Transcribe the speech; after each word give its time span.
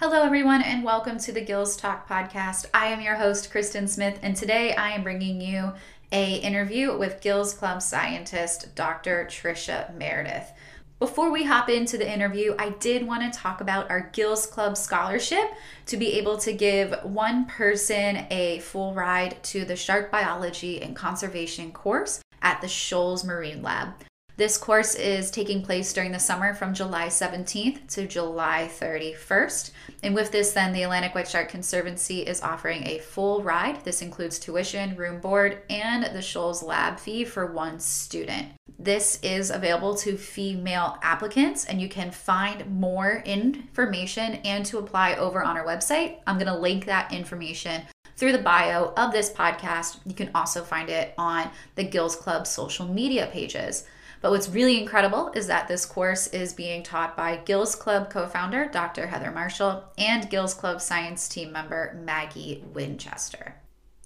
Hello, 0.00 0.22
everyone, 0.22 0.62
and 0.62 0.82
welcome 0.82 1.18
to 1.18 1.30
the 1.30 1.42
Gills 1.42 1.76
Talk 1.76 2.08
podcast. 2.08 2.64
I 2.72 2.86
am 2.86 3.02
your 3.02 3.16
host, 3.16 3.50
Kristen 3.50 3.86
Smith, 3.86 4.18
and 4.22 4.34
today 4.34 4.74
I 4.74 4.92
am 4.92 5.02
bringing 5.02 5.42
you 5.42 5.74
a 6.10 6.36
interview 6.36 6.96
with 6.96 7.20
Gills 7.20 7.52
Club 7.52 7.82
scientist 7.82 8.74
Dr. 8.74 9.28
Tricia 9.30 9.94
Meredith. 9.94 10.52
Before 11.00 11.30
we 11.30 11.44
hop 11.44 11.68
into 11.68 11.98
the 11.98 12.10
interview, 12.10 12.54
I 12.58 12.70
did 12.70 13.06
want 13.06 13.30
to 13.30 13.38
talk 13.38 13.60
about 13.60 13.90
our 13.90 14.08
Gills 14.14 14.46
Club 14.46 14.78
scholarship 14.78 15.50
to 15.84 15.98
be 15.98 16.14
able 16.14 16.38
to 16.38 16.54
give 16.54 16.94
one 17.02 17.44
person 17.44 18.26
a 18.30 18.60
full 18.60 18.94
ride 18.94 19.42
to 19.42 19.66
the 19.66 19.76
shark 19.76 20.10
biology 20.10 20.80
and 20.80 20.96
conservation 20.96 21.72
course 21.72 22.22
at 22.40 22.62
the 22.62 22.68
Shoals 22.68 23.22
Marine 23.22 23.62
Lab. 23.62 23.92
This 24.40 24.56
course 24.56 24.94
is 24.94 25.30
taking 25.30 25.60
place 25.60 25.92
during 25.92 26.12
the 26.12 26.18
summer 26.18 26.54
from 26.54 26.72
July 26.72 27.08
17th 27.08 27.86
to 27.88 28.06
July 28.06 28.70
31st. 28.72 29.70
And 30.02 30.14
with 30.14 30.32
this, 30.32 30.52
then, 30.52 30.72
the 30.72 30.82
Atlantic 30.82 31.14
White 31.14 31.28
Shark 31.28 31.50
Conservancy 31.50 32.20
is 32.20 32.40
offering 32.40 32.86
a 32.86 33.00
full 33.00 33.42
ride. 33.42 33.84
This 33.84 34.00
includes 34.00 34.38
tuition, 34.38 34.96
room 34.96 35.20
board, 35.20 35.58
and 35.68 36.04
the 36.04 36.22
Shoals 36.22 36.62
lab 36.62 36.98
fee 36.98 37.22
for 37.22 37.52
one 37.52 37.78
student. 37.80 38.46
This 38.78 39.20
is 39.22 39.50
available 39.50 39.94
to 39.96 40.16
female 40.16 40.96
applicants, 41.02 41.66
and 41.66 41.78
you 41.78 41.90
can 41.90 42.10
find 42.10 42.64
more 42.80 43.22
information 43.26 44.36
and 44.36 44.64
to 44.64 44.78
apply 44.78 45.16
over 45.16 45.42
on 45.42 45.58
our 45.58 45.66
website. 45.66 46.16
I'm 46.26 46.38
going 46.38 46.46
to 46.46 46.58
link 46.58 46.86
that 46.86 47.12
information 47.12 47.82
through 48.16 48.32
the 48.32 48.38
bio 48.38 48.94
of 48.96 49.12
this 49.12 49.30
podcast. 49.30 49.98
You 50.06 50.14
can 50.14 50.30
also 50.34 50.62
find 50.62 50.88
it 50.88 51.12
on 51.18 51.50
the 51.74 51.84
Gills 51.84 52.16
Club 52.16 52.46
social 52.46 52.88
media 52.88 53.28
pages. 53.30 53.84
But 54.20 54.32
what's 54.32 54.50
really 54.50 54.78
incredible 54.78 55.32
is 55.34 55.46
that 55.46 55.66
this 55.66 55.86
course 55.86 56.26
is 56.28 56.52
being 56.52 56.82
taught 56.82 57.16
by 57.16 57.36
Gills 57.36 57.74
Club 57.74 58.10
co 58.10 58.26
founder 58.26 58.66
Dr. 58.66 59.06
Heather 59.06 59.30
Marshall 59.30 59.84
and 59.96 60.28
Gills 60.28 60.52
Club 60.52 60.80
science 60.80 61.28
team 61.28 61.52
member 61.52 61.98
Maggie 62.04 62.62
Winchester. 62.74 63.54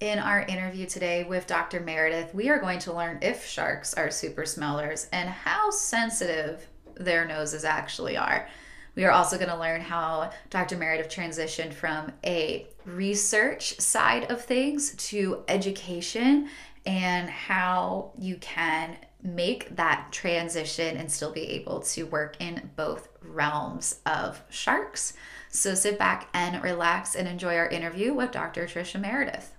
In 0.00 0.19
our 0.19 0.42
interview 0.42 0.86
today 0.86 1.24
with 1.24 1.47
Dr. 1.47 1.80
Meredith, 1.80 2.34
we 2.34 2.48
are 2.48 2.61
going 2.61 2.78
to 2.80 2.92
learn 2.92 3.19
if 3.22 3.44
sharks 3.44 3.94
are 3.94 4.11
super 4.11 4.44
smellers 4.44 5.08
and 5.12 5.28
how 5.28 5.70
sensitive 5.70 6.67
their 6.94 7.24
noses 7.24 7.64
actually 7.64 8.17
are. 8.17 8.48
We 8.94 9.05
are 9.05 9.11
also 9.11 9.36
going 9.36 9.50
to 9.50 9.58
learn 9.58 9.80
how 9.80 10.30
Dr. 10.50 10.77
Meredith 10.77 11.08
transitioned 11.08 11.72
from 11.72 12.12
a 12.24 12.69
research 12.84 13.80
side 13.80 14.30
of 14.30 14.44
things 14.44 14.94
to 15.08 15.42
education 15.48 16.48
and 16.86 17.28
how 17.28 18.12
you 18.19 18.36
can 18.36 18.96
make 19.25 19.75
that 19.75 20.08
transition 20.12 20.98
and 20.98 21.11
still 21.11 21.33
be 21.33 21.48
able 21.48 21.80
to 21.80 22.05
work 22.05 22.36
in 22.41 22.70
both 22.77 23.08
realms 23.22 24.00
of 24.05 24.42
sharks. 24.50 25.14
So 25.48 25.75
sit 25.75 25.98
back 25.98 26.28
and 26.34 26.62
relax 26.62 27.17
and 27.17 27.27
enjoy 27.27 27.56
our 27.56 27.69
interview 27.69 28.12
with 28.12 28.33
Dr. 28.33 28.67
Tricia 28.67 29.00
Meredith. 29.00 29.52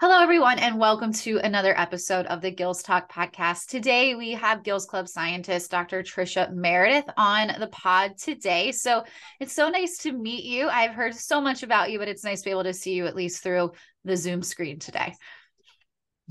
Hello, 0.00 0.22
everyone, 0.22 0.58
and 0.58 0.78
welcome 0.78 1.12
to 1.14 1.38
another 1.38 1.76
episode 1.80 2.26
of 2.26 2.40
the 2.42 2.50
Gills 2.50 2.82
Talk 2.82 3.10
podcast. 3.10 3.68
Today, 3.68 4.14
we 4.14 4.32
have 4.32 4.62
Gills 4.62 4.84
Club 4.84 5.08
scientist 5.08 5.70
Dr. 5.70 6.02
Tricia 6.02 6.52
Meredith 6.52 7.08
on 7.16 7.52
the 7.58 7.68
pod 7.68 8.18
today. 8.18 8.70
So 8.70 9.02
it's 9.40 9.54
so 9.54 9.70
nice 9.70 9.96
to 9.98 10.12
meet 10.12 10.44
you. 10.44 10.68
I've 10.68 10.94
heard 10.94 11.14
so 11.14 11.40
much 11.40 11.62
about 11.62 11.90
you, 11.90 11.98
but 11.98 12.08
it's 12.08 12.22
nice 12.22 12.42
to 12.42 12.44
be 12.44 12.50
able 12.50 12.64
to 12.64 12.74
see 12.74 12.92
you 12.92 13.06
at 13.06 13.16
least 13.16 13.42
through 13.42 13.72
the 14.04 14.16
Zoom 14.16 14.42
screen 14.42 14.78
today. 14.78 15.14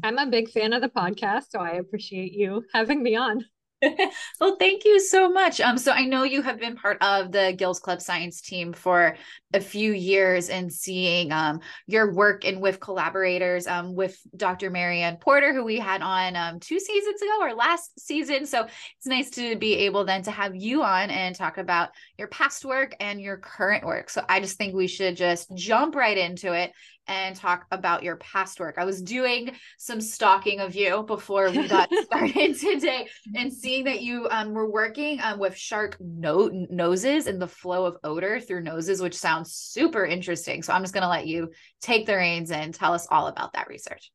I'm 0.03 0.17
a 0.17 0.27
big 0.27 0.49
fan 0.49 0.73
of 0.73 0.81
the 0.81 0.89
podcast, 0.89 1.45
so 1.49 1.59
I 1.59 1.71
appreciate 1.71 2.33
you 2.33 2.63
having 2.73 3.03
me 3.03 3.15
on. 3.15 3.45
well, 4.39 4.55
thank 4.59 4.85
you 4.85 4.99
so 4.99 5.29
much. 5.29 5.59
Um, 5.59 5.77
so 5.77 5.91
I 5.91 6.05
know 6.05 6.23
you 6.23 6.41
have 6.41 6.59
been 6.59 6.75
part 6.75 7.01
of 7.01 7.31
the 7.31 7.53
Gills 7.57 7.79
Club 7.79 8.01
Science 8.01 8.41
team 8.41 8.73
for 8.73 9.15
a 9.53 9.59
few 9.59 9.93
years 9.93 10.49
and 10.49 10.71
seeing 10.71 11.31
um, 11.31 11.59
your 11.87 12.13
work 12.13 12.45
and 12.45 12.61
with 12.61 12.79
collaborators 12.79 13.67
um, 13.67 13.93
with 13.93 14.17
Dr. 14.35 14.69
Marianne 14.69 15.17
Porter, 15.17 15.53
who 15.53 15.63
we 15.63 15.79
had 15.79 16.01
on 16.01 16.35
um, 16.35 16.59
two 16.59 16.79
seasons 16.79 17.21
ago 17.21 17.37
or 17.41 17.53
last 17.53 17.99
season. 17.99 18.45
So 18.45 18.63
it's 18.63 19.05
nice 19.05 19.29
to 19.31 19.55
be 19.57 19.75
able 19.79 20.05
then 20.05 20.23
to 20.23 20.31
have 20.31 20.55
you 20.55 20.83
on 20.83 21.09
and 21.09 21.35
talk 21.35 21.57
about 21.57 21.89
your 22.17 22.27
past 22.29 22.65
work 22.65 22.95
and 22.99 23.21
your 23.21 23.37
current 23.37 23.85
work. 23.85 24.09
So 24.09 24.23
I 24.27 24.39
just 24.39 24.57
think 24.57 24.73
we 24.73 24.87
should 24.87 25.17
just 25.17 25.53
jump 25.55 25.95
right 25.95 26.17
into 26.17 26.53
it 26.53 26.71
and 27.07 27.35
talk 27.35 27.65
about 27.71 28.03
your 28.03 28.15
past 28.17 28.59
work. 28.59 28.75
I 28.77 28.85
was 28.85 29.01
doing 29.01 29.51
some 29.77 29.99
stalking 29.99 30.59
of 30.59 30.75
you 30.75 31.03
before 31.03 31.49
we 31.49 31.67
got 31.67 31.89
started 32.03 32.57
today 32.57 33.07
and 33.35 33.51
seeing 33.51 33.85
that 33.85 34.01
you 34.01 34.27
um, 34.29 34.53
were 34.53 34.69
working 34.69 35.19
um, 35.21 35.39
with 35.39 35.57
shark 35.57 35.97
no- 35.99 36.49
noses 36.69 37.27
and 37.27 37.41
the 37.41 37.47
flow 37.47 37.85
of 37.85 37.97
odor 38.03 38.39
through 38.39 38.61
noses, 38.61 39.01
which 39.01 39.15
sounds 39.15 39.53
super 39.53 40.05
interesting. 40.05 40.63
So 40.63 40.73
I'm 40.73 40.83
just 40.83 40.93
going 40.93 41.03
to 41.03 41.09
let 41.09 41.27
you 41.27 41.49
take 41.81 42.05
the 42.05 42.15
reins 42.15 42.51
and 42.51 42.73
tell 42.73 42.93
us 42.93 43.07
all 43.09 43.27
about 43.27 43.53
that 43.53 43.67
research. 43.67 44.11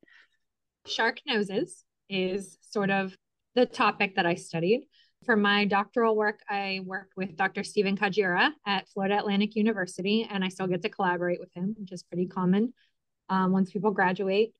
Shark 0.86 1.20
noses 1.26 1.84
is 2.08 2.56
sort 2.62 2.90
of 2.90 3.14
the 3.54 3.66
topic 3.66 4.16
that 4.16 4.26
I 4.26 4.34
studied. 4.34 4.86
For 5.24 5.36
my 5.36 5.64
doctoral 5.64 6.16
work, 6.16 6.40
I 6.48 6.80
worked 6.84 7.16
with 7.16 7.36
Dr. 7.36 7.62
Stephen 7.62 7.96
Kajiura 7.96 8.50
at 8.66 8.88
Florida 8.88 9.18
Atlantic 9.18 9.56
University, 9.56 10.26
and 10.30 10.44
I 10.44 10.48
still 10.48 10.66
get 10.66 10.82
to 10.82 10.88
collaborate 10.88 11.40
with 11.40 11.52
him, 11.54 11.74
which 11.78 11.92
is 11.92 12.02
pretty 12.02 12.26
common 12.26 12.72
um, 13.28 13.52
once 13.52 13.70
people 13.70 13.90
graduate. 13.90 14.54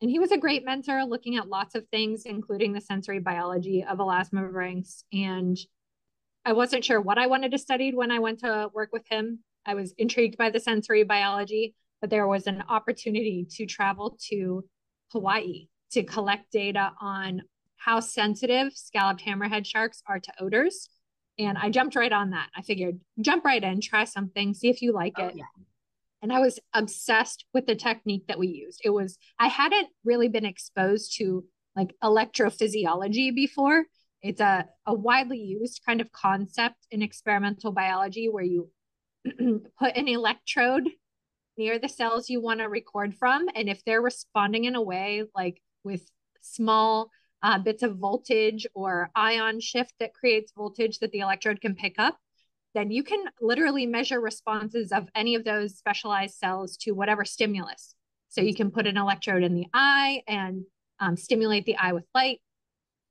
And 0.00 0.10
he 0.10 0.18
was 0.18 0.32
a 0.32 0.38
great 0.38 0.64
mentor 0.64 1.04
looking 1.04 1.36
at 1.36 1.48
lots 1.48 1.74
of 1.74 1.86
things, 1.88 2.22
including 2.24 2.72
the 2.72 2.80
sensory 2.80 3.18
biology 3.18 3.84
of 3.84 3.98
elasmobranchs. 3.98 5.02
And 5.12 5.56
I 6.44 6.52
wasn't 6.52 6.84
sure 6.84 7.00
what 7.00 7.18
I 7.18 7.26
wanted 7.26 7.50
to 7.52 7.58
study 7.58 7.94
when 7.94 8.10
I 8.10 8.20
went 8.20 8.40
to 8.40 8.70
work 8.72 8.90
with 8.92 9.06
him. 9.08 9.40
I 9.66 9.74
was 9.74 9.92
intrigued 9.98 10.38
by 10.38 10.50
the 10.50 10.60
sensory 10.60 11.02
biology, 11.02 11.74
but 12.00 12.10
there 12.10 12.26
was 12.26 12.46
an 12.46 12.62
opportunity 12.68 13.46
to 13.56 13.66
travel 13.66 14.16
to 14.30 14.64
Hawaii 15.12 15.68
to 15.92 16.02
collect 16.04 16.52
data 16.52 16.92
on 17.00 17.42
how 17.78 18.00
sensitive 18.00 18.72
scalloped 18.74 19.24
hammerhead 19.24 19.64
sharks 19.66 20.02
are 20.06 20.20
to 20.20 20.32
odors. 20.40 20.88
And 21.38 21.56
I 21.56 21.70
jumped 21.70 21.94
right 21.94 22.12
on 22.12 22.30
that. 22.30 22.48
I 22.56 22.62
figured 22.62 22.98
jump 23.20 23.44
right 23.44 23.62
in, 23.62 23.80
try 23.80 24.04
something, 24.04 24.54
see 24.54 24.68
if 24.68 24.82
you 24.82 24.92
like 24.92 25.14
oh, 25.18 25.26
it. 25.26 25.36
Yeah. 25.36 25.44
And 26.20 26.32
I 26.32 26.40
was 26.40 26.58
obsessed 26.74 27.44
with 27.54 27.66
the 27.66 27.76
technique 27.76 28.26
that 28.26 28.38
we 28.38 28.48
used. 28.48 28.80
It 28.84 28.90
was, 28.90 29.16
I 29.38 29.46
hadn't 29.46 29.88
really 30.04 30.28
been 30.28 30.44
exposed 30.44 31.16
to 31.18 31.44
like 31.76 31.94
electrophysiology 32.02 33.32
before. 33.32 33.84
It's 34.20 34.40
a, 34.40 34.66
a 34.84 34.92
widely 34.92 35.38
used 35.38 35.82
kind 35.86 36.00
of 36.00 36.10
concept 36.10 36.88
in 36.90 37.02
experimental 37.02 37.70
biology 37.70 38.28
where 38.28 38.42
you 38.42 38.68
put 39.78 39.96
an 39.96 40.08
electrode 40.08 40.88
near 41.56 41.78
the 41.78 41.88
cells 41.88 42.28
you 42.28 42.40
want 42.40 42.60
to 42.60 42.68
record 42.68 43.14
from. 43.14 43.46
And 43.54 43.68
if 43.68 43.84
they're 43.84 44.02
responding 44.02 44.64
in 44.64 44.74
a 44.74 44.82
way 44.82 45.22
like 45.36 45.62
with 45.84 46.02
small 46.40 47.10
uh, 47.42 47.58
bits 47.58 47.82
of 47.82 47.96
voltage 47.96 48.66
or 48.74 49.10
ion 49.14 49.60
shift 49.60 49.94
that 50.00 50.14
creates 50.14 50.52
voltage 50.56 50.98
that 50.98 51.12
the 51.12 51.20
electrode 51.20 51.60
can 51.60 51.74
pick 51.74 51.94
up, 51.98 52.16
then 52.74 52.90
you 52.90 53.02
can 53.02 53.24
literally 53.40 53.86
measure 53.86 54.20
responses 54.20 54.92
of 54.92 55.08
any 55.14 55.34
of 55.34 55.44
those 55.44 55.76
specialized 55.76 56.34
cells 56.34 56.76
to 56.76 56.92
whatever 56.92 57.24
stimulus. 57.24 57.94
So 58.28 58.40
you 58.40 58.54
can 58.54 58.70
put 58.70 58.86
an 58.86 58.96
electrode 58.96 59.42
in 59.42 59.54
the 59.54 59.66
eye 59.72 60.22
and 60.26 60.64
um, 61.00 61.16
stimulate 61.16 61.64
the 61.64 61.76
eye 61.76 61.92
with 61.92 62.04
light. 62.14 62.40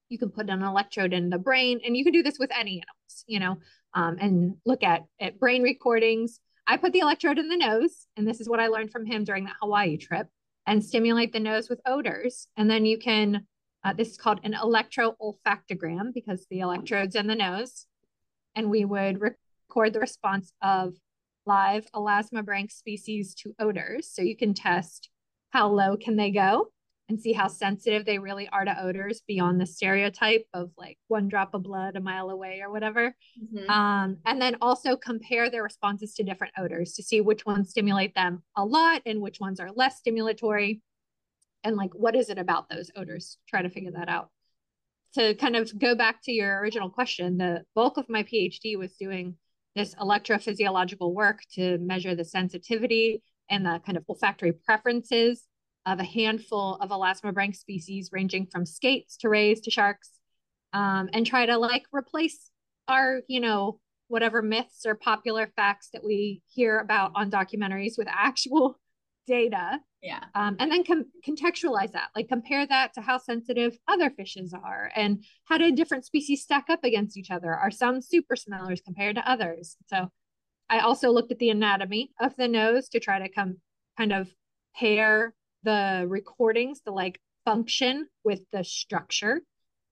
You 0.10 0.18
can 0.18 0.30
put 0.30 0.50
an 0.50 0.62
electrode 0.62 1.12
in 1.12 1.30
the 1.30 1.40
brain, 1.40 1.82
and 1.86 1.98
you 1.98 2.04
can 2.04 2.14
do 2.14 2.24
this 2.24 2.40
with 2.40 2.52
any 2.58 2.82
animals, 2.84 3.24
you 3.26 3.40
know, 3.40 3.58
um, 3.94 4.18
and 4.20 4.56
look 4.66 4.84
at, 4.84 5.04
at 5.20 5.40
brain 5.40 5.64
recordings. 5.64 6.40
I 6.66 6.78
put 6.78 6.94
the 6.94 7.00
electrode 7.00 7.40
in 7.40 7.50
the 7.50 7.58
nose, 7.58 8.08
and 8.16 8.28
this 8.28 8.40
is 8.40 8.48
what 8.48 8.60
I 8.60 8.68
learned 8.68 8.92
from 8.92 9.06
him 9.06 9.24
during 9.24 9.46
that 9.46 9.56
Hawaii 9.62 9.98
trip, 9.98 10.28
and 10.66 10.84
stimulate 10.84 11.34
the 11.34 11.40
nose 11.40 11.70
with 11.70 11.82
odors. 11.86 12.48
And 12.56 12.70
then 12.70 12.86
you 12.86 13.00
can 13.00 13.48
uh, 13.88 13.94
this 13.94 14.10
is 14.10 14.18
called 14.18 14.40
an 14.44 14.54
electro-olfactogram 14.54 16.14
because 16.14 16.46
the 16.50 16.60
electrode's 16.60 17.16
in 17.16 17.28
the 17.28 17.36
nose. 17.36 17.86
And 18.56 18.70
we 18.70 18.84
would 18.84 19.22
record 19.22 19.94
the 19.94 20.00
response 20.00 20.52
of 20.62 20.96
live 21.46 21.90
elasmobranch 21.96 22.72
species 22.72 23.34
to 23.36 23.56
odors. 23.60 24.10
So 24.12 24.22
you 24.22 24.36
can 24.36 24.54
test 24.54 25.10
how 25.52 25.70
low 25.70 25.96
can 25.96 26.18
they 26.18 26.32
go 26.32 26.68
and 27.08 27.22
see 27.22 27.32
how 27.32 27.48
sensitive 27.48 28.04
they 28.04 28.20
really 28.20 28.50
are 28.50 28.66
to 28.66 28.84
odors 28.84 29.22
beyond 29.26 29.62
the 29.62 29.66
stereotype 29.66 30.46
of 30.54 30.72
like 30.78 30.98
one 31.08 31.30
drop 31.30 31.54
of 31.54 31.64
blood 31.64 31.96
a 31.96 32.02
mile 32.02 32.30
away 32.30 32.60
or 32.62 32.70
whatever. 32.70 33.16
Mm-hmm. 33.42 33.70
Um, 33.70 34.18
and 34.26 34.42
then 34.42 34.58
also 34.62 34.98
compare 34.98 35.50
their 35.50 35.64
responses 35.64 36.14
to 36.16 36.24
different 36.24 36.54
odors 36.58 36.92
to 36.94 37.04
see 37.04 37.22
which 37.22 37.46
ones 37.46 37.70
stimulate 37.70 38.14
them 38.16 38.44
a 38.58 38.66
lot 38.66 39.02
and 39.06 39.22
which 39.22 39.40
ones 39.40 39.62
are 39.62 39.72
less 39.74 40.02
stimulatory 40.06 40.82
and 41.68 41.78
like 41.78 41.92
what 41.94 42.16
is 42.16 42.30
it 42.30 42.38
about 42.38 42.70
those 42.70 42.92
odors 42.96 43.38
try 43.48 43.62
to 43.62 43.70
figure 43.70 43.92
that 43.92 44.10
out 44.10 44.30
to 45.14 45.36
kind 45.36 45.56
of 45.56 45.78
go 45.78 45.96
back 45.96 46.22
to 46.24 46.32
your 46.32 46.60
original 46.60 46.90
question 46.90 47.38
the 47.38 47.64
bulk 47.76 47.98
of 47.98 48.10
my 48.10 48.24
phd 48.24 48.78
was 48.78 48.94
doing 48.94 49.36
this 49.76 49.94
electrophysiological 49.96 51.14
work 51.14 51.42
to 51.54 51.78
measure 51.78 52.16
the 52.16 52.26
sensitivity 52.26 53.22
and 53.50 53.66
the 53.66 53.80
kind 53.86 53.98
of 53.98 54.04
olfactory 54.10 54.52
preferences 54.52 55.44
of 55.86 56.00
a 56.00 56.04
handful 56.04 56.76
of 56.82 56.90
elasmobranch 56.90 57.56
species 57.56 58.10
ranging 58.12 58.46
from 58.46 58.66
skates 58.66 59.16
to 59.18 59.30
rays 59.30 59.62
to 59.62 59.72
sharks 59.72 60.12
um, 60.74 61.10
and 61.14 61.26
try 61.26 61.46
to 61.46 61.58
like 61.58 61.86
replace 61.94 62.52
our, 62.88 63.22
you 63.28 63.40
know, 63.40 63.80
whatever 64.10 64.42
myths 64.42 64.86
or 64.86 64.96
popular 64.96 65.52
facts 65.56 65.90
that 65.94 66.04
we 66.04 66.42
hear 66.48 66.80
about 66.80 67.12
on 67.16 67.32
documentaries 67.32 67.98
with 67.98 68.08
actual 68.12 68.80
data. 69.28 69.80
Yeah. 70.02 70.24
Um, 70.36 70.56
and 70.60 70.72
then 70.72 70.84
com- 70.84 71.12
contextualize 71.28 71.92
that, 71.94 72.10
like 72.16 72.28
compare 72.28 72.68
that 72.68 72.94
to 72.94 73.02
how 73.02 73.18
sensitive 73.18 73.78
other 73.88 74.12
fishes 74.12 74.54
are 74.54 74.92
and 74.96 75.24
how 75.46 75.58
do 75.58 75.72
different 75.72 76.06
species 76.06 76.44
stack 76.44 76.66
up 76.70 76.84
against 76.84 77.18
each 77.18 77.32
other. 77.32 77.54
Are 77.54 77.72
some 77.72 78.02
super 78.02 78.36
smellers 78.36 78.82
compared 78.82 79.16
to 79.16 79.30
others? 79.30 79.76
So 79.88 80.10
I 80.70 80.80
also 80.80 81.12
looked 81.12 81.32
at 81.32 81.40
the 81.40 81.50
anatomy 81.50 82.12
of 82.20 82.36
the 82.36 82.48
nose 82.48 82.90
to 82.90 83.00
try 83.00 83.20
to 83.20 83.30
come 83.30 83.58
kind 83.98 84.14
of 84.14 84.30
pair 84.76 85.34
the 85.64 86.06
recordings, 86.08 86.82
the 86.86 86.92
like 86.92 87.20
function 87.44 88.08
with 88.24 88.42
the 88.52 88.64
structure. 88.64 89.42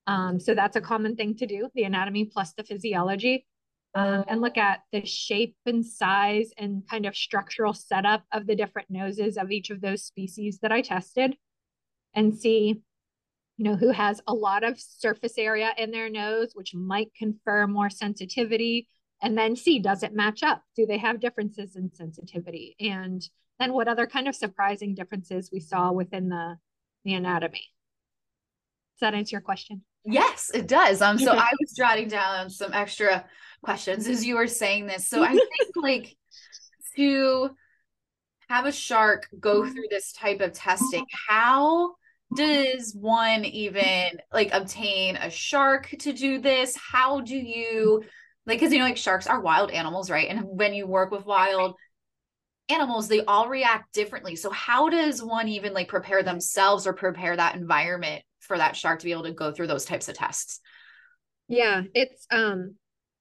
Um, 0.08 0.40
so 0.40 0.54
that's 0.54 0.76
a 0.76 0.82
common 0.82 1.16
thing 1.16 1.36
to 1.38 1.48
do, 1.48 1.70
the 1.74 1.84
anatomy 1.84 2.26
plus 2.26 2.54
the 2.54 2.64
physiology 2.64 3.46
um, 3.96 4.26
and 4.28 4.42
look 4.42 4.58
at 4.58 4.82
the 4.92 5.06
shape 5.06 5.56
and 5.66 5.86
size 5.86 6.52
and 6.58 6.84
kind 6.90 7.06
of 7.06 7.16
structural 7.16 7.74
setup 7.74 8.24
of 8.34 8.46
the 8.46 8.56
different 8.56 8.90
noses 8.92 9.38
of 9.38 9.52
each 9.52 9.70
of 9.70 9.80
those 9.80 10.04
species 10.04 10.60
that 10.62 10.72
I 10.74 10.82
tested 10.82 11.38
and 12.14 12.38
see, 12.38 12.82
you 13.58 13.64
know, 13.64 13.78
who 13.78 13.92
has 13.92 14.22
a 14.28 14.34
lot 14.34 14.66
of 14.66 14.80
surface 14.80 15.38
area 15.38 15.72
in 15.78 15.92
their 15.92 16.10
nose, 16.10 16.52
which 16.54 16.76
might 16.76 17.14
confer 17.18 17.68
more 17.68 17.90
sensitivity, 17.90 18.90
and 19.22 19.38
then 19.38 19.56
see, 19.56 19.80
does 19.80 20.04
it 20.04 20.14
match 20.14 20.44
up? 20.44 20.62
Do 20.76 20.86
they 20.86 20.98
have 20.98 21.22
differences 21.22 21.78
in 21.78 21.90
sensitivity? 21.94 22.76
And 22.82 23.26
then 23.60 23.72
what 23.72 23.88
other 23.88 24.08
kind 24.08 24.28
of 24.28 24.36
surprising 24.36 24.94
differences 24.94 25.50
we 25.54 25.62
saw 25.62 25.94
within 25.94 26.28
the, 26.28 26.58
the 27.06 27.14
anatomy? 27.14 27.64
Does 28.96 29.02
that 29.02 29.14
answer 29.14 29.36
your 29.36 29.42
question? 29.42 29.84
Yes, 30.06 30.52
it 30.54 30.68
does. 30.68 31.02
Um, 31.02 31.18
so 31.18 31.32
I 31.32 31.52
was 31.60 31.74
jotting 31.76 32.08
down 32.08 32.50
some 32.50 32.72
extra 32.74 33.26
questions 33.64 34.08
as 34.08 34.26
you 34.26 34.36
were 34.36 34.48
saying 34.48 34.86
this. 34.86 35.10
So 35.10 35.24
I 35.24 35.32
think 35.32 35.76
like 35.76 36.16
to 36.96 37.50
have 38.48 38.66
a 38.66 38.72
shark 38.72 39.28
go 39.40 39.68
through 39.68 39.88
this 39.90 40.14
type 40.14 40.40
of 40.40 40.54
testing, 40.54 41.06
how 41.28 41.96
does 42.36 42.96
one 43.00 43.44
even 43.46 44.20
like 44.32 44.50
obtain 44.54 45.16
a 45.18 45.30
shark 45.30 45.90
to 46.00 46.14
do 46.14 46.40
this? 46.40 46.78
How 46.78 47.22
do 47.22 47.36
you 47.36 48.04
like 48.46 48.60
because 48.60 48.72
you 48.72 48.80
know 48.80 48.86
like 48.86 48.98
sharks 48.98 49.28
are 49.28 49.42
wild 49.42 49.72
animals, 49.72 50.10
right? 50.10 50.30
And 50.30 50.46
when 50.46 50.74
you 50.74 50.88
work 50.88 51.12
with 51.12 51.26
wild 51.26 51.76
animals, 52.70 53.08
they 53.08 53.24
all 53.26 53.48
react 53.48 53.94
differently. 53.94 54.36
So 54.36 54.50
how 54.52 54.90
does 54.90 55.24
one 55.24 55.48
even 55.48 55.74
like 55.74 55.88
prepare 55.88 56.24
themselves 56.24 56.88
or 56.88 56.94
prepare 56.94 57.36
that 57.36 57.56
environment 57.56 58.24
for 58.46 58.58
that 58.58 58.76
shark 58.76 59.00
to 59.00 59.06
be 59.06 59.12
able 59.12 59.24
to 59.24 59.32
go 59.32 59.52
through 59.52 59.68
those 59.68 59.86
types 59.86 60.08
of 60.08 60.16
tests? 60.16 60.60
Yeah, 61.48 61.84
it's 61.94 62.26
um 62.32 62.76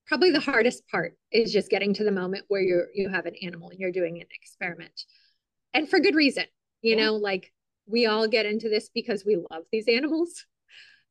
probably 0.06 0.30
the 0.30 0.40
hardest 0.40 0.86
part 0.88 1.16
is 1.32 1.52
just 1.52 1.70
getting 1.70 1.94
to 1.94 2.04
the 2.04 2.12
moment 2.12 2.44
where 2.48 2.60
you're 2.60 2.86
you 2.94 3.08
have 3.08 3.26
an 3.26 3.34
animal 3.42 3.70
and 3.70 3.78
you're 3.78 3.92
doing 3.92 4.20
an 4.20 4.26
experiment. 4.30 5.04
And 5.72 5.88
for 5.88 5.98
good 5.98 6.14
reason. 6.14 6.44
You 6.82 6.96
yeah. 6.96 7.06
know, 7.06 7.14
like 7.14 7.52
we 7.86 8.06
all 8.06 8.28
get 8.28 8.46
into 8.46 8.68
this 8.68 8.90
because 8.94 9.24
we 9.24 9.36
love 9.50 9.64
these 9.72 9.88
animals. 9.88 10.44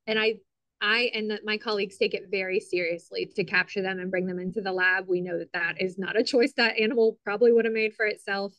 And 0.07 0.19
I 0.19 0.36
I 0.81 1.12
and 1.13 1.31
the, 1.31 1.39
my 1.44 1.57
colleagues 1.57 1.98
take 1.98 2.13
it 2.13 2.25
very 2.30 2.60
seriously 2.60 3.31
to 3.36 3.44
capture 3.44 3.81
them 3.81 4.00
and 4.00 4.12
bring 4.12 4.27
them 4.27 4.39
into 4.39 4.62
the 4.62 4.71
lab. 4.71 5.07
We 5.07 5.21
know 5.21 5.39
that 5.39 5.54
that 5.54 5.81
is 5.81 5.98
not 5.98 6.18
a 6.18 6.24
choice 6.24 6.54
that 6.57 6.77
animal 6.77 7.18
probably 7.24 7.54
would 7.54 7.65
have 7.65 7.74
made 7.74 7.94
for 7.94 8.06
itself. 8.06 8.54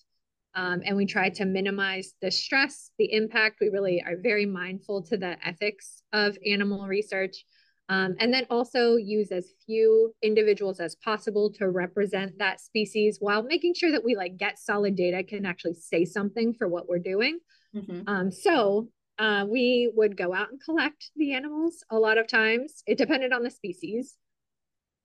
Um, 0.54 0.82
and 0.84 0.96
we 0.96 1.06
try 1.06 1.30
to 1.30 1.44
minimize 1.44 2.14
the 2.20 2.30
stress, 2.30 2.90
the 2.98 3.12
impact. 3.12 3.58
We 3.60 3.70
really 3.70 4.02
are 4.06 4.16
very 4.16 4.46
mindful 4.46 5.02
to 5.04 5.16
the 5.16 5.36
ethics 5.46 6.02
of 6.12 6.38
animal 6.46 6.86
research. 6.86 7.44
Um, 7.88 8.14
and 8.18 8.32
then 8.32 8.46
also 8.48 8.96
use 8.96 9.30
as 9.30 9.52
few 9.66 10.14
individuals 10.22 10.80
as 10.80 10.94
possible 10.94 11.52
to 11.54 11.68
represent 11.68 12.38
that 12.38 12.60
species 12.60 13.18
while 13.20 13.42
making 13.42 13.74
sure 13.74 13.90
that 13.92 14.04
we 14.04 14.16
like 14.16 14.38
get 14.38 14.58
solid 14.58 14.96
data 14.96 15.22
can 15.22 15.44
actually 15.44 15.74
say 15.74 16.04
something 16.04 16.54
for 16.54 16.66
what 16.66 16.88
we're 16.88 16.98
doing. 16.98 17.40
Mm-hmm. 17.76 18.02
Um, 18.06 18.30
so 18.30 18.88
uh, 19.18 19.44
we 19.48 19.92
would 19.94 20.16
go 20.16 20.32
out 20.32 20.50
and 20.50 20.60
collect 20.62 21.10
the 21.16 21.34
animals 21.34 21.84
a 21.90 21.98
lot 21.98 22.16
of 22.16 22.26
times. 22.26 22.82
It 22.86 22.96
depended 22.96 23.32
on 23.32 23.42
the 23.42 23.50
species. 23.50 24.16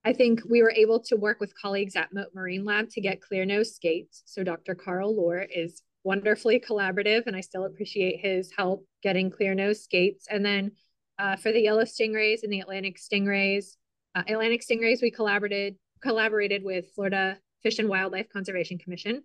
I 0.05 0.13
think 0.13 0.41
we 0.49 0.61
were 0.61 0.71
able 0.71 1.01
to 1.01 1.17
work 1.17 1.39
with 1.39 1.59
colleagues 1.59 1.95
at 1.95 2.13
Mote 2.13 2.33
Marine 2.33 2.63
Lab 2.63 2.89
to 2.91 3.01
get 3.01 3.21
clear 3.21 3.45
nose 3.45 3.75
skates. 3.75 4.23
So 4.25 4.43
Dr. 4.43 4.73
Carl 4.75 5.15
Luer 5.15 5.41
is 5.41 5.81
wonderfully 6.03 6.59
collaborative, 6.59 7.23
and 7.27 7.35
I 7.35 7.41
still 7.41 7.65
appreciate 7.65 8.19
his 8.21 8.51
help 8.55 8.85
getting 9.03 9.29
clear 9.29 9.53
nose 9.53 9.83
skates. 9.83 10.25
And 10.29 10.45
then 10.45 10.71
uh, 11.17 11.35
for 11.35 11.51
the 11.51 11.61
yellow 11.61 11.83
stingrays 11.83 12.43
and 12.43 12.51
the 12.51 12.61
Atlantic 12.61 12.97
stingrays, 12.97 13.75
uh, 14.15 14.23
Atlantic 14.27 14.61
stingrays, 14.61 15.01
we 15.01 15.11
collaborated 15.11 15.75
collaborated 16.01 16.63
with 16.63 16.85
Florida 16.95 17.37
Fish 17.61 17.77
and 17.79 17.89
Wildlife 17.89 18.29
Conservation 18.31 18.77
Commission. 18.77 19.23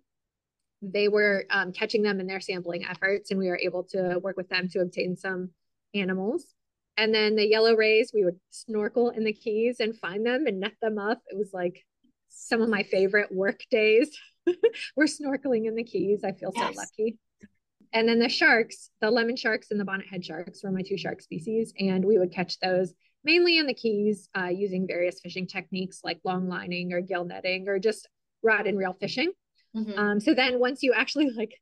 They 0.81 1.07
were 1.07 1.45
um, 1.49 1.71
catching 1.71 2.03
them 2.03 2.19
in 2.19 2.27
their 2.27 2.41
sampling 2.41 2.85
efforts, 2.85 3.31
and 3.31 3.39
we 3.39 3.47
were 3.47 3.59
able 3.59 3.83
to 3.91 4.19
work 4.21 4.35
with 4.35 4.49
them 4.49 4.67
to 4.69 4.79
obtain 4.79 5.15
some 5.15 5.51
animals. 5.93 6.53
And 6.97 7.13
then 7.13 7.35
the 7.35 7.47
yellow 7.47 7.75
rays, 7.75 8.11
we 8.13 8.23
would 8.23 8.39
snorkel 8.51 9.09
in 9.09 9.23
the 9.23 9.33
Keys 9.33 9.79
and 9.79 9.97
find 9.97 10.25
them 10.25 10.47
and 10.47 10.59
net 10.59 10.73
them 10.81 10.97
up. 10.97 11.21
It 11.27 11.37
was 11.37 11.51
like 11.53 11.83
some 12.29 12.61
of 12.61 12.69
my 12.69 12.83
favorite 12.83 13.33
work 13.33 13.61
days. 13.69 14.17
We're 14.95 15.05
snorkeling 15.05 15.67
in 15.67 15.75
the 15.75 15.83
Keys. 15.83 16.23
I 16.23 16.31
feel 16.31 16.51
yes. 16.55 16.73
so 16.73 16.79
lucky. 16.79 17.17
And 17.91 18.07
then 18.07 18.19
the 18.19 18.29
sharks, 18.29 18.89
the 19.01 19.11
lemon 19.11 19.35
sharks 19.35 19.71
and 19.71 19.79
the 19.79 19.85
bonnethead 19.85 20.23
sharks 20.23 20.63
were 20.63 20.71
my 20.71 20.81
two 20.81 20.97
shark 20.97 21.21
species. 21.21 21.73
And 21.79 22.03
we 22.03 22.17
would 22.17 22.33
catch 22.33 22.59
those 22.59 22.93
mainly 23.23 23.57
in 23.57 23.67
the 23.67 23.73
Keys 23.73 24.29
uh, 24.37 24.47
using 24.47 24.87
various 24.87 25.19
fishing 25.19 25.47
techniques 25.47 26.01
like 26.03 26.19
long 26.23 26.47
lining 26.47 26.93
or 26.93 27.01
gill 27.01 27.25
netting 27.25 27.67
or 27.67 27.79
just 27.79 28.07
rod 28.43 28.67
and 28.67 28.77
reel 28.77 28.95
fishing. 28.99 29.31
Mm-hmm. 29.75 29.99
Um, 29.99 30.19
so 30.19 30.33
then 30.33 30.59
once 30.59 30.83
you 30.83 30.93
actually 30.93 31.29
like 31.31 31.59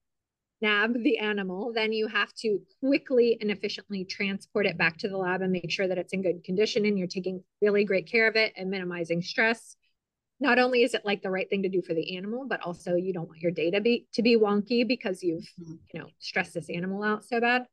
nab 0.63 0.93
the 1.03 1.19
animal, 1.19 1.73
then 1.73 1.91
you 1.91 2.07
have 2.07 2.33
to 2.35 2.59
quickly 2.79 3.37
and 3.41 3.51
efficiently 3.51 4.05
transport 4.05 4.65
it 4.65 4.77
back 4.77 4.97
to 4.97 5.09
the 5.09 5.17
lab 5.17 5.41
and 5.41 5.51
make 5.51 5.69
sure 5.69 5.87
that 5.87 5.97
it's 5.97 6.13
in 6.13 6.21
good 6.21 6.43
condition 6.43 6.85
and 6.85 6.97
you're 6.97 7.07
taking 7.07 7.43
really 7.61 7.83
great 7.83 8.07
care 8.07 8.27
of 8.27 8.37
it 8.37 8.53
and 8.55 8.71
minimizing 8.71 9.21
stress. 9.21 9.75
Not 10.39 10.59
only 10.59 10.83
is 10.83 10.93
it 10.93 11.05
like 11.05 11.21
the 11.21 11.29
right 11.29 11.49
thing 11.49 11.63
to 11.63 11.69
do 11.69 11.81
for 11.81 11.93
the 11.93 12.15
animal, 12.15 12.47
but 12.47 12.61
also 12.61 12.95
you 12.95 13.13
don't 13.13 13.27
want 13.27 13.41
your 13.41 13.51
data 13.51 13.81
be 13.81 14.07
to 14.13 14.23
be 14.23 14.37
wonky 14.37 14.87
because 14.87 15.21
you've 15.21 15.49
mm-hmm. 15.61 15.73
you 15.93 15.99
know 15.99 16.07
stressed 16.19 16.53
this 16.53 16.69
animal 16.69 17.03
out 17.03 17.25
so 17.25 17.39
bad. 17.41 17.65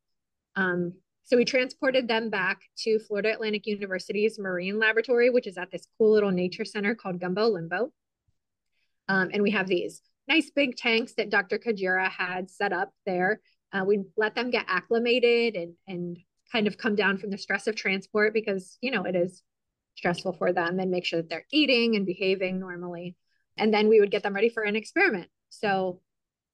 Um, 0.55 0.93
so 1.23 1.37
we 1.37 1.45
transported 1.45 2.09
them 2.09 2.29
back 2.29 2.59
to 2.79 2.99
Florida 2.99 3.31
Atlantic 3.31 3.65
University's 3.65 4.37
marine 4.37 4.79
laboratory, 4.79 5.29
which 5.29 5.47
is 5.47 5.57
at 5.57 5.71
this 5.71 5.87
cool 5.97 6.11
little 6.11 6.31
nature 6.31 6.65
center 6.65 6.93
called 6.93 7.21
Gumbo 7.21 7.47
Limbo. 7.47 7.91
Um, 9.07 9.29
and 9.33 9.41
we 9.41 9.51
have 9.51 9.67
these 9.67 10.01
nice 10.27 10.49
big 10.49 10.75
tanks 10.75 11.13
that 11.17 11.29
Dr. 11.29 11.57
Kajiura 11.57 12.09
had 12.09 12.49
set 12.49 12.73
up 12.73 12.91
there. 13.05 13.41
Uh, 13.73 13.83
we 13.85 13.99
let 14.17 14.35
them 14.35 14.49
get 14.49 14.65
acclimated 14.67 15.55
and 15.55 15.73
and 15.87 16.17
kind 16.51 16.67
of 16.67 16.77
come 16.77 16.95
down 16.95 17.17
from 17.17 17.29
the 17.29 17.37
stress 17.37 17.67
of 17.67 17.75
transport 17.75 18.33
because 18.33 18.77
you 18.81 18.91
know 18.91 19.03
it 19.03 19.15
is 19.15 19.41
stressful 19.95 20.33
for 20.33 20.53
them 20.53 20.79
and 20.79 20.91
make 20.91 21.05
sure 21.05 21.21
that 21.21 21.29
they're 21.29 21.45
eating 21.51 21.95
and 21.95 22.05
behaving 22.05 22.59
normally. 22.59 23.15
And 23.57 23.73
then 23.73 23.89
we 23.89 23.99
would 23.99 24.11
get 24.11 24.23
them 24.23 24.33
ready 24.33 24.49
for 24.49 24.63
an 24.63 24.75
experiment. 24.75 25.29
So 25.49 26.01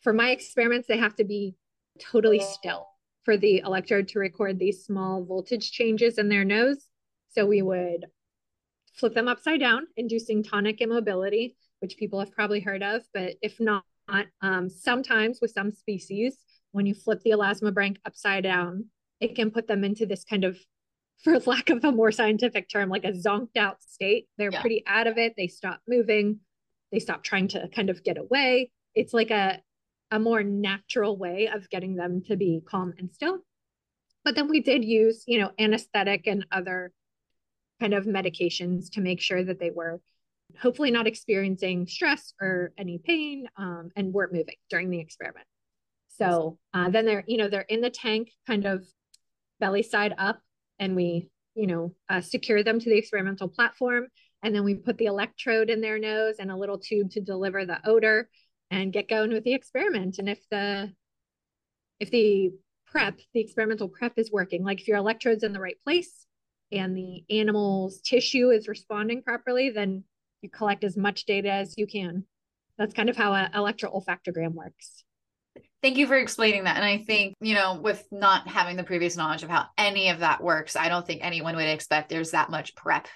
for 0.01 0.11
my 0.11 0.31
experiments, 0.31 0.87
they 0.87 0.97
have 0.97 1.15
to 1.15 1.23
be 1.23 1.55
totally 1.99 2.39
still 2.39 2.87
for 3.23 3.37
the 3.37 3.59
electrode 3.59 4.07
to 4.09 4.19
record 4.19 4.57
these 4.57 4.85
small 4.85 5.23
voltage 5.23 5.71
changes 5.71 6.17
in 6.17 6.29
their 6.29 6.43
nose. 6.43 6.87
So 7.29 7.45
we 7.45 7.61
would 7.61 8.05
flip 8.95 9.13
them 9.13 9.27
upside 9.27 9.59
down, 9.59 9.87
inducing 9.95 10.43
tonic 10.43 10.81
immobility 10.81 11.55
which 11.79 11.97
people 11.97 12.19
have 12.19 12.31
probably 12.31 12.59
heard 12.59 12.83
of, 12.83 13.03
but 13.13 13.35
if 13.41 13.59
not, 13.59 13.83
um, 14.41 14.69
sometimes 14.69 15.39
with 15.41 15.51
some 15.51 15.71
species, 15.71 16.37
when 16.71 16.85
you 16.85 16.93
flip 16.93 17.21
the 17.23 17.31
elasmobranch 17.31 17.97
upside 18.05 18.43
down, 18.43 18.85
it 19.19 19.35
can 19.35 19.51
put 19.51 19.67
them 19.67 19.83
into 19.83 20.05
this 20.05 20.23
kind 20.23 20.43
of, 20.43 20.57
for 21.23 21.39
lack 21.39 21.69
of 21.69 21.83
a 21.83 21.91
more 21.91 22.11
scientific 22.11 22.69
term, 22.69 22.89
like 22.89 23.03
a 23.03 23.11
zonked 23.11 23.57
out 23.57 23.81
state. 23.81 24.27
They're 24.37 24.51
yeah. 24.51 24.61
pretty 24.61 24.83
out 24.85 25.07
of 25.07 25.17
it. 25.17 25.33
They 25.35 25.47
stop 25.47 25.81
moving. 25.87 26.39
They 26.91 26.99
stop 26.99 27.23
trying 27.23 27.47
to 27.49 27.67
kind 27.69 27.89
of 27.89 28.03
get 28.03 28.17
away. 28.17 28.71
It's 28.93 29.13
like 29.13 29.31
a, 29.31 29.59
a 30.11 30.19
more 30.19 30.43
natural 30.43 31.17
way 31.17 31.49
of 31.53 31.69
getting 31.69 31.95
them 31.95 32.21
to 32.27 32.35
be 32.35 32.61
calm 32.65 32.93
and 32.97 33.11
still. 33.11 33.39
But 34.23 34.35
then 34.35 34.47
we 34.47 34.61
did 34.61 34.85
use, 34.85 35.23
you 35.25 35.39
know, 35.39 35.51
anesthetic 35.57 36.27
and 36.27 36.45
other 36.51 36.91
kind 37.79 37.93
of 37.93 38.05
medications 38.05 38.91
to 38.91 39.01
make 39.01 39.21
sure 39.21 39.43
that 39.43 39.59
they 39.59 39.71
were 39.71 40.01
hopefully 40.59 40.91
not 40.91 41.07
experiencing 41.07 41.87
stress 41.87 42.33
or 42.41 42.71
any 42.77 42.97
pain 42.97 43.47
um, 43.57 43.89
and 43.95 44.13
weren't 44.13 44.33
moving 44.33 44.55
during 44.69 44.89
the 44.89 44.99
experiment. 44.99 45.45
So 46.09 46.57
uh, 46.73 46.89
then 46.89 47.05
they're, 47.05 47.23
you 47.27 47.37
know, 47.37 47.47
they're 47.47 47.61
in 47.61 47.81
the 47.81 47.89
tank 47.89 48.31
kind 48.47 48.65
of 48.65 48.85
belly 49.59 49.83
side 49.83 50.15
up 50.17 50.39
and 50.79 50.95
we, 50.95 51.29
you 51.55 51.67
know, 51.67 51.93
uh, 52.09 52.21
secure 52.21 52.63
them 52.63 52.79
to 52.79 52.89
the 52.89 52.97
experimental 52.97 53.47
platform. 53.47 54.07
And 54.41 54.55
then 54.55 54.63
we 54.63 54.75
put 54.75 54.97
the 54.97 55.05
electrode 55.05 55.69
in 55.69 55.81
their 55.81 55.99
nose 55.99 56.35
and 56.39 56.51
a 56.51 56.55
little 56.55 56.79
tube 56.79 57.11
to 57.11 57.21
deliver 57.21 57.65
the 57.65 57.79
odor 57.85 58.29
and 58.71 58.93
get 58.93 59.09
going 59.09 59.31
with 59.31 59.43
the 59.43 59.53
experiment. 59.53 60.17
And 60.17 60.29
if 60.29 60.39
the, 60.49 60.91
if 61.99 62.09
the 62.11 62.51
prep, 62.87 63.19
the 63.33 63.39
experimental 63.39 63.89
prep 63.89 64.13
is 64.17 64.31
working, 64.31 64.63
like 64.63 64.81
if 64.81 64.87
your 64.87 64.97
electrode's 64.97 65.43
in 65.43 65.53
the 65.53 65.59
right 65.59 65.77
place, 65.83 66.25
and 66.71 66.97
the 66.97 67.23
animal's 67.29 68.01
tissue 68.01 68.49
is 68.49 68.67
responding 68.67 69.23
properly, 69.23 69.69
then 69.69 70.03
you 70.41 70.49
collect 70.49 70.83
as 70.83 70.97
much 70.97 71.25
data 71.25 71.51
as 71.51 71.75
you 71.77 71.87
can. 71.87 72.25
That's 72.77 72.93
kind 72.93 73.09
of 73.09 73.17
how 73.17 73.33
an 73.33 73.51
electro-olfactogram 73.53 74.53
works. 74.53 75.03
Thank 75.81 75.97
you 75.97 76.07
for 76.07 76.17
explaining 76.17 76.65
that. 76.65 76.75
And 76.75 76.85
I 76.85 76.99
think, 76.99 77.35
you 77.39 77.55
know, 77.55 77.79
with 77.81 78.05
not 78.11 78.47
having 78.47 78.77
the 78.77 78.83
previous 78.83 79.15
knowledge 79.15 79.43
of 79.43 79.49
how 79.49 79.65
any 79.77 80.09
of 80.09 80.19
that 80.19 80.43
works, 80.43 80.75
I 80.75 80.89
don't 80.89 81.05
think 81.05 81.21
anyone 81.23 81.55
would 81.55 81.67
expect 81.67 82.09
there's 82.09 82.31
that 82.31 82.49
much 82.49 82.75
prep 82.75 83.07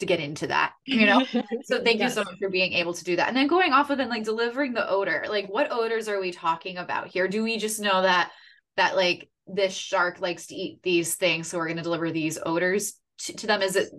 to 0.00 0.06
get 0.06 0.20
into 0.20 0.46
that, 0.46 0.74
you 0.84 1.06
know? 1.06 1.24
so 1.64 1.82
thank 1.84 2.00
yes. 2.00 2.10
you 2.10 2.22
so 2.22 2.24
much 2.24 2.38
for 2.38 2.48
being 2.48 2.72
able 2.74 2.94
to 2.94 3.04
do 3.04 3.16
that. 3.16 3.28
And 3.28 3.36
then 3.36 3.46
going 3.46 3.72
off 3.72 3.90
of 3.90 3.98
then 3.98 4.08
like 4.08 4.24
delivering 4.24 4.72
the 4.74 4.88
odor, 4.88 5.26
like 5.28 5.48
what 5.48 5.70
odors 5.70 6.08
are 6.08 6.20
we 6.20 6.32
talking 6.32 6.78
about 6.78 7.08
here? 7.08 7.28
Do 7.28 7.42
we 7.42 7.58
just 7.58 7.80
know 7.80 8.02
that 8.02 8.30
that 8.76 8.96
like 8.96 9.28
this 9.46 9.74
shark 9.74 10.20
likes 10.20 10.46
to 10.46 10.54
eat 10.54 10.80
these 10.82 11.16
things, 11.16 11.48
so 11.48 11.58
we're 11.58 11.66
going 11.66 11.78
to 11.78 11.82
deliver 11.82 12.10
these 12.10 12.38
odors 12.44 12.94
to, 13.18 13.32
to 13.34 13.46
them? 13.46 13.62
Is 13.62 13.76
it 13.76 13.90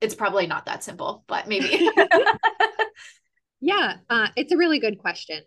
it's 0.00 0.14
probably 0.14 0.46
not 0.46 0.66
that 0.66 0.84
simple, 0.84 1.24
but 1.26 1.48
maybe. 1.48 1.90
yeah, 3.60 3.96
uh, 4.08 4.28
it's 4.36 4.52
a 4.52 4.56
really 4.56 4.78
good 4.78 4.98
question 4.98 5.42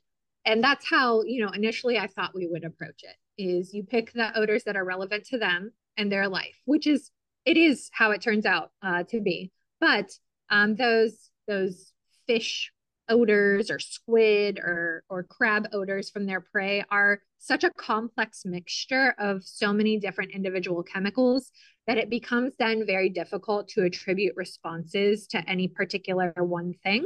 and 0.45 0.63
that's 0.63 0.87
how 0.89 1.23
you 1.23 1.43
know 1.43 1.51
initially 1.51 1.97
i 1.97 2.07
thought 2.07 2.35
we 2.35 2.47
would 2.47 2.63
approach 2.63 3.03
it 3.03 3.15
is 3.41 3.73
you 3.73 3.83
pick 3.83 4.11
the 4.13 4.37
odors 4.37 4.63
that 4.63 4.75
are 4.75 4.85
relevant 4.85 5.25
to 5.25 5.37
them 5.37 5.71
and 5.97 6.11
their 6.11 6.27
life 6.27 6.55
which 6.65 6.87
is 6.87 7.11
it 7.45 7.57
is 7.57 7.89
how 7.93 8.11
it 8.11 8.21
turns 8.21 8.45
out 8.45 8.71
uh, 8.83 9.03
to 9.03 9.19
be 9.19 9.51
but 9.79 10.11
um, 10.49 10.75
those 10.75 11.29
those 11.47 11.91
fish 12.27 12.71
odors 13.09 13.71
or 13.71 13.79
squid 13.79 14.59
or 14.59 15.03
or 15.09 15.23
crab 15.23 15.67
odors 15.73 16.09
from 16.09 16.25
their 16.25 16.41
prey 16.41 16.83
are 16.91 17.19
such 17.39 17.63
a 17.63 17.71
complex 17.71 18.43
mixture 18.45 19.15
of 19.17 19.43
so 19.43 19.73
many 19.73 19.97
different 19.97 20.31
individual 20.31 20.83
chemicals 20.83 21.51
that 21.91 21.97
it 21.97 22.09
becomes 22.09 22.53
then 22.57 22.85
very 22.85 23.09
difficult 23.09 23.67
to 23.67 23.83
attribute 23.83 24.33
responses 24.37 25.27
to 25.27 25.49
any 25.49 25.67
particular 25.67 26.33
one 26.37 26.73
thing. 26.83 27.05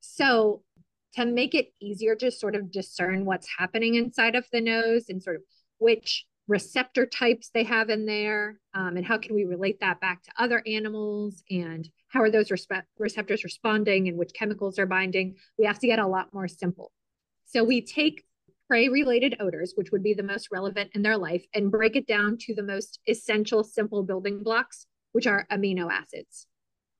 So 0.00 0.64
to 1.12 1.24
make 1.24 1.54
it 1.54 1.68
easier 1.80 2.16
to 2.16 2.32
sort 2.32 2.56
of 2.56 2.72
discern 2.72 3.26
what's 3.26 3.46
happening 3.56 3.94
inside 3.94 4.34
of 4.34 4.44
the 4.50 4.60
nose 4.60 5.04
and 5.08 5.22
sort 5.22 5.36
of 5.36 5.42
which 5.78 6.26
receptor 6.48 7.06
types 7.06 7.50
they 7.54 7.62
have 7.62 7.90
in 7.90 8.06
there 8.06 8.58
um, 8.74 8.96
and 8.96 9.06
how 9.06 9.18
can 9.18 9.36
we 9.36 9.44
relate 9.44 9.78
that 9.78 10.00
back 10.00 10.24
to 10.24 10.32
other 10.36 10.64
animals 10.66 11.44
and 11.48 11.88
how 12.08 12.20
are 12.20 12.30
those 12.30 12.48
respe- 12.48 12.82
receptors 12.98 13.44
responding 13.44 14.08
and 14.08 14.18
which 14.18 14.32
chemicals 14.34 14.80
are 14.80 14.86
binding 14.86 15.36
we 15.60 15.64
have 15.64 15.78
to 15.78 15.86
get 15.86 16.00
a 16.00 16.06
lot 16.08 16.34
more 16.34 16.48
simple. 16.48 16.90
So 17.44 17.62
we 17.62 17.82
take 17.82 18.24
prey 18.68 18.88
related 18.88 19.36
odors 19.40 19.72
which 19.76 19.90
would 19.92 20.02
be 20.02 20.14
the 20.14 20.22
most 20.22 20.48
relevant 20.50 20.90
in 20.94 21.02
their 21.02 21.18
life 21.18 21.44
and 21.54 21.70
break 21.70 21.96
it 21.96 22.06
down 22.06 22.36
to 22.38 22.54
the 22.54 22.62
most 22.62 23.00
essential 23.06 23.62
simple 23.62 24.02
building 24.02 24.42
blocks 24.42 24.86
which 25.12 25.26
are 25.26 25.46
amino 25.50 25.90
acids. 25.90 26.46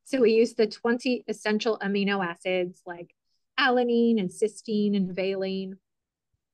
So 0.05 0.21
we 0.21 0.33
use 0.33 0.55
the 0.55 0.67
20 0.67 1.25
essential 1.29 1.79
amino 1.83 2.25
acids 2.25 2.81
like 2.87 3.15
alanine 3.59 4.21
and 4.21 4.31
cysteine 4.31 4.97
and 4.97 5.15
valine 5.15 5.77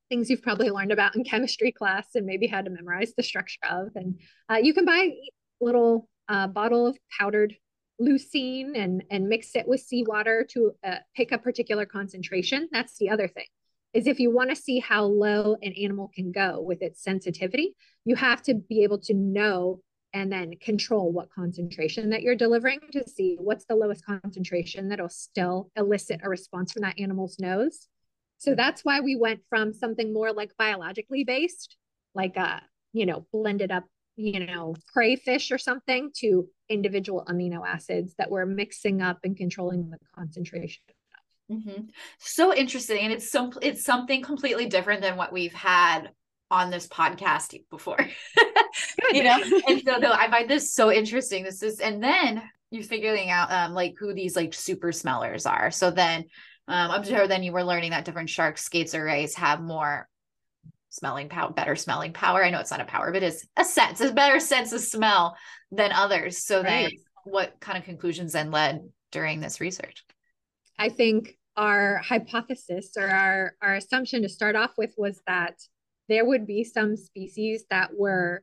things 0.09 0.31
you've 0.31 0.43
probably 0.43 0.71
learned 0.71 0.93
about 0.93 1.17
in 1.17 1.25
chemistry 1.25 1.73
class 1.73 2.09
and 2.15 2.27
maybe 2.27 2.47
had 2.47 2.65
to 2.65 2.71
memorize 2.71 3.13
the 3.17 3.23
structure 3.23 3.61
of. 3.71 3.89
And 3.95 4.21
uh, 4.51 4.57
you 4.57 4.75
can 4.75 4.85
buy 4.85 5.11
a 5.13 5.65
little 5.65 6.09
uh, 6.29 6.47
bottle 6.49 6.87
of 6.87 6.99
powdered 7.19 7.55
leucine 8.01 8.73
and 8.77 9.05
and 9.11 9.29
mix 9.29 9.55
it 9.55 9.69
with 9.69 9.81
seawater 9.81 10.47
to 10.51 10.73
uh, 10.83 10.97
pick 11.15 11.33
a 11.33 11.39
particular 11.39 11.85
concentration. 11.85 12.69
That's 12.73 12.97
the 12.99 13.11
other 13.11 13.29
thing 13.29 13.45
is 13.93 14.07
if 14.07 14.21
you 14.21 14.31
want 14.31 14.51
to 14.51 14.57
see 14.57 14.79
how 14.79 15.05
low 15.05 15.57
an 15.63 15.73
animal 15.73 16.11
can 16.15 16.33
go 16.33 16.61
with 16.61 16.83
its 16.83 17.03
sensitivity 17.03 17.75
you 18.05 18.17
have 18.17 18.43
to 18.43 18.55
be 18.55 18.83
able 18.83 18.99
to 18.99 19.15
know 19.15 19.81
and 20.13 20.33
then 20.33 20.55
control 20.61 21.13
what 21.13 21.33
concentration 21.33 22.11
that 22.11 22.23
you're 22.23 22.35
delivering 22.35 22.81
to 22.93 23.09
see 23.09 23.37
what's 23.39 23.65
the 23.67 23.77
lowest 23.77 24.05
concentration 24.05 24.89
that'll 24.89 25.09
still 25.09 25.71
elicit 25.77 26.21
a 26.23 26.29
response 26.29 26.73
from 26.73 26.83
that 26.83 26.99
animal's 26.99 27.39
nose. 27.39 27.87
So 28.39 28.55
that's 28.55 28.85
why 28.85 29.01
we 29.01 29.17
went 29.17 29.41
from 29.49 29.73
something 29.73 30.13
more 30.13 30.33
like 30.33 30.57
biologically 30.57 31.25
based, 31.25 31.77
like 32.15 32.37
a, 32.37 32.41
uh, 32.41 32.61
you 32.93 33.07
know, 33.07 33.27
blended 33.33 33.71
up, 33.71 33.85
you 34.17 34.45
know, 34.45 34.75
crayfish 34.93 35.53
or 35.53 35.59
something 35.59 36.11
to 36.17 36.49
individual 36.69 37.25
amino 37.29 37.67
acids 37.67 38.15
that 38.19 38.31
we're 38.31 38.47
mixing 38.47 39.03
up 39.03 39.19
and 39.23 39.37
controlling 39.37 39.91
the 39.91 39.99
concentration. 40.17 40.83
Mm-hmm. 41.51 41.83
So 42.19 42.55
interesting, 42.55 43.01
and 43.01 43.13
it's 43.13 43.31
some 43.31 43.53
it's 43.61 43.85
something 43.85 44.23
completely 44.23 44.67
different 44.67 45.03
than 45.03 45.17
what 45.17 45.33
we've 45.33 45.53
had 45.53 46.11
on 46.51 46.71
this 46.71 46.87
podcast 46.87 47.59
before. 47.71 47.99
you 49.13 49.25
know, 49.25 49.41
and 49.69 49.83
so 49.85 49.97
no, 49.99 50.13
I 50.13 50.31
find 50.31 50.49
this 50.49 50.73
so 50.73 50.93
interesting. 50.93 51.45
This 51.45 51.63
is, 51.63 51.81
and 51.81 52.03
then 52.03 52.43
you're 52.71 52.85
figuring 52.85 53.31
out 53.31 53.51
um 53.51 53.73
like 53.73 53.95
who 53.99 54.15
these 54.15 54.37
like 54.37 54.55
super 54.55 54.93
smellers 54.93 55.45
are. 55.45 55.71
So 55.71 55.91
then 55.91 56.27
um 56.69 56.91
I'm 56.91 57.05
sure 57.05 57.27
then 57.27 57.43
you 57.43 57.53
were 57.53 57.65
learning 57.65 57.91
that 57.91 58.05
different 58.05 58.31
sharks, 58.31 58.63
skates, 58.63 58.95
or 58.95 59.05
rays 59.05 59.35
have 59.35 59.61
more 59.61 60.09
smelling 60.91 61.29
power, 61.29 61.53
better 61.53 61.75
smelling 61.75 62.13
power. 62.13 62.45
I 62.45 62.51
know 62.51 62.61
it's 62.61 62.71
not 62.71 62.81
a 62.81 62.85
power, 62.85 63.13
but 63.13 63.23
it's 63.23 63.47
a 63.57 63.65
sense, 63.65 64.01
a 64.01 64.13
better 64.13 64.39
sense 64.39 64.73
of 64.73 64.81
smell 64.81 65.37
than 65.73 65.93
others. 65.93 66.45
So 66.45 66.63
right. 66.63 66.65
then 66.65 66.91
what 67.25 67.59
kind 67.61 67.79
of 67.79 67.85
conclusions 67.85 68.33
then 68.33 68.51
led 68.51 68.89
during 69.11 69.41
this 69.41 69.61
research? 69.61 70.05
I 70.79 70.89
think 70.89 71.37
our 71.57 71.99
hypothesis 71.99 72.93
or 72.97 73.09
our, 73.09 73.55
our 73.63 73.75
assumption 73.75 74.23
to 74.23 74.29
start 74.29 74.57
off 74.57 74.73
with 74.79 74.95
was 74.97 75.21
that 75.27 75.55
there 76.09 76.25
would 76.25 76.47
be 76.47 76.65
some 76.65 76.97
species 76.97 77.65
that 77.71 77.91
were 77.97 78.43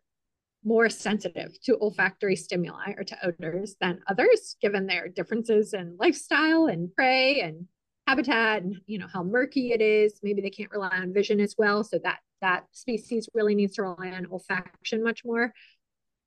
more 0.63 0.89
sensitive 0.89 1.59
to 1.63 1.77
olfactory 1.79 2.35
stimuli 2.35 2.93
or 2.97 3.03
to 3.03 3.17
odors 3.25 3.75
than 3.79 4.01
others, 4.07 4.55
given 4.61 4.87
their 4.87 5.07
differences 5.07 5.73
in 5.73 5.95
lifestyle 5.99 6.65
and 6.65 6.93
prey 6.93 7.41
and 7.41 7.67
habitat 8.07 8.63
and 8.63 8.77
you 8.85 8.97
know 8.97 9.07
how 9.11 9.23
murky 9.23 9.71
it 9.71 9.81
is. 9.81 10.19
Maybe 10.23 10.41
they 10.41 10.49
can't 10.49 10.71
rely 10.71 10.89
on 10.89 11.13
vision 11.13 11.39
as 11.39 11.55
well. 11.57 11.83
So 11.83 11.99
that 12.03 12.19
that 12.41 12.65
species 12.71 13.29
really 13.33 13.55
needs 13.55 13.75
to 13.75 13.83
rely 13.83 14.11
on 14.11 14.25
olfaction 14.25 15.03
much 15.03 15.23
more. 15.25 15.53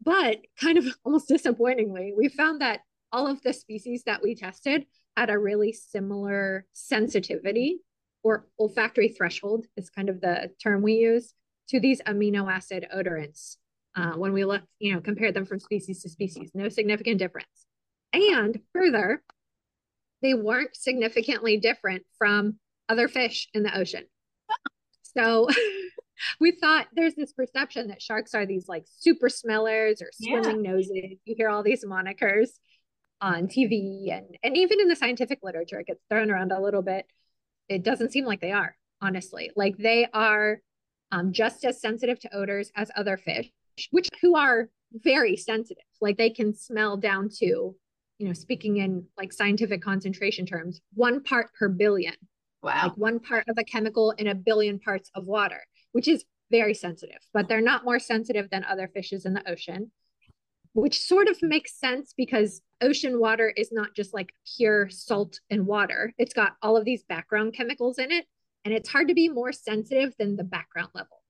But 0.02 0.38
kind 0.60 0.78
of 0.78 0.86
almost 1.04 1.28
disappointingly, 1.28 2.14
we 2.16 2.28
found 2.28 2.60
that 2.60 2.80
all 3.12 3.26
of 3.26 3.42
the 3.42 3.52
species 3.52 4.04
that 4.04 4.22
we 4.22 4.34
tested 4.34 4.86
had 5.20 5.28
a 5.28 5.38
really 5.38 5.70
similar 5.70 6.64
sensitivity 6.72 7.80
or 8.22 8.46
olfactory 8.58 9.08
threshold 9.08 9.66
is 9.76 9.90
kind 9.90 10.08
of 10.08 10.22
the 10.22 10.50
term 10.62 10.80
we 10.80 10.94
use 10.94 11.34
to 11.68 11.78
these 11.78 12.00
amino 12.06 12.50
acid 12.50 12.86
odorants 12.94 13.56
uh, 13.96 14.12
when 14.12 14.32
we 14.32 14.46
look, 14.46 14.62
you 14.78 14.94
know, 14.94 15.00
compare 15.00 15.30
them 15.30 15.44
from 15.44 15.58
species 15.58 16.02
to 16.02 16.08
species. 16.08 16.52
No 16.54 16.70
significant 16.70 17.18
difference. 17.18 17.66
And 18.14 18.60
further, 18.72 19.22
they 20.22 20.32
weren't 20.32 20.74
significantly 20.74 21.58
different 21.58 22.04
from 22.16 22.58
other 22.88 23.06
fish 23.06 23.46
in 23.52 23.62
the 23.62 23.78
ocean. 23.78 24.04
So 25.02 25.48
we 26.40 26.52
thought 26.52 26.86
there's 26.94 27.14
this 27.14 27.34
perception 27.34 27.88
that 27.88 28.00
sharks 28.00 28.34
are 28.34 28.46
these 28.46 28.68
like 28.68 28.84
super 28.86 29.28
smellers 29.28 30.00
or 30.00 30.08
swimming 30.14 30.64
yeah. 30.64 30.72
noses. 30.72 31.18
You 31.26 31.34
hear 31.36 31.50
all 31.50 31.62
these 31.62 31.84
monikers 31.84 32.48
on 33.20 33.48
TV 33.48 34.10
and 34.12 34.36
and 34.42 34.56
even 34.56 34.80
in 34.80 34.88
the 34.88 34.96
scientific 34.96 35.40
literature, 35.42 35.80
it 35.80 35.86
gets 35.86 36.02
thrown 36.08 36.30
around 36.30 36.52
a 36.52 36.60
little 36.60 36.82
bit 36.82 37.06
it 37.70 37.84
doesn't 37.84 38.12
seem 38.12 38.26
like 38.26 38.40
they 38.40 38.50
are, 38.50 38.76
honestly. 39.00 39.50
Like 39.56 39.78
they 39.78 40.06
are 40.12 40.60
um, 41.12 41.32
just 41.32 41.64
as 41.64 41.80
sensitive 41.80 42.18
to 42.20 42.36
odors 42.36 42.70
as 42.74 42.90
other 42.96 43.16
fish, 43.16 43.50
which 43.92 44.08
who 44.20 44.36
are 44.36 44.68
very 44.92 45.36
sensitive. 45.36 45.84
Like 46.00 46.18
they 46.18 46.30
can 46.30 46.52
smell 46.52 46.96
down 46.96 47.28
to, 47.38 47.46
you 48.18 48.26
know, 48.26 48.32
speaking 48.32 48.78
in 48.78 49.06
like 49.16 49.32
scientific 49.32 49.82
concentration 49.82 50.44
terms, 50.44 50.80
one 50.94 51.22
part 51.22 51.54
per 51.54 51.68
billion. 51.68 52.14
Wow. 52.62 52.88
Like 52.88 52.96
one 52.96 53.20
part 53.20 53.44
of 53.48 53.56
a 53.56 53.64
chemical 53.64 54.10
in 54.10 54.26
a 54.26 54.34
billion 54.34 54.80
parts 54.80 55.10
of 55.14 55.24
water, 55.24 55.62
which 55.92 56.08
is 56.08 56.24
very 56.50 56.74
sensitive, 56.74 57.20
but 57.32 57.48
they're 57.48 57.60
not 57.60 57.84
more 57.84 58.00
sensitive 58.00 58.50
than 58.50 58.64
other 58.64 58.88
fishes 58.88 59.24
in 59.24 59.32
the 59.32 59.48
ocean, 59.48 59.92
which 60.72 61.00
sort 61.00 61.28
of 61.28 61.36
makes 61.42 61.78
sense 61.78 62.14
because 62.16 62.62
ocean 62.80 63.18
water 63.20 63.52
is 63.56 63.70
not 63.72 63.94
just 63.94 64.14
like 64.14 64.32
pure 64.56 64.88
salt 64.88 65.40
and 65.50 65.66
water. 65.66 66.12
It's 66.18 66.34
got 66.34 66.52
all 66.62 66.76
of 66.76 66.84
these 66.84 67.02
background 67.02 67.54
chemicals 67.54 67.98
in 67.98 68.10
it. 68.12 68.26
And 68.64 68.74
it's 68.74 68.88
hard 68.88 69.08
to 69.08 69.14
be 69.14 69.28
more 69.28 69.52
sensitive 69.52 70.14
than 70.18 70.36
the 70.36 70.44
background 70.44 70.90
level. 70.94 71.22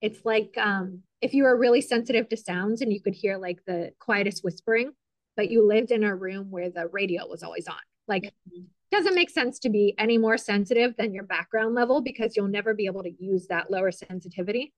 It's 0.00 0.24
like 0.24 0.54
um, 0.56 1.02
if 1.20 1.34
you 1.34 1.44
were 1.44 1.56
really 1.56 1.82
sensitive 1.82 2.28
to 2.30 2.36
sounds 2.36 2.80
and 2.80 2.92
you 2.92 3.00
could 3.00 3.14
hear 3.14 3.36
like 3.36 3.60
the 3.66 3.92
quietest 3.98 4.42
whispering, 4.42 4.92
but 5.36 5.50
you 5.50 5.66
lived 5.66 5.90
in 5.90 6.04
a 6.04 6.14
room 6.14 6.50
where 6.50 6.70
the 6.70 6.88
radio 6.88 7.26
was 7.26 7.42
always 7.42 7.68
on. 7.68 7.76
Like, 8.08 8.24
mm-hmm. 8.24 8.62
doesn't 8.90 9.14
make 9.14 9.30
sense 9.30 9.58
to 9.60 9.68
be 9.68 9.94
any 9.98 10.18
more 10.18 10.38
sensitive 10.38 10.94
than 10.96 11.14
your 11.14 11.24
background 11.24 11.74
level 11.74 12.00
because 12.00 12.36
you'll 12.36 12.48
never 12.48 12.74
be 12.74 12.86
able 12.86 13.02
to 13.02 13.12
use 13.18 13.46
that 13.48 13.70
lower 13.70 13.92
sensitivity. 13.92 14.72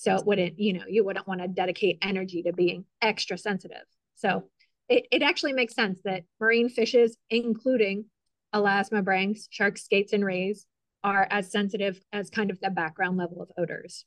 So 0.00 0.14
it 0.14 0.24
wouldn't, 0.24 0.58
you 0.58 0.72
know, 0.72 0.84
you 0.88 1.04
wouldn't 1.04 1.28
want 1.28 1.42
to 1.42 1.48
dedicate 1.48 1.98
energy 2.00 2.42
to 2.44 2.54
being 2.54 2.86
extra 3.02 3.36
sensitive. 3.36 3.84
So 4.14 4.48
it, 4.88 5.06
it 5.12 5.22
actually 5.22 5.52
makes 5.52 5.74
sense 5.74 6.00
that 6.04 6.24
marine 6.40 6.70
fishes, 6.70 7.18
including 7.28 8.06
elasmobranchs, 8.54 9.48
sharks, 9.50 9.84
skates, 9.84 10.14
and 10.14 10.24
rays, 10.24 10.64
are 11.04 11.28
as 11.30 11.52
sensitive 11.52 12.00
as 12.14 12.30
kind 12.30 12.50
of 12.50 12.58
the 12.60 12.70
background 12.70 13.18
level 13.18 13.42
of 13.42 13.50
odors. 13.58 14.06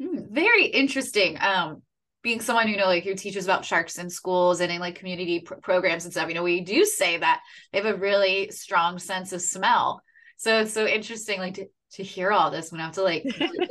Hmm, 0.00 0.22
very 0.28 0.66
interesting. 0.66 1.38
Um, 1.40 1.82
being 2.22 2.40
someone 2.40 2.66
you 2.66 2.76
know 2.76 2.86
like 2.86 3.04
who 3.04 3.14
teaches 3.14 3.44
about 3.44 3.64
sharks 3.64 3.96
in 3.96 4.10
schools 4.10 4.60
and 4.60 4.72
in 4.72 4.80
like 4.80 4.96
community 4.96 5.38
pr- 5.38 5.54
programs 5.54 6.02
and 6.02 6.12
stuff, 6.12 6.28
you 6.28 6.34
know, 6.34 6.42
we 6.42 6.62
do 6.62 6.84
say 6.84 7.16
that 7.16 7.42
they 7.72 7.78
have 7.78 7.94
a 7.94 7.96
really 7.96 8.50
strong 8.50 8.98
sense 8.98 9.32
of 9.32 9.40
smell. 9.40 10.02
So 10.36 10.62
it's 10.62 10.72
so 10.72 10.84
interesting, 10.84 11.38
like 11.38 11.54
to, 11.54 11.66
to 11.92 12.02
hear 12.02 12.30
all 12.30 12.50
this 12.50 12.70
when 12.70 12.80
I 12.80 12.84
have 12.84 12.94
to 12.94 13.02
like, 13.02 13.24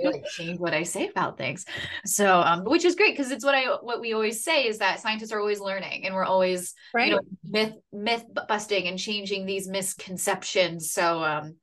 like 0.03 0.25
change 0.25 0.59
what 0.59 0.73
I 0.73 0.83
say 0.83 1.07
about 1.07 1.37
things. 1.37 1.65
So, 2.05 2.39
um, 2.41 2.63
which 2.63 2.85
is 2.85 2.95
great 2.95 3.15
because 3.15 3.31
it's 3.31 3.45
what 3.45 3.55
I 3.55 3.65
what 3.81 4.01
we 4.01 4.13
always 4.13 4.43
say 4.43 4.67
is 4.67 4.79
that 4.79 4.99
scientists 4.99 5.31
are 5.31 5.39
always 5.39 5.59
learning 5.59 6.05
and 6.05 6.15
we're 6.15 6.25
always 6.25 6.73
right. 6.93 7.09
you 7.09 7.15
know 7.15 7.21
myth 7.43 7.73
myth 7.91 8.23
busting 8.47 8.87
and 8.87 8.97
changing 8.97 9.45
these 9.45 9.67
misconceptions. 9.67 10.91
So, 10.91 11.23
um, 11.23 11.55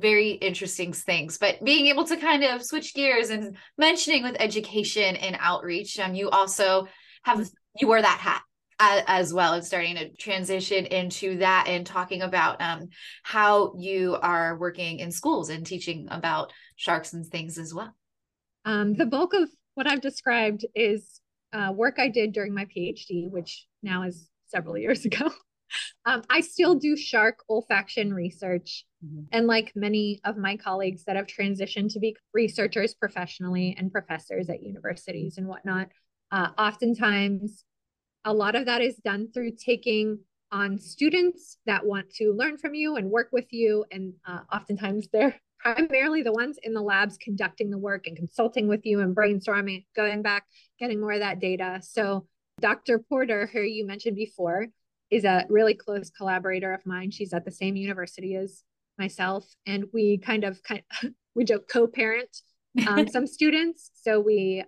very 0.00 0.30
interesting 0.30 0.92
things 0.92 1.38
but 1.38 1.62
being 1.62 1.86
able 1.86 2.04
to 2.04 2.16
kind 2.16 2.42
of 2.42 2.64
switch 2.64 2.94
gears 2.94 3.30
and 3.30 3.56
mentioning 3.78 4.24
with 4.24 4.36
education 4.40 5.14
and 5.14 5.36
outreach 5.38 6.00
um 6.00 6.16
you 6.16 6.28
also 6.30 6.88
have 7.22 7.48
you 7.78 7.86
wear 7.86 8.02
that 8.02 8.18
hat 8.18 8.42
as 9.06 9.32
well 9.32 9.54
and 9.54 9.64
starting 9.64 9.96
to 9.96 10.10
transition 10.16 10.86
into 10.86 11.38
that 11.38 11.66
and 11.68 11.86
talking 11.86 12.22
about 12.22 12.60
um 12.60 12.88
how 13.22 13.74
you 13.76 14.16
are 14.20 14.58
working 14.58 14.98
in 14.98 15.10
schools 15.10 15.50
and 15.50 15.66
teaching 15.66 16.08
about 16.10 16.52
sharks 16.76 17.12
and 17.12 17.26
things 17.26 17.58
as 17.58 17.72
well 17.74 17.94
um 18.64 18.94
the 18.94 19.06
bulk 19.06 19.34
of 19.34 19.48
what 19.74 19.90
i've 19.90 20.00
described 20.00 20.64
is 20.74 21.20
uh, 21.52 21.72
work 21.72 21.96
i 21.98 22.08
did 22.08 22.32
during 22.32 22.54
my 22.54 22.64
phd 22.66 23.30
which 23.30 23.66
now 23.82 24.02
is 24.02 24.28
several 24.46 24.76
years 24.84 25.04
ago 25.04 25.30
um, 26.04 26.22
I 26.30 26.40
still 26.40 26.74
do 26.74 26.96
shark 26.96 27.38
olfaction 27.50 28.12
research. 28.12 28.84
Mm-hmm. 29.04 29.22
And 29.32 29.46
like 29.46 29.72
many 29.74 30.20
of 30.24 30.36
my 30.36 30.56
colleagues 30.56 31.04
that 31.04 31.16
have 31.16 31.26
transitioned 31.26 31.92
to 31.94 32.00
be 32.00 32.16
researchers 32.32 32.94
professionally 32.94 33.74
and 33.78 33.90
professors 33.90 34.48
at 34.48 34.62
universities 34.62 35.38
and 35.38 35.48
whatnot, 35.48 35.88
uh, 36.30 36.48
oftentimes 36.58 37.64
a 38.24 38.32
lot 38.32 38.54
of 38.54 38.66
that 38.66 38.80
is 38.80 38.96
done 38.96 39.28
through 39.32 39.52
taking 39.52 40.18
on 40.50 40.78
students 40.78 41.58
that 41.66 41.84
want 41.84 42.08
to 42.14 42.32
learn 42.32 42.56
from 42.56 42.74
you 42.74 42.96
and 42.96 43.10
work 43.10 43.28
with 43.32 43.52
you. 43.52 43.84
And 43.90 44.14
uh, 44.26 44.40
oftentimes 44.52 45.08
they're 45.12 45.34
primarily 45.58 46.22
the 46.22 46.32
ones 46.32 46.58
in 46.62 46.74
the 46.74 46.82
labs 46.82 47.16
conducting 47.18 47.70
the 47.70 47.78
work 47.78 48.06
and 48.06 48.16
consulting 48.16 48.68
with 48.68 48.84
you 48.84 49.00
and 49.00 49.16
brainstorming, 49.16 49.84
going 49.96 50.22
back, 50.22 50.44
getting 50.78 51.00
more 51.00 51.12
of 51.12 51.20
that 51.20 51.40
data. 51.40 51.80
So, 51.82 52.26
Dr. 52.60 53.00
Porter, 53.00 53.48
who 53.52 53.60
you 53.60 53.84
mentioned 53.84 54.14
before, 54.14 54.68
is 55.10 55.24
a 55.24 55.44
really 55.48 55.74
close 55.74 56.10
collaborator 56.10 56.72
of 56.72 56.86
mine. 56.86 57.10
She's 57.10 57.32
at 57.32 57.44
the 57.44 57.50
same 57.50 57.76
university 57.76 58.36
as 58.36 58.62
myself, 58.98 59.44
and 59.66 59.86
we 59.92 60.18
kind 60.18 60.44
of 60.44 60.62
kind 60.62 60.82
of, 61.02 61.10
we 61.34 61.44
joke 61.44 61.68
co-parent 61.68 62.28
um, 62.86 63.08
some 63.12 63.26
students. 63.26 63.90
So 63.94 64.20
we 64.20 64.62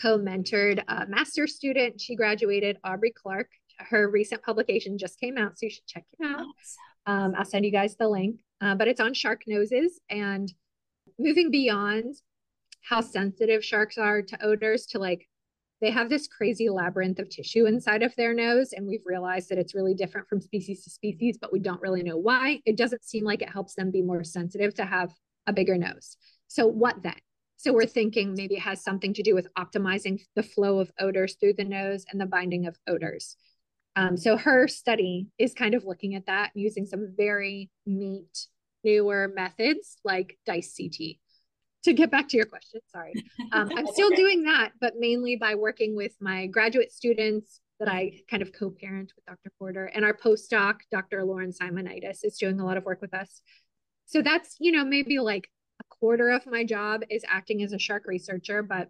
co-mentored 0.00 0.82
a 0.88 1.06
master 1.06 1.46
student. 1.46 2.00
She 2.00 2.14
graduated, 2.14 2.78
Aubrey 2.84 3.12
Clark. 3.12 3.48
Her 3.78 4.10
recent 4.10 4.42
publication 4.42 4.98
just 4.98 5.20
came 5.20 5.38
out, 5.38 5.58
so 5.58 5.66
you 5.66 5.70
should 5.70 5.86
check 5.86 6.04
it 6.18 6.24
out. 6.24 6.46
Um, 7.06 7.34
I'll 7.36 7.44
send 7.44 7.64
you 7.64 7.72
guys 7.72 7.96
the 7.96 8.08
link, 8.08 8.36
uh, 8.60 8.74
but 8.74 8.88
it's 8.88 9.00
on 9.00 9.14
shark 9.14 9.42
noses 9.46 10.00
and 10.10 10.52
moving 11.18 11.50
beyond 11.50 12.14
how 12.82 13.00
sensitive 13.00 13.64
sharks 13.64 13.98
are 13.98 14.22
to 14.22 14.44
odors 14.44 14.86
to 14.86 14.98
like 14.98 15.26
they 15.80 15.90
have 15.90 16.08
this 16.08 16.26
crazy 16.26 16.68
labyrinth 16.68 17.20
of 17.20 17.28
tissue 17.28 17.66
inside 17.66 18.02
of 18.02 18.14
their 18.16 18.34
nose. 18.34 18.72
And 18.72 18.86
we've 18.86 19.04
realized 19.06 19.48
that 19.50 19.58
it's 19.58 19.76
really 19.76 19.94
different 19.94 20.28
from 20.28 20.40
species 20.40 20.82
to 20.84 20.90
species, 20.90 21.38
but 21.40 21.52
we 21.52 21.60
don't 21.60 21.80
really 21.80 22.02
know 22.02 22.16
why. 22.16 22.60
It 22.66 22.76
doesn't 22.76 23.04
seem 23.04 23.24
like 23.24 23.42
it 23.42 23.50
helps 23.50 23.74
them 23.74 23.92
be 23.92 24.02
more 24.02 24.24
sensitive 24.24 24.74
to 24.74 24.84
have 24.84 25.12
a 25.46 25.52
bigger 25.52 25.78
nose. 25.78 26.16
So, 26.48 26.66
what 26.66 27.02
then? 27.02 27.14
So, 27.58 27.72
we're 27.72 27.86
thinking 27.86 28.34
maybe 28.34 28.54
it 28.56 28.62
has 28.62 28.82
something 28.82 29.12
to 29.14 29.22
do 29.22 29.34
with 29.34 29.52
optimizing 29.54 30.20
the 30.34 30.42
flow 30.42 30.78
of 30.78 30.90
odors 30.98 31.36
through 31.38 31.54
the 31.54 31.64
nose 31.64 32.06
and 32.10 32.20
the 32.20 32.26
binding 32.26 32.66
of 32.66 32.78
odors. 32.86 33.36
Um, 33.96 34.16
so, 34.16 34.36
her 34.36 34.66
study 34.66 35.26
is 35.38 35.52
kind 35.54 35.74
of 35.74 35.84
looking 35.84 36.14
at 36.14 36.26
that 36.26 36.52
using 36.54 36.86
some 36.86 37.12
very 37.16 37.70
neat, 37.84 38.46
newer 38.82 39.30
methods 39.34 39.98
like 40.04 40.38
DICE 40.46 40.74
CT 40.76 41.16
to 41.84 41.92
get 41.92 42.10
back 42.10 42.28
to 42.28 42.36
your 42.36 42.46
question, 42.46 42.80
sorry. 42.90 43.12
Um, 43.52 43.70
I'm 43.76 43.86
still 43.86 44.10
doing 44.10 44.44
that, 44.44 44.72
but 44.80 44.94
mainly 44.98 45.36
by 45.36 45.54
working 45.54 45.96
with 45.96 46.12
my 46.20 46.46
graduate 46.46 46.92
students 46.92 47.60
that 47.80 47.88
I 47.88 48.20
kind 48.28 48.42
of 48.42 48.52
co-parent 48.52 49.12
with 49.14 49.24
Dr. 49.24 49.52
Porter 49.58 49.86
and 49.86 50.04
our 50.04 50.14
postdoc, 50.14 50.80
Dr. 50.90 51.24
Lauren 51.24 51.52
Simonitis 51.52 52.24
is 52.24 52.36
doing 52.38 52.60
a 52.60 52.64
lot 52.64 52.76
of 52.76 52.84
work 52.84 53.00
with 53.00 53.14
us. 53.14 53.40
So 54.06 54.22
that's, 54.22 54.56
you 54.58 54.72
know, 54.72 54.84
maybe 54.84 55.18
like 55.18 55.48
quarter 56.00 56.30
of 56.30 56.46
my 56.46 56.64
job 56.64 57.02
is 57.10 57.24
acting 57.28 57.62
as 57.62 57.72
a 57.72 57.78
shark 57.78 58.06
researcher, 58.06 58.62
but 58.62 58.88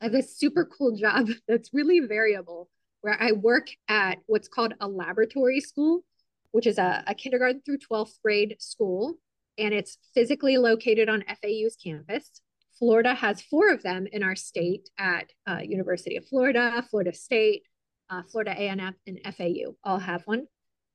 I 0.00 0.06
have 0.06 0.14
a 0.14 0.22
super 0.22 0.64
cool 0.64 0.96
job 0.96 1.28
that's 1.48 1.72
really 1.72 2.00
variable 2.00 2.68
where 3.00 3.20
I 3.20 3.32
work 3.32 3.68
at 3.88 4.18
what's 4.26 4.48
called 4.48 4.74
a 4.80 4.88
laboratory 4.88 5.60
school, 5.60 6.04
which 6.52 6.66
is 6.66 6.78
a, 6.78 7.02
a 7.06 7.14
kindergarten 7.14 7.62
through 7.64 7.78
12th 7.78 8.20
grade 8.22 8.56
school 8.60 9.16
and 9.58 9.74
it's 9.74 9.98
physically 10.14 10.56
located 10.58 11.08
on 11.08 11.24
FAU's 11.28 11.76
campus. 11.82 12.30
Florida 12.78 13.14
has 13.14 13.42
four 13.42 13.72
of 13.72 13.82
them 13.82 14.06
in 14.10 14.22
our 14.22 14.34
state 14.34 14.88
at 14.98 15.30
uh, 15.46 15.58
University 15.62 16.16
of 16.16 16.26
Florida, 16.26 16.84
Florida 16.90 17.12
State, 17.12 17.64
uh, 18.10 18.22
Florida 18.30 18.52
A&M, 18.52 18.94
and 19.06 19.20
FAU 19.36 19.74
all 19.84 19.98
have 19.98 20.22
one. 20.24 20.46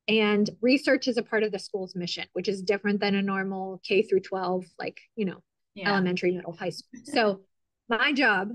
And 0.08 0.48
research 0.62 1.06
is 1.06 1.18
a 1.18 1.22
part 1.22 1.42
of 1.42 1.52
the 1.52 1.58
school's 1.58 1.94
mission, 1.94 2.24
which 2.32 2.48
is 2.48 2.62
different 2.62 2.98
than 3.00 3.14
a 3.14 3.22
normal 3.22 3.80
K 3.84 4.02
through 4.02 4.20
12, 4.20 4.64
like, 4.78 4.98
you 5.16 5.26
know, 5.26 5.42
yeah. 5.74 5.90
elementary, 5.90 6.32
middle, 6.32 6.54
high 6.54 6.70
school. 6.70 7.00
So 7.04 7.40
my 7.88 8.12
job 8.12 8.52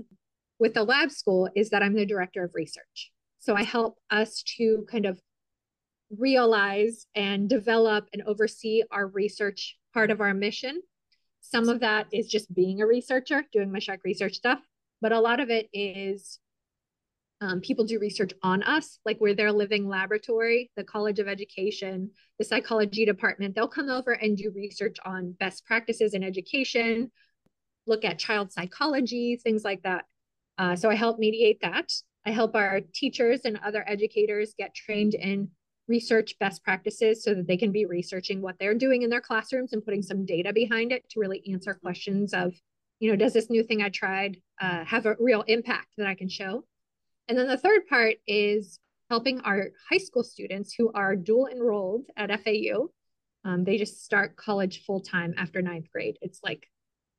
with 0.58 0.74
the 0.74 0.82
lab 0.82 1.10
school 1.10 1.48
is 1.54 1.70
that 1.70 1.82
I'm 1.82 1.94
the 1.94 2.06
director 2.06 2.42
of 2.42 2.50
research. 2.54 3.12
So 3.38 3.54
I 3.54 3.62
help 3.62 3.98
us 4.10 4.42
to 4.56 4.84
kind 4.90 5.06
of 5.06 5.20
realize 6.18 7.06
and 7.14 7.48
develop 7.48 8.08
and 8.12 8.22
oversee 8.22 8.82
our 8.90 9.06
research 9.06 9.76
part 9.92 10.10
of 10.10 10.20
our 10.20 10.34
mission. 10.34 10.82
Some 11.40 11.68
of 11.68 11.80
that 11.80 12.06
is 12.12 12.28
just 12.28 12.52
being 12.54 12.80
a 12.80 12.86
researcher, 12.86 13.44
doing 13.52 13.70
my 13.70 13.78
shark 13.78 14.00
research 14.04 14.34
stuff, 14.34 14.60
but 15.00 15.12
a 15.12 15.20
lot 15.20 15.40
of 15.40 15.50
it 15.50 15.68
is 15.72 16.38
um, 17.40 17.60
people 17.60 17.84
do 17.84 17.98
research 17.98 18.32
on 18.42 18.62
us, 18.62 18.98
like 19.04 19.18
we're 19.20 19.34
their 19.34 19.52
living 19.52 19.88
laboratory, 19.88 20.70
the 20.76 20.84
College 20.84 21.18
of 21.18 21.28
Education, 21.28 22.10
the 22.38 22.44
psychology 22.44 23.04
department. 23.04 23.54
They'll 23.54 23.68
come 23.68 23.90
over 23.90 24.12
and 24.12 24.36
do 24.36 24.52
research 24.54 24.96
on 25.04 25.32
best 25.32 25.66
practices 25.66 26.14
in 26.14 26.22
education, 26.22 27.10
look 27.86 28.04
at 28.04 28.18
child 28.18 28.52
psychology, 28.52 29.36
things 29.36 29.64
like 29.64 29.82
that. 29.82 30.04
Uh, 30.58 30.76
so 30.76 30.88
I 30.88 30.94
help 30.94 31.18
mediate 31.18 31.60
that. 31.62 31.92
I 32.24 32.30
help 32.30 32.54
our 32.54 32.80
teachers 32.94 33.40
and 33.44 33.58
other 33.64 33.84
educators 33.86 34.54
get 34.56 34.74
trained 34.74 35.14
in 35.14 35.50
research 35.88 36.38
best 36.38 36.64
practices 36.64 37.22
so 37.22 37.34
that 37.34 37.46
they 37.46 37.56
can 37.56 37.72
be 37.72 37.84
researching 37.84 38.40
what 38.40 38.56
they're 38.58 38.74
doing 38.74 39.02
in 39.02 39.10
their 39.10 39.20
classrooms 39.20 39.72
and 39.72 39.84
putting 39.84 40.02
some 40.02 40.24
data 40.24 40.52
behind 40.52 40.92
it 40.92 41.08
to 41.10 41.20
really 41.20 41.42
answer 41.52 41.74
questions 41.74 42.32
of 42.32 42.54
you 43.00 43.10
know 43.10 43.16
does 43.16 43.34
this 43.34 43.50
new 43.50 43.62
thing 43.62 43.82
i 43.82 43.90
tried 43.90 44.38
uh, 44.62 44.82
have 44.84 45.04
a 45.04 45.14
real 45.18 45.42
impact 45.42 45.88
that 45.98 46.06
i 46.06 46.14
can 46.14 46.28
show 46.28 46.64
and 47.28 47.38
then 47.38 47.48
the 47.48 47.58
third 47.58 47.86
part 47.88 48.16
is 48.26 48.78
helping 49.10 49.40
our 49.40 49.70
high 49.90 49.98
school 49.98 50.24
students 50.24 50.74
who 50.76 50.90
are 50.92 51.14
dual 51.14 51.46
enrolled 51.46 52.04
at 52.16 52.30
fau 52.44 52.88
um, 53.44 53.64
they 53.64 53.76
just 53.76 54.04
start 54.04 54.36
college 54.36 54.84
full 54.84 55.00
time 55.00 55.34
after 55.36 55.60
ninth 55.60 55.90
grade. 55.92 56.18
It's 56.22 56.40
like 56.42 56.66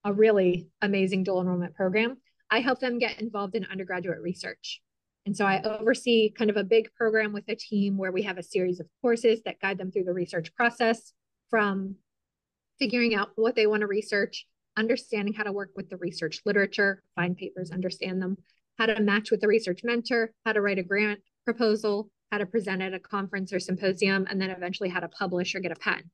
a 0.04 0.12
really 0.12 0.68
amazing 0.82 1.24
dual 1.24 1.42
enrollment 1.42 1.76
program. 1.76 2.18
I 2.50 2.60
help 2.60 2.80
them 2.80 3.00
get 3.00 3.22
involved 3.22 3.56
in 3.56 3.66
undergraduate 3.66 4.22
research. 4.22 4.82
And 5.26 5.36
so 5.36 5.46
I 5.46 5.62
oversee 5.62 6.32
kind 6.32 6.50
of 6.50 6.58
a 6.58 6.64
big 6.64 6.90
program 6.96 7.34
with 7.34 7.46
a 7.48 7.56
team 7.56 7.98
where 7.98 8.12
we 8.12 8.24
have 8.24 8.38
a 8.38 8.44
series 8.44 8.80
of 8.80 8.88
courses 9.02 9.42
that 9.46 9.60
guide 9.60 9.78
them 9.78 9.92
through 9.92 10.04
the 10.04 10.14
research 10.14 10.54
process 10.56 11.14
from 11.50 11.96
figuring 12.78 13.16
out 13.16 13.30
what 13.36 13.56
they 13.56 13.66
want 13.66 13.82
to 13.82 13.88
research, 13.88 14.46
understanding 14.78 15.34
how 15.34 15.44
to 15.44 15.52
work 15.52 15.72
with 15.76 15.90
the 15.90 15.98
research 15.98 16.42
literature, 16.46 17.02
find 17.16 17.38
papers, 17.38 17.72
understand 17.72 18.22
them, 18.22 18.38
how 18.78 18.86
to 18.86 19.02
match 19.02 19.32
with 19.32 19.44
a 19.44 19.48
research 19.48 19.82
mentor, 19.84 20.32
how 20.46 20.54
to 20.54 20.62
write 20.62 20.80
a 20.80 20.84
grant 20.84 21.20
proposal, 21.46 22.10
how 22.32 22.38
to 22.38 22.46
present 22.46 22.82
at 22.82 22.94
a 22.94 23.00
conference 23.00 23.54
or 23.54 23.60
symposium, 23.60 24.28
and 24.30 24.42
then 24.42 24.50
eventually 24.50 24.90
how 24.90 25.00
to 25.00 25.08
publish 25.08 25.56
or 25.56 25.60
get 25.60 25.72
a 25.72 25.76
patent. 25.76 26.08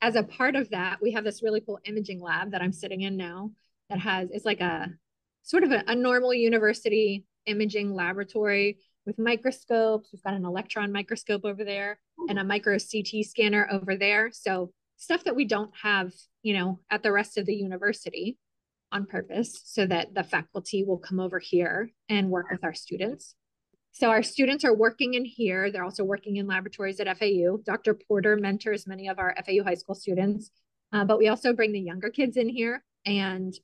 As 0.00 0.16
a 0.16 0.22
part 0.22 0.56
of 0.56 0.70
that, 0.70 0.98
we 1.02 1.12
have 1.12 1.24
this 1.24 1.42
really 1.42 1.60
cool 1.60 1.78
imaging 1.84 2.20
lab 2.20 2.52
that 2.52 2.62
I'm 2.62 2.72
sitting 2.72 3.02
in 3.02 3.16
now 3.16 3.50
that 3.90 3.98
has, 3.98 4.30
it's 4.30 4.44
like 4.44 4.60
a 4.60 4.88
sort 5.42 5.64
of 5.64 5.72
a, 5.72 5.82
a 5.86 5.94
normal 5.94 6.34
university 6.34 7.24
imaging 7.46 7.94
laboratory 7.94 8.78
with 9.06 9.18
microscopes. 9.18 10.10
We've 10.12 10.22
got 10.22 10.34
an 10.34 10.44
electron 10.44 10.92
microscope 10.92 11.44
over 11.44 11.64
there 11.64 11.98
and 12.28 12.38
a 12.38 12.44
micro 12.44 12.78
CT 12.78 13.24
scanner 13.24 13.68
over 13.70 13.96
there. 13.96 14.30
So 14.32 14.72
stuff 14.96 15.24
that 15.24 15.36
we 15.36 15.44
don't 15.44 15.70
have, 15.82 16.12
you 16.42 16.54
know, 16.54 16.80
at 16.90 17.02
the 17.02 17.12
rest 17.12 17.36
of 17.36 17.46
the 17.46 17.54
university 17.54 18.38
on 18.94 19.06
purpose 19.06 19.60
so 19.64 19.84
that 19.86 20.14
the 20.14 20.22
faculty 20.22 20.84
will 20.84 20.98
come 20.98 21.20
over 21.20 21.38
here 21.38 21.90
and 22.08 22.30
work 22.30 22.46
with 22.50 22.64
our 22.64 22.72
students. 22.72 23.34
So 23.90 24.08
our 24.08 24.22
students 24.22 24.64
are 24.64 24.74
working 24.74 25.14
in 25.14 25.24
here. 25.24 25.70
They're 25.70 25.84
also 25.84 26.04
working 26.04 26.36
in 26.36 26.46
laboratories 26.46 27.00
at 27.00 27.18
FAU. 27.18 27.58
Dr. 27.64 27.94
Porter 27.94 28.36
mentors 28.36 28.86
many 28.86 29.08
of 29.08 29.18
our 29.18 29.34
FAU 29.44 29.62
high 29.64 29.74
school 29.74 29.94
students, 29.94 30.50
uh, 30.92 31.04
but 31.04 31.18
we 31.18 31.28
also 31.28 31.52
bring 31.52 31.72
the 31.72 31.80
younger 31.80 32.08
kids 32.08 32.36
in 32.36 32.48
here 32.48 32.82
and 33.04 33.54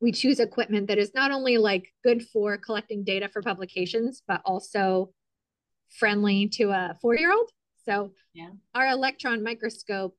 we 0.00 0.12
choose 0.12 0.40
equipment 0.40 0.88
that 0.88 0.98
is 0.98 1.12
not 1.14 1.30
only 1.30 1.58
like 1.58 1.92
good 2.04 2.22
for 2.22 2.56
collecting 2.56 3.04
data 3.04 3.28
for 3.28 3.42
publications, 3.42 4.22
but 4.26 4.40
also 4.44 5.12
friendly 5.90 6.48
to 6.48 6.70
a 6.70 6.96
four 7.00 7.16
year 7.16 7.32
old. 7.32 7.50
So 7.84 8.12
yeah. 8.34 8.50
our 8.74 8.86
electron 8.88 9.42
microscope 9.42 10.16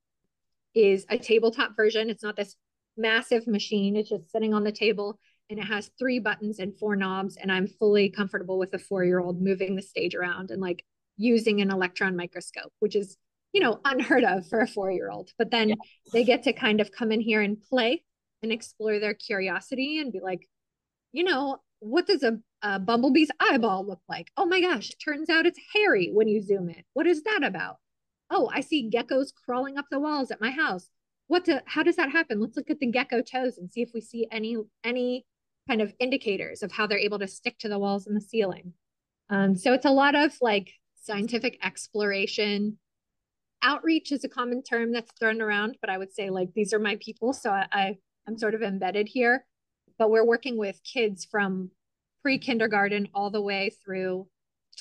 is 0.75 1.05
a 1.09 1.17
tabletop 1.17 1.75
version. 1.75 2.09
It's 2.09 2.23
not 2.23 2.35
this 2.35 2.55
massive 2.99 3.47
machine, 3.47 3.95
it's 3.95 4.09
just 4.09 4.31
sitting 4.31 4.53
on 4.53 4.63
the 4.63 4.71
table 4.71 5.19
and 5.49 5.59
it 5.59 5.65
has 5.65 5.89
three 5.97 6.19
buttons 6.19 6.59
and 6.59 6.77
four 6.77 6.95
knobs. 6.95 7.37
And 7.37 7.51
I'm 7.51 7.67
fully 7.67 8.09
comfortable 8.09 8.59
with 8.59 8.73
a 8.73 8.79
four 8.79 9.03
year 9.03 9.19
old 9.19 9.41
moving 9.41 9.75
the 9.75 9.81
stage 9.81 10.13
around 10.13 10.51
and 10.51 10.61
like 10.61 10.85
using 11.17 11.61
an 11.61 11.71
electron 11.71 12.15
microscope, 12.15 12.71
which 12.79 12.95
is, 12.95 13.17
you 13.53 13.61
know, 13.61 13.79
unheard 13.85 14.23
of 14.23 14.47
for 14.47 14.61
a 14.61 14.67
four 14.67 14.91
year 14.91 15.09
old. 15.09 15.31
But 15.37 15.51
then 15.51 15.69
yeah. 15.69 15.75
they 16.13 16.23
get 16.23 16.43
to 16.43 16.53
kind 16.53 16.81
of 16.81 16.91
come 16.91 17.11
in 17.11 17.21
here 17.21 17.41
and 17.41 17.61
play 17.61 18.03
and 18.43 18.51
explore 18.51 18.99
their 18.99 19.13
curiosity 19.13 19.99
and 19.99 20.13
be 20.13 20.19
like, 20.19 20.47
you 21.11 21.23
know, 21.23 21.57
what 21.79 22.05
does 22.05 22.23
a, 22.23 22.37
a 22.61 22.79
bumblebee's 22.79 23.31
eyeball 23.39 23.85
look 23.87 24.01
like? 24.07 24.27
Oh 24.37 24.45
my 24.45 24.61
gosh, 24.61 24.89
turns 25.03 25.29
out 25.29 25.45
it's 25.45 25.59
hairy 25.73 26.11
when 26.13 26.27
you 26.27 26.41
zoom 26.41 26.69
in. 26.69 26.83
What 26.93 27.07
is 27.07 27.23
that 27.23 27.41
about? 27.43 27.77
Oh, 28.29 28.51
I 28.53 28.61
see 28.61 28.89
geckos 28.89 29.29
crawling 29.33 29.77
up 29.77 29.85
the 29.89 29.99
walls 29.99 30.29
at 30.29 30.41
my 30.41 30.51
house. 30.51 30.89
What 31.29 31.45
to, 31.45 31.61
how 31.67 31.83
does 31.83 31.95
that 31.97 32.11
happen? 32.11 32.41
Let's 32.41 32.57
look 32.57 32.69
at 32.69 32.79
the 32.79 32.87
gecko 32.87 33.21
toes 33.21 33.57
and 33.57 33.71
see 33.71 33.81
if 33.81 33.91
we 33.93 34.01
see 34.01 34.27
any 34.31 34.57
any 34.83 35.25
kind 35.67 35.81
of 35.81 35.93
indicators 35.99 36.63
of 36.63 36.71
how 36.71 36.87
they're 36.87 36.97
able 36.97 37.19
to 37.19 37.27
stick 37.27 37.57
to 37.59 37.69
the 37.69 37.77
walls 37.77 38.07
and 38.07 38.17
the 38.17 38.21
ceiling. 38.21 38.73
Um, 39.29 39.55
so 39.55 39.73
it's 39.73 39.85
a 39.85 39.91
lot 39.91 40.15
of 40.15 40.35
like 40.41 40.73
scientific 40.95 41.59
exploration. 41.63 42.79
Outreach 43.61 44.11
is 44.11 44.23
a 44.23 44.29
common 44.29 44.63
term 44.63 44.91
that's 44.91 45.11
thrown 45.19 45.39
around, 45.39 45.77
but 45.81 45.91
I 45.91 45.99
would 45.99 46.11
say 46.11 46.31
like 46.31 46.49
these 46.55 46.73
are 46.73 46.79
my 46.79 46.97
people. 46.99 47.31
So 47.33 47.51
I, 47.51 47.67
I 47.71 47.97
I'm 48.27 48.37
sort 48.37 48.55
of 48.55 48.63
embedded 48.63 49.07
here, 49.07 49.45
but 49.99 50.09
we're 50.09 50.25
working 50.25 50.57
with 50.57 50.81
kids 50.83 51.25
from 51.29 51.69
pre-kindergarten 52.23 53.09
all 53.13 53.29
the 53.29 53.41
way 53.41 53.71
through 53.83 54.27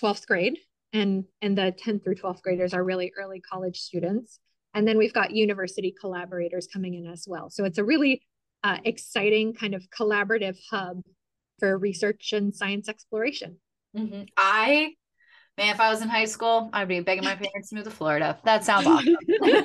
12th 0.03 0.27
grade. 0.27 0.59
And, 0.95 1.25
and 1.43 1.57
the 1.57 1.75
10th 1.85 2.05
through 2.05 2.15
12th 2.15 2.41
graders 2.41 2.73
are 2.73 2.83
really 2.83 3.13
early 3.19 3.41
college 3.41 3.81
students. 3.81 4.41
And 4.75 4.87
then 4.87 4.99
we've 4.99 5.13
got 5.13 5.33
university 5.33 5.95
collaborators 5.99 6.67
coming 6.67 6.95
in 6.95 7.07
as 7.07 7.25
well. 7.27 7.51
So 7.51 7.65
it's 7.65 7.79
a 7.79 7.85
really 7.85 8.23
uh, 8.63 8.79
exciting 8.85 9.55
kind 9.55 9.75
of 9.75 9.87
collaborative 9.91 10.59
hub 10.71 11.03
for 11.59 11.77
research 11.79 12.33
and 12.33 12.55
science 12.55 12.89
exploration. 12.89 13.59
Mm-hmm. 13.97 14.25
I, 14.37 14.95
man, 15.57 15.75
if 15.75 15.81
I 15.81 15.91
was 15.91 16.03
in 16.03 16.09
high 16.09 16.27
school, 16.27 16.71
I'd 16.73 16.89
be 16.89 17.01
begging 17.01 17.25
my 17.25 17.35
parents 17.35 17.71
to 17.71 17.77
move 17.77 17.85
to 17.85 17.91
Florida. 17.91 18.39
That 18.45 18.65
sounds 18.65 18.87
awesome. 18.87 19.17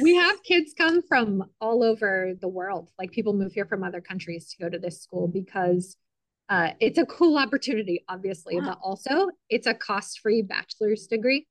we 0.00 0.14
have 0.14 0.42
kids 0.42 0.74
come 0.76 1.02
from 1.02 1.44
all 1.60 1.82
over 1.82 2.34
the 2.40 2.48
world. 2.48 2.90
Like 2.98 3.10
people 3.10 3.34
move 3.34 3.52
here 3.52 3.66
from 3.66 3.82
other 3.82 4.00
countries 4.00 4.50
to 4.50 4.62
go 4.62 4.68
to 4.68 4.78
this 4.78 5.02
school 5.02 5.28
because 5.28 5.96
uh, 6.48 6.70
it's 6.80 6.98
a 6.98 7.06
cool 7.06 7.36
opportunity, 7.36 8.04
obviously, 8.08 8.56
wow. 8.56 8.66
but 8.66 8.78
also 8.82 9.28
it's 9.50 9.66
a 9.66 9.74
cost 9.74 10.20
free 10.20 10.42
bachelor's 10.42 11.06
degree, 11.06 11.46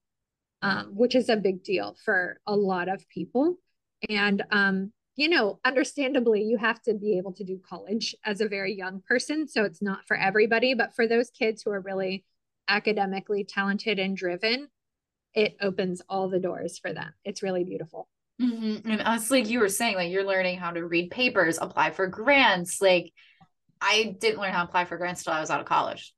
um, 0.61 0.91
which 0.95 1.15
is 1.15 1.29
a 1.29 1.37
big 1.37 1.63
deal 1.63 1.95
for 2.03 2.39
a 2.47 2.55
lot 2.55 2.89
of 2.89 3.07
people. 3.09 3.57
And, 4.09 4.43
um, 4.51 4.91
you 5.15 5.29
know, 5.29 5.59
understandably, 5.65 6.43
you 6.43 6.57
have 6.57 6.81
to 6.83 6.93
be 6.93 7.17
able 7.17 7.33
to 7.33 7.43
do 7.43 7.59
college 7.67 8.15
as 8.23 8.41
a 8.41 8.47
very 8.47 8.75
young 8.75 9.01
person. 9.07 9.47
So 9.47 9.63
it's 9.63 9.81
not 9.81 10.07
for 10.07 10.15
everybody, 10.15 10.73
but 10.73 10.95
for 10.95 11.07
those 11.07 11.29
kids 11.31 11.63
who 11.63 11.71
are 11.71 11.81
really 11.81 12.23
academically 12.67 13.43
talented 13.43 13.97
and 13.97 14.15
driven, 14.15 14.67
it 15.33 15.57
opens 15.61 16.01
all 16.09 16.29
the 16.29 16.39
doors 16.39 16.77
for 16.77 16.93
them. 16.93 17.13
It's 17.23 17.43
really 17.43 17.63
beautiful. 17.63 18.07
Mm-hmm. 18.41 18.89
And 18.89 19.01
us, 19.01 19.31
like 19.31 19.49
you 19.49 19.59
were 19.59 19.69
saying, 19.69 19.95
like 19.95 20.11
you're 20.11 20.23
learning 20.23 20.59
how 20.59 20.71
to 20.71 20.85
read 20.85 21.09
papers, 21.09 21.57
apply 21.59 21.91
for 21.91 22.07
grants. 22.07 22.81
Like 22.81 23.11
I 23.81 24.15
didn't 24.19 24.39
learn 24.39 24.53
how 24.53 24.63
to 24.63 24.69
apply 24.69 24.85
for 24.85 24.97
grants 24.97 25.23
till 25.23 25.33
I 25.33 25.39
was 25.39 25.49
out 25.49 25.59
of 25.59 25.65
college. 25.65 26.13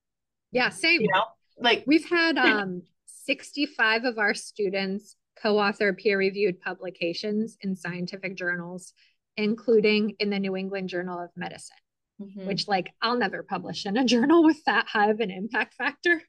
Yeah, 0.51 0.69
same. 0.69 1.01
You 1.01 1.09
know, 1.13 1.23
like 1.57 1.83
we've 1.87 2.09
had 2.09 2.37
um 2.37 2.81
65 3.29 4.05
of 4.05 4.17
our 4.17 4.33
students 4.33 5.15
co-author 5.39 5.93
peer-reviewed 5.93 6.59
publications 6.59 7.57
in 7.61 7.75
scientific 7.75 8.35
journals, 8.35 8.93
including 9.37 10.15
in 10.19 10.31
the 10.31 10.39
New 10.39 10.55
England 10.55 10.89
Journal 10.89 11.23
of 11.23 11.29
Medicine. 11.35 11.77
Mm-hmm. 12.19 12.47
Which, 12.47 12.67
like, 12.67 12.87
I'll 13.03 13.17
never 13.17 13.43
publish 13.43 13.85
in 13.85 13.97
a 13.97 14.03
journal 14.03 14.43
with 14.49 14.57
that 14.65 14.87
high 14.87 15.11
of 15.11 15.19
an 15.19 15.29
impact 15.29 15.75
factor. 15.75 16.23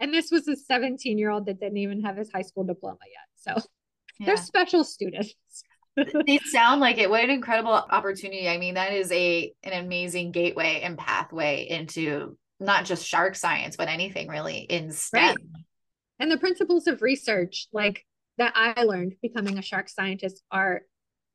And 0.00 0.14
this 0.14 0.30
was 0.32 0.48
a 0.48 0.56
17 0.56 1.18
year 1.18 1.30
old 1.30 1.44
that 1.44 1.60
didn't 1.60 1.76
even 1.76 2.02
have 2.04 2.16
his 2.16 2.32
high 2.32 2.42
school 2.42 2.64
diploma 2.64 2.98
yet. 3.04 3.54
So 3.54 3.68
yeah. 4.18 4.26
they're 4.26 4.36
special 4.38 4.82
students. 4.82 5.34
they 6.26 6.38
sound 6.38 6.80
like 6.80 6.96
it. 6.96 7.10
What 7.10 7.22
an 7.22 7.30
incredible 7.30 7.72
opportunity. 7.72 8.48
I 8.48 8.56
mean, 8.56 8.74
that 8.74 8.94
is 8.94 9.12
a 9.12 9.52
an 9.62 9.84
amazing 9.84 10.32
gateway 10.32 10.80
and 10.82 10.96
pathway 10.96 11.68
into 11.68 12.38
not 12.58 12.86
just 12.86 13.06
shark 13.06 13.36
science, 13.36 13.76
but 13.76 13.88
anything 13.88 14.28
really 14.28 14.58
in 14.58 14.90
STEM. 14.90 15.22
Right. 15.22 15.36
And 16.18 16.30
the 16.30 16.38
principles 16.38 16.86
of 16.86 17.02
research, 17.02 17.68
like 17.72 18.04
that 18.38 18.52
I 18.54 18.82
learned 18.82 19.16
becoming 19.22 19.58
a 19.58 19.62
shark 19.62 19.88
scientist, 19.88 20.42
are 20.50 20.82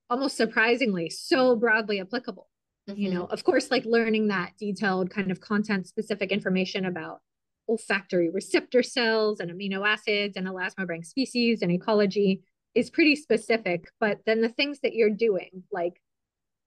almost 0.10 0.38
surprisingly 0.38 1.10
so 1.10 1.56
broadly 1.56 2.00
applicable. 2.00 2.48
Mm-hmm. 2.90 3.00
You 3.00 3.12
know, 3.12 3.26
of 3.26 3.44
course, 3.44 3.72
like 3.72 3.86
learning 3.86 4.28
that 4.28 4.54
detailed 4.60 5.10
kind 5.10 5.32
of 5.32 5.40
content 5.40 5.88
specific 5.88 6.32
information 6.32 6.86
about 6.86 7.20
olfactory 7.70 8.30
receptor 8.30 8.84
cells 8.84 9.40
and 9.40 9.52
amino 9.52 9.88
acids 9.88 10.36
and 10.36 10.48
elasmobranch 10.48 11.06
species 11.06 11.62
and 11.62 11.72
ecology 11.72 12.42
is 12.74 12.90
pretty 12.90 13.16
specific, 13.16 13.86
but 14.00 14.20
then 14.26 14.42
the 14.42 14.50
things 14.50 14.80
that 14.82 14.94
you're 14.94 15.10
doing, 15.10 15.64
like 15.72 16.02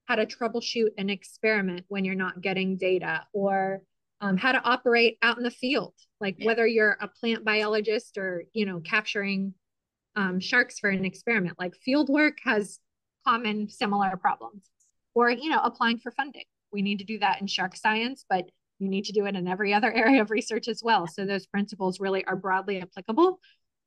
how 0.07 0.15
to 0.15 0.27
troubleshoot 0.27 0.91
an 0.99 1.11
experiment 1.11 1.85
when 1.89 2.05
you're 2.05 2.15
not 2.15 2.41
getting 2.41 2.77
data, 2.77 3.27
or 3.33 3.83
um, 4.21 4.37
how 4.37 4.53
to 4.53 4.63
operate 4.63 5.19
out 5.23 5.37
in 5.37 5.43
the 5.43 5.51
field, 5.51 5.95
like 6.21 6.37
yeah. 6.39 6.47
whether 6.47 6.67
you're 6.67 6.97
a 7.01 7.09
plant 7.09 7.45
biologist 7.45 8.17
or 8.19 8.45
you 8.53 8.67
know 8.67 8.81
capturing 8.81 9.55
um, 10.17 10.41
sharks 10.41 10.79
for 10.79 10.91
an 10.91 11.05
experiment, 11.05 11.59
like 11.59 11.75
field 11.77 12.09
work 12.09 12.39
has 12.45 12.79
common 13.27 13.69
similar 13.69 14.17
problems, 14.17 14.71
or 15.15 15.31
you 15.31 15.51
know 15.51 15.61
applying 15.63 15.99
for 15.99 16.13
funding. 16.13 16.45
We 16.73 16.83
need 16.83 16.99
to 16.99 17.05
do 17.05 17.19
that 17.21 17.41
in 17.41 17.47
shark 17.47 17.77
science, 17.77 18.25
but 18.29 18.45
you 18.79 18.89
need 18.89 19.05
to 19.05 19.13
do 19.13 19.27
it 19.27 19.37
in 19.37 19.47
every 19.47 19.73
other 19.73 19.93
area 19.95 20.23
of 20.23 20.31
research 20.31 20.69
as 20.69 20.83
well. 20.83 21.07
So 21.07 21.25
those 21.25 21.47
principles 21.47 22.01
really 22.01 22.25
are 22.25 22.37
broadly 22.37 22.81
applicable 22.81 23.39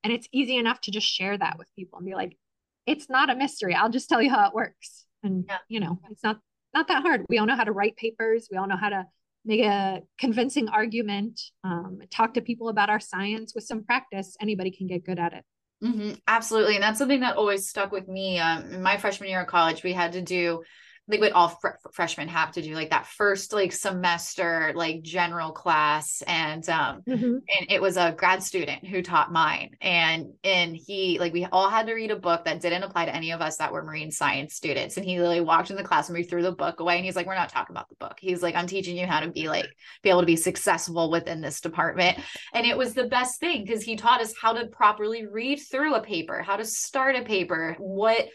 and 0.04 0.14
it's 0.14 0.28
easy 0.32 0.58
enough 0.58 0.80
to 0.82 0.92
just 0.92 1.08
share 1.08 1.38
that 1.38 1.58
with 1.58 1.68
people 1.76 1.98
and 1.98 2.06
be 2.06 2.16
like, 2.16 2.38
it's 2.86 3.10
not 3.10 3.30
a 3.30 3.36
mystery. 3.36 3.76
I'll 3.76 3.90
just 3.90 4.08
tell 4.08 4.22
you 4.22 4.30
how 4.30 4.48
it 4.48 4.54
works. 4.54 5.06
And 5.24 5.46
yeah. 5.48 5.58
you 5.68 5.80
know, 5.80 6.00
it's 6.10 6.24
not 6.24 6.40
not 6.74 6.88
that 6.88 7.02
hard. 7.02 7.26
We 7.28 7.40
all 7.40 7.46
know 7.46 7.56
how 7.56 7.64
to 7.64 7.72
write 7.72 7.98
papers. 7.98 8.48
We 8.52 8.58
all 8.58 8.68
know 8.68 8.78
how 8.78 8.90
to 8.90 9.06
make 9.48 9.62
a 9.62 10.02
convincing 10.20 10.70
argument, 10.70 11.40
um, 11.64 12.00
talk 12.12 12.34
to 12.36 12.42
people 12.42 12.70
about 12.70 12.90
our 12.90 13.00
science 13.00 13.54
with 13.56 13.64
some 13.64 13.84
practice. 13.84 14.36
Anybody 14.42 14.72
can 14.72 14.88
get 14.88 15.06
good 15.06 15.20
at 15.20 15.34
it. 15.34 15.44
Mm-hmm, 15.84 16.14
absolutely. 16.28 16.76
And 16.76 16.84
that's 16.84 16.98
something 16.98 17.20
that 17.20 17.38
always 17.38 17.70
stuck 17.70 17.92
with 17.92 18.08
me. 18.08 18.40
Um, 18.40 18.74
in 18.74 18.82
my 18.82 18.98
freshman 18.98 19.30
year 19.30 19.42
of 19.42 19.48
college, 19.48 19.84
we 19.84 19.94
had 19.94 20.14
to 20.14 20.22
do 20.22 20.64
like 21.08 21.22
what 21.22 21.32
all 21.32 21.50
fr- 21.50 21.70
freshmen 21.92 22.28
have 22.28 22.52
to 22.52 22.62
do 22.62 22.74
like 22.74 22.90
that 22.90 23.08
first 23.08 23.54
like 23.54 23.72
semester 23.72 24.74
like 24.76 25.02
general 25.02 25.52
class 25.52 26.22
and 26.28 26.68
um 26.70 27.02
mm-hmm. 27.08 27.26
and 27.26 27.72
it 27.72 27.82
was 27.82 27.98
a 27.98 28.14
grad 28.18 28.44
student 28.44 28.86
who 28.86 29.02
taught 29.02 29.32
mine. 29.32 29.72
And 29.82 30.34
and 30.44 30.76
he 30.76 31.18
like 31.20 31.34
we 31.34 31.46
all 31.46 31.70
had 31.70 31.88
to 31.88 31.94
read 31.94 32.12
a 32.12 32.16
book 32.16 32.46
that 32.46 32.62
didn't 32.62 32.84
apply 32.84 33.06
to 33.06 33.16
any 33.16 33.32
of 33.32 33.42
us 33.42 33.58
that 33.58 33.72
were 33.72 33.84
marine 33.84 34.12
science 34.12 34.56
students. 34.56 34.98
And 34.98 35.06
he 35.06 35.18
literally 35.18 35.42
walked 35.42 35.70
in 35.70 35.76
the 35.76 35.84
class 35.84 36.10
and 36.10 36.18
we 36.18 36.24
threw 36.24 36.42
the 36.42 36.52
book 36.52 36.80
away 36.80 36.98
and 36.98 37.06
he's 37.06 37.16
like 37.16 37.28
we're 37.28 37.36
not 37.36 37.50
talking 37.50 37.74
about 37.74 37.90
the 37.90 37.96
book. 37.96 38.18
He's 38.20 38.44
like 38.44 38.56
i'm 38.56 38.68
teaching 38.68 38.98
you 38.98 39.06
how 39.06 39.22
to 39.22 39.30
be 39.30 39.48
like 39.48 39.68
be 40.04 40.10
able 40.10 40.22
to 40.22 40.26
be 40.26 40.36
successful 40.36 41.10
within 41.10 41.42
this 41.42 41.62
department. 41.62 42.20
And 42.54 42.66
it 42.66 42.78
was 42.78 42.94
the 42.94 43.06
best 43.08 43.40
thing 43.40 43.64
because 43.64 43.84
he 43.84 43.96
taught 43.96 44.22
us 44.22 44.34
how 44.40 44.54
to 44.54 44.68
properly 44.68 45.26
read 45.26 45.58
through 45.58 45.96
a 45.96 46.02
paper 46.02 46.42
how 46.42 46.58
to 46.58 46.66
start 46.66 47.16
a 47.16 47.24
paper 47.24 47.76
what 47.80 48.28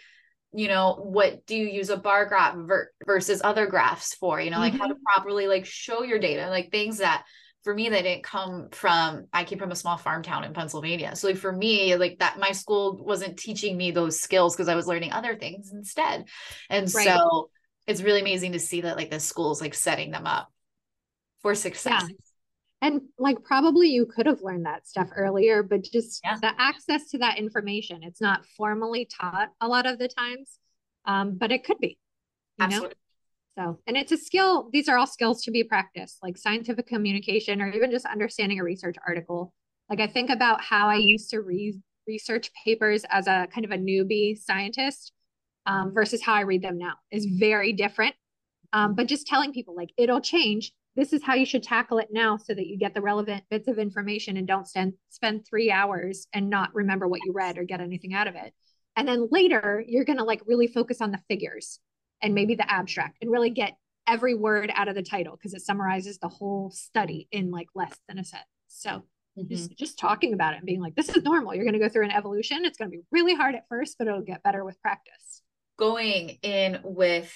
you 0.52 0.68
know 0.68 0.94
what 1.02 1.46
do 1.46 1.56
you 1.56 1.66
use 1.66 1.90
a 1.90 1.96
bar 1.96 2.26
graph 2.26 2.54
ver- 2.56 2.90
versus 3.06 3.40
other 3.42 3.66
graphs 3.66 4.14
for 4.14 4.40
you 4.40 4.50
know 4.50 4.58
like 4.58 4.72
mm-hmm. 4.72 4.82
how 4.82 4.88
to 4.88 4.94
mm-hmm. 4.94 5.02
properly 5.02 5.46
like 5.46 5.64
show 5.64 6.02
your 6.02 6.18
data 6.18 6.48
like 6.48 6.70
things 6.70 6.98
that 6.98 7.24
for 7.64 7.74
me 7.74 7.88
that 7.88 8.02
didn't 8.02 8.22
come 8.24 8.68
from 8.72 9.26
i 9.32 9.44
came 9.44 9.58
from 9.58 9.70
a 9.70 9.76
small 9.76 9.96
farm 9.96 10.22
town 10.22 10.44
in 10.44 10.52
pennsylvania 10.52 11.16
so 11.16 11.28
like 11.28 11.36
for 11.36 11.52
me 11.52 11.96
like 11.96 12.18
that 12.18 12.38
my 12.38 12.52
school 12.52 13.02
wasn't 13.04 13.38
teaching 13.38 13.76
me 13.76 13.90
those 13.90 14.20
skills 14.20 14.54
because 14.54 14.68
i 14.68 14.74
was 14.74 14.86
learning 14.86 15.12
other 15.12 15.36
things 15.36 15.72
instead 15.72 16.26
and 16.68 16.92
right. 16.94 17.06
so 17.06 17.50
it's 17.86 18.02
really 18.02 18.20
amazing 18.20 18.52
to 18.52 18.58
see 18.58 18.82
that 18.82 18.96
like 18.96 19.10
the 19.10 19.20
school's 19.20 19.60
like 19.60 19.74
setting 19.74 20.10
them 20.10 20.26
up 20.26 20.48
for 21.40 21.54
success 21.54 22.04
yeah. 22.08 22.16
And 22.82 23.02
like 23.16 23.42
probably 23.44 23.88
you 23.88 24.06
could 24.06 24.26
have 24.26 24.42
learned 24.42 24.66
that 24.66 24.88
stuff 24.88 25.08
earlier, 25.14 25.62
but 25.62 25.84
just 25.84 26.20
yeah. 26.24 26.36
the 26.42 26.52
access 26.58 27.08
to 27.10 27.18
that 27.18 27.38
information, 27.38 28.02
it's 28.02 28.20
not 28.20 28.44
formally 28.56 29.08
taught 29.20 29.50
a 29.60 29.68
lot 29.68 29.86
of 29.86 30.00
the 30.00 30.08
times, 30.08 30.58
um, 31.04 31.38
but 31.38 31.52
it 31.52 31.64
could 31.64 31.78
be. 31.78 31.96
You 32.58 32.64
Absolutely. 32.64 32.88
Know? 32.88 32.94
So, 33.54 33.78
and 33.86 33.96
it's 33.96 34.10
a 34.12 34.16
skill. 34.16 34.68
These 34.72 34.88
are 34.88 34.98
all 34.98 35.06
skills 35.06 35.42
to 35.44 35.52
be 35.52 35.62
practiced, 35.62 36.18
like 36.22 36.36
scientific 36.36 36.86
communication 36.86 37.62
or 37.62 37.70
even 37.70 37.90
just 37.92 38.04
understanding 38.04 38.58
a 38.58 38.64
research 38.64 38.96
article. 39.06 39.54
Like 39.88 40.00
I 40.00 40.08
think 40.08 40.30
about 40.30 40.60
how 40.60 40.88
I 40.88 40.96
used 40.96 41.30
to 41.30 41.40
read 41.40 41.80
research 42.08 42.50
papers 42.64 43.04
as 43.10 43.28
a 43.28 43.46
kind 43.54 43.64
of 43.64 43.70
a 43.70 43.76
newbie 43.76 44.36
scientist 44.36 45.12
um, 45.66 45.92
versus 45.94 46.22
how 46.22 46.34
I 46.34 46.40
read 46.40 46.62
them 46.62 46.78
now 46.78 46.94
is 47.12 47.26
very 47.26 47.72
different. 47.72 48.14
Um, 48.72 48.94
but 48.94 49.06
just 49.06 49.26
telling 49.26 49.52
people 49.52 49.76
like 49.76 49.90
it'll 49.96 50.20
change. 50.20 50.72
This 50.94 51.12
is 51.12 51.22
how 51.22 51.34
you 51.34 51.46
should 51.46 51.62
tackle 51.62 51.98
it 51.98 52.08
now 52.12 52.36
so 52.36 52.54
that 52.54 52.66
you 52.66 52.76
get 52.76 52.94
the 52.94 53.00
relevant 53.00 53.44
bits 53.50 53.66
of 53.68 53.78
information 53.78 54.36
and 54.36 54.46
don't 54.46 54.68
spend 54.68 54.94
spend 55.08 55.46
three 55.46 55.70
hours 55.70 56.26
and 56.32 56.50
not 56.50 56.74
remember 56.74 57.08
what 57.08 57.20
you 57.24 57.32
read 57.32 57.56
or 57.56 57.64
get 57.64 57.80
anything 57.80 58.12
out 58.14 58.28
of 58.28 58.34
it. 58.34 58.52
And 58.96 59.08
then 59.08 59.28
later 59.30 59.82
you're 59.86 60.04
gonna 60.04 60.24
like 60.24 60.42
really 60.46 60.66
focus 60.66 61.00
on 61.00 61.10
the 61.10 61.20
figures 61.28 61.78
and 62.20 62.34
maybe 62.34 62.54
the 62.54 62.70
abstract 62.70 63.18
and 63.22 63.30
really 63.30 63.50
get 63.50 63.76
every 64.06 64.34
word 64.34 64.70
out 64.74 64.88
of 64.88 64.94
the 64.94 65.02
title 65.02 65.36
because 65.36 65.54
it 65.54 65.62
summarizes 65.62 66.18
the 66.18 66.28
whole 66.28 66.70
study 66.70 67.28
in 67.30 67.50
like 67.50 67.68
less 67.74 67.98
than 68.08 68.18
a 68.18 68.24
sentence. 68.24 68.48
So 68.68 68.90
mm-hmm. 69.38 69.48
just, 69.48 69.76
just 69.76 69.98
talking 69.98 70.32
about 70.32 70.54
it 70.54 70.58
and 70.58 70.66
being 70.66 70.80
like, 70.80 70.94
this 70.94 71.08
is 71.08 71.22
normal. 71.22 71.54
You're 71.54 71.64
going 71.64 71.74
to 71.74 71.80
go 71.80 71.88
through 71.88 72.04
an 72.04 72.12
evolution. 72.12 72.64
It's 72.64 72.78
going 72.78 72.90
to 72.90 72.96
be 72.96 73.02
really 73.10 73.34
hard 73.34 73.54
at 73.54 73.68
first, 73.68 73.96
but 73.98 74.08
it'll 74.08 74.22
get 74.22 74.42
better 74.42 74.64
with 74.64 74.80
practice. 74.80 75.42
Going 75.78 76.38
in 76.42 76.80
with 76.84 77.32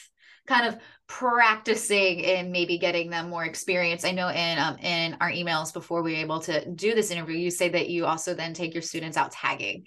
kind 0.47 0.67
of 0.67 0.79
practicing 1.09 2.25
and 2.25 2.51
maybe 2.51 2.79
getting 2.79 3.11
them 3.11 3.29
more 3.29 3.45
experience. 3.45 4.05
I 4.05 4.13
know 4.13 4.29
in 4.29 4.59
um, 4.59 4.79
in 4.79 5.17
our 5.21 5.31
emails 5.31 5.73
before 5.73 6.03
we 6.03 6.13
were 6.13 6.21
able 6.21 6.41
to 6.41 6.69
do 6.71 6.95
this 6.95 7.11
interview, 7.11 7.37
you 7.37 7.51
say 7.51 7.69
that 7.71 7.89
you 7.89 8.07
also 8.07 8.35
then 8.35 8.55
take 8.55 8.75
your 8.75 8.83
students 8.83 9.17
out 9.17 9.33
tagging 9.33 9.87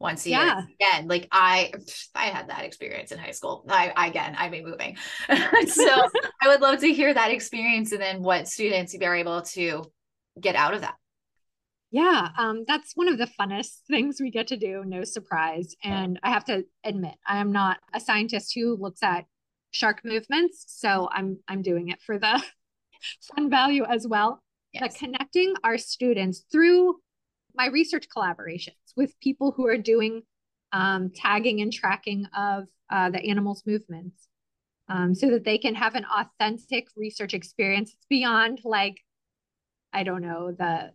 once 0.00 0.26
a 0.26 0.30
yeah. 0.30 0.44
year 0.44 0.68
again 0.80 1.08
like 1.08 1.26
i 1.32 1.72
i 2.14 2.26
had 2.26 2.48
that 2.48 2.64
experience 2.64 3.12
in 3.12 3.18
high 3.18 3.32
school. 3.32 3.64
I 3.68 3.92
again 4.08 4.36
i 4.38 4.48
be 4.48 4.62
moving. 4.62 4.96
So 5.66 6.08
i 6.42 6.48
would 6.48 6.60
love 6.60 6.80
to 6.80 6.92
hear 6.92 7.12
that 7.12 7.30
experience 7.30 7.92
and 7.92 8.00
then 8.00 8.22
what 8.22 8.48
students 8.48 8.94
you 8.94 9.00
are 9.04 9.16
able 9.16 9.42
to 9.42 9.84
get 10.40 10.54
out 10.54 10.74
of 10.74 10.82
that. 10.82 10.94
Yeah 11.90 12.28
um, 12.38 12.64
that's 12.66 12.92
one 12.94 13.08
of 13.08 13.18
the 13.18 13.28
funnest 13.40 13.80
things 13.88 14.20
we 14.20 14.30
get 14.30 14.48
to 14.48 14.56
do 14.56 14.84
no 14.86 15.04
surprise. 15.04 15.74
And 15.82 16.20
i 16.22 16.30
have 16.30 16.44
to 16.44 16.64
admit 16.84 17.14
i 17.26 17.38
am 17.38 17.50
not 17.50 17.78
a 17.92 18.00
scientist 18.00 18.52
who 18.54 18.76
looks 18.76 19.02
at 19.02 19.24
shark 19.70 20.00
movements 20.04 20.64
so 20.68 21.08
i'm 21.12 21.38
i'm 21.48 21.62
doing 21.62 21.88
it 21.88 22.00
for 22.00 22.18
the 22.18 22.42
fun 23.34 23.50
value 23.50 23.84
as 23.84 24.06
well 24.06 24.42
yes. 24.72 24.82
but 24.82 24.94
connecting 24.98 25.54
our 25.64 25.78
students 25.78 26.44
through 26.50 26.96
my 27.54 27.66
research 27.66 28.06
collaborations 28.14 28.72
with 28.96 29.18
people 29.20 29.52
who 29.52 29.66
are 29.66 29.76
doing 29.76 30.22
um, 30.72 31.10
tagging 31.14 31.60
and 31.60 31.72
tracking 31.72 32.26
of 32.36 32.64
uh, 32.90 33.10
the 33.10 33.22
animals' 33.24 33.62
movements 33.66 34.28
um, 34.88 35.14
so 35.14 35.30
that 35.30 35.44
they 35.44 35.58
can 35.58 35.74
have 35.74 35.94
an 35.94 36.06
authentic 36.06 36.88
research 36.96 37.34
experience. 37.34 37.92
It's 37.92 38.06
beyond 38.08 38.60
like, 38.64 38.96
I 39.92 40.02
don't 40.02 40.22
know, 40.22 40.52
the 40.52 40.92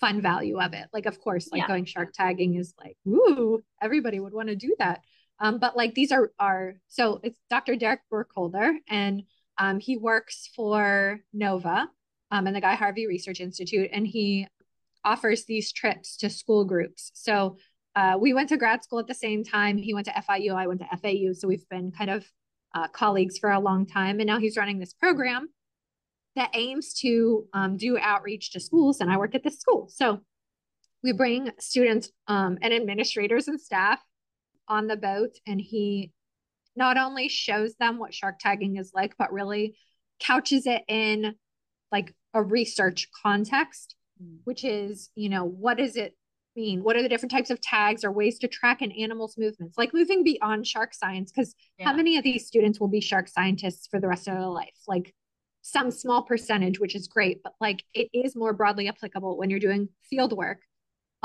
fun 0.00 0.20
value 0.20 0.60
of 0.60 0.72
it. 0.72 0.88
Like, 0.92 1.06
of 1.06 1.20
course, 1.20 1.48
like 1.50 1.62
yeah. 1.62 1.68
going 1.68 1.84
shark 1.84 2.12
tagging 2.14 2.54
is 2.54 2.74
like, 2.82 2.96
ooh, 3.06 3.62
everybody 3.82 4.20
would 4.20 4.34
want 4.34 4.48
to 4.48 4.56
do 4.56 4.74
that. 4.78 5.02
Um, 5.38 5.58
but 5.58 5.76
like 5.76 5.94
these 5.94 6.12
are 6.12 6.32
are 6.38 6.74
so 6.88 7.20
it's 7.22 7.38
Dr. 7.50 7.76
Derek 7.76 8.00
Burkholder 8.10 8.72
and 8.88 9.22
um, 9.58 9.80
he 9.80 9.96
works 9.96 10.50
for 10.54 11.20
NOVA 11.32 11.88
um, 12.30 12.46
and 12.46 12.56
the 12.56 12.60
Guy 12.60 12.74
Harvey 12.74 13.06
Research 13.06 13.40
Institute, 13.40 13.90
and 13.92 14.06
he 14.06 14.46
offers 15.04 15.44
these 15.44 15.72
trips 15.72 16.16
to 16.18 16.28
school 16.28 16.64
groups. 16.64 17.12
So 17.14 17.56
uh, 17.94 18.18
we 18.20 18.34
went 18.34 18.48
to 18.50 18.56
grad 18.56 18.82
school 18.82 18.98
at 18.98 19.06
the 19.06 19.14
same 19.14 19.44
time. 19.44 19.78
He 19.78 19.94
went 19.94 20.06
to 20.06 20.12
FIU, 20.12 20.54
I 20.54 20.66
went 20.66 20.80
to 20.80 20.96
FAU. 20.98 21.32
So 21.32 21.48
we've 21.48 21.68
been 21.68 21.92
kind 21.92 22.10
of 22.10 22.26
uh, 22.74 22.88
colleagues 22.88 23.38
for 23.38 23.50
a 23.50 23.60
long 23.60 23.86
time. 23.86 24.20
And 24.20 24.26
now 24.26 24.38
he's 24.38 24.56
running 24.56 24.78
this 24.78 24.92
program 24.92 25.48
that 26.34 26.50
aims 26.52 26.92
to 27.00 27.46
um, 27.54 27.78
do 27.78 27.96
outreach 27.96 28.52
to 28.52 28.60
schools. 28.60 29.00
And 29.00 29.10
I 29.10 29.16
work 29.16 29.34
at 29.34 29.42
this 29.42 29.58
school. 29.58 29.88
So 29.88 30.20
we 31.02 31.12
bring 31.12 31.52
students 31.58 32.10
um, 32.26 32.58
and 32.60 32.74
administrators 32.74 33.48
and 33.48 33.58
staff 33.58 34.02
on 34.68 34.86
the 34.86 34.96
boat. 34.96 35.36
And 35.46 35.60
he 35.60 36.12
not 36.74 36.96
only 36.96 37.28
shows 37.28 37.74
them 37.76 37.98
what 37.98 38.14
shark 38.14 38.38
tagging 38.38 38.76
is 38.76 38.92
like, 38.94 39.14
but 39.18 39.32
really 39.32 39.76
couches 40.20 40.66
it 40.66 40.82
in 40.88 41.34
like 41.92 42.14
a 42.34 42.42
research 42.42 43.08
context 43.22 43.96
Mm. 44.22 44.38
which 44.44 44.64
is, 44.64 45.10
you 45.14 45.28
know, 45.28 45.44
what 45.44 45.76
does 45.76 45.96
it 45.96 46.16
mean? 46.54 46.82
What 46.82 46.96
are 46.96 47.02
the 47.02 47.08
different 47.08 47.32
types 47.32 47.50
of 47.50 47.60
tags 47.60 48.04
or 48.04 48.10
ways 48.10 48.38
to 48.38 48.48
track 48.48 48.80
an 48.80 48.92
animal's 48.92 49.36
movements? 49.36 49.76
Like 49.76 49.92
moving 49.92 50.24
beyond 50.24 50.66
shark 50.66 50.94
science, 50.94 51.30
because 51.30 51.54
yeah. 51.78 51.86
how 51.86 51.94
many 51.94 52.16
of 52.16 52.24
these 52.24 52.46
students 52.46 52.80
will 52.80 52.88
be 52.88 53.00
shark 53.00 53.28
scientists 53.28 53.86
for 53.86 54.00
the 54.00 54.08
rest 54.08 54.26
of 54.26 54.34
their 54.34 54.46
life? 54.46 54.76
Like 54.88 55.14
some 55.60 55.90
small 55.90 56.22
percentage, 56.22 56.80
which 56.80 56.94
is 56.94 57.08
great, 57.08 57.42
but 57.42 57.52
like 57.60 57.82
it 57.92 58.08
is 58.14 58.34
more 58.34 58.52
broadly 58.52 58.88
applicable 58.88 59.36
when 59.36 59.50
you're 59.50 59.58
doing 59.58 59.90
field 60.08 60.32
work. 60.32 60.60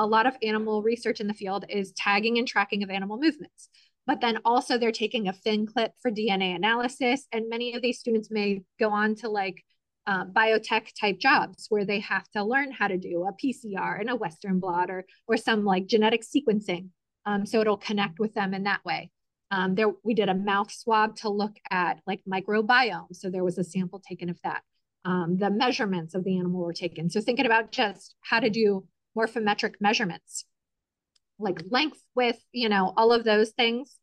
A 0.02 0.08
lot 0.08 0.26
of 0.26 0.36
animal 0.42 0.82
research 0.82 1.20
in 1.20 1.28
the 1.28 1.34
field 1.34 1.66
is 1.70 1.94
tagging 1.96 2.40
and 2.40 2.48
tracking 2.48 2.82
of 2.82 2.90
animal 2.90 3.18
movements. 3.18 3.70
But 4.08 4.20
then 4.20 4.40
also 4.44 4.78
they're 4.78 4.92
taking 4.92 5.28
a 5.28 5.34
fin 5.34 5.68
clip 5.68 5.92
for 6.02 6.10
DNA 6.10 6.56
analysis. 6.56 7.28
And 7.32 7.50
many 7.50 7.76
of 7.76 7.84
these 7.84 8.00
students 8.00 8.32
may 8.32 8.64
go 8.80 8.90
on 8.90 9.14
to 9.18 9.30
like 9.30 9.64
uh, 10.08 10.26
biotech 10.26 10.88
type 11.00 11.20
jobs 11.20 11.68
where 11.70 11.86
they 11.86 12.00
have 12.00 12.28
to 12.32 12.44
learn 12.44 12.72
how 12.72 12.88
to 12.88 12.98
do 12.98 13.28
a 13.28 13.34
PCR 13.34 14.00
and 14.00 14.10
a 14.10 14.16
Western 14.16 14.60
blot 14.60 14.90
or, 14.90 15.06
or 15.28 15.38
some 15.38 15.64
like 15.64 15.86
genetic 15.86 16.24
sequencing. 16.24 16.90
Um, 17.28 17.46
so 17.46 17.62
it'll 17.62 17.78
connect 17.78 18.20
with 18.20 18.34
them 18.34 18.56
in 18.56 18.64
that 18.64 18.84
way. 18.84 19.12
Um, 19.52 19.76
there, 19.76 19.92
we 20.04 20.16
did 20.16 20.30
a 20.30 20.34
mouth 20.34 20.72
swab 20.72 21.18
to 21.18 21.30
look 21.30 21.56
at 21.70 22.00
like 22.08 22.22
microbiome. 22.28 23.14
So 23.14 23.30
there 23.30 23.44
was 23.44 23.60
a 23.60 23.64
sample 23.64 24.00
taken 24.00 24.30
of 24.30 24.40
that. 24.44 24.64
Um, 25.06 25.38
the 25.38 25.52
measurements 25.52 26.16
of 26.16 26.24
the 26.24 26.38
animal 26.38 26.62
were 26.62 26.74
taken. 26.74 27.10
So 27.10 27.22
thinking 27.22 27.46
about 27.46 27.72
just 27.72 28.16
how 28.22 28.40
to 28.40 28.50
do 28.50 28.88
morphometric 29.18 29.76
measurements, 29.80 30.46
like 31.40 31.62
length, 31.70 32.02
width, 32.16 32.44
you 32.52 32.70
know, 32.70 32.94
all 32.96 33.12
of 33.12 33.24
those 33.24 33.52
things. 33.52 33.98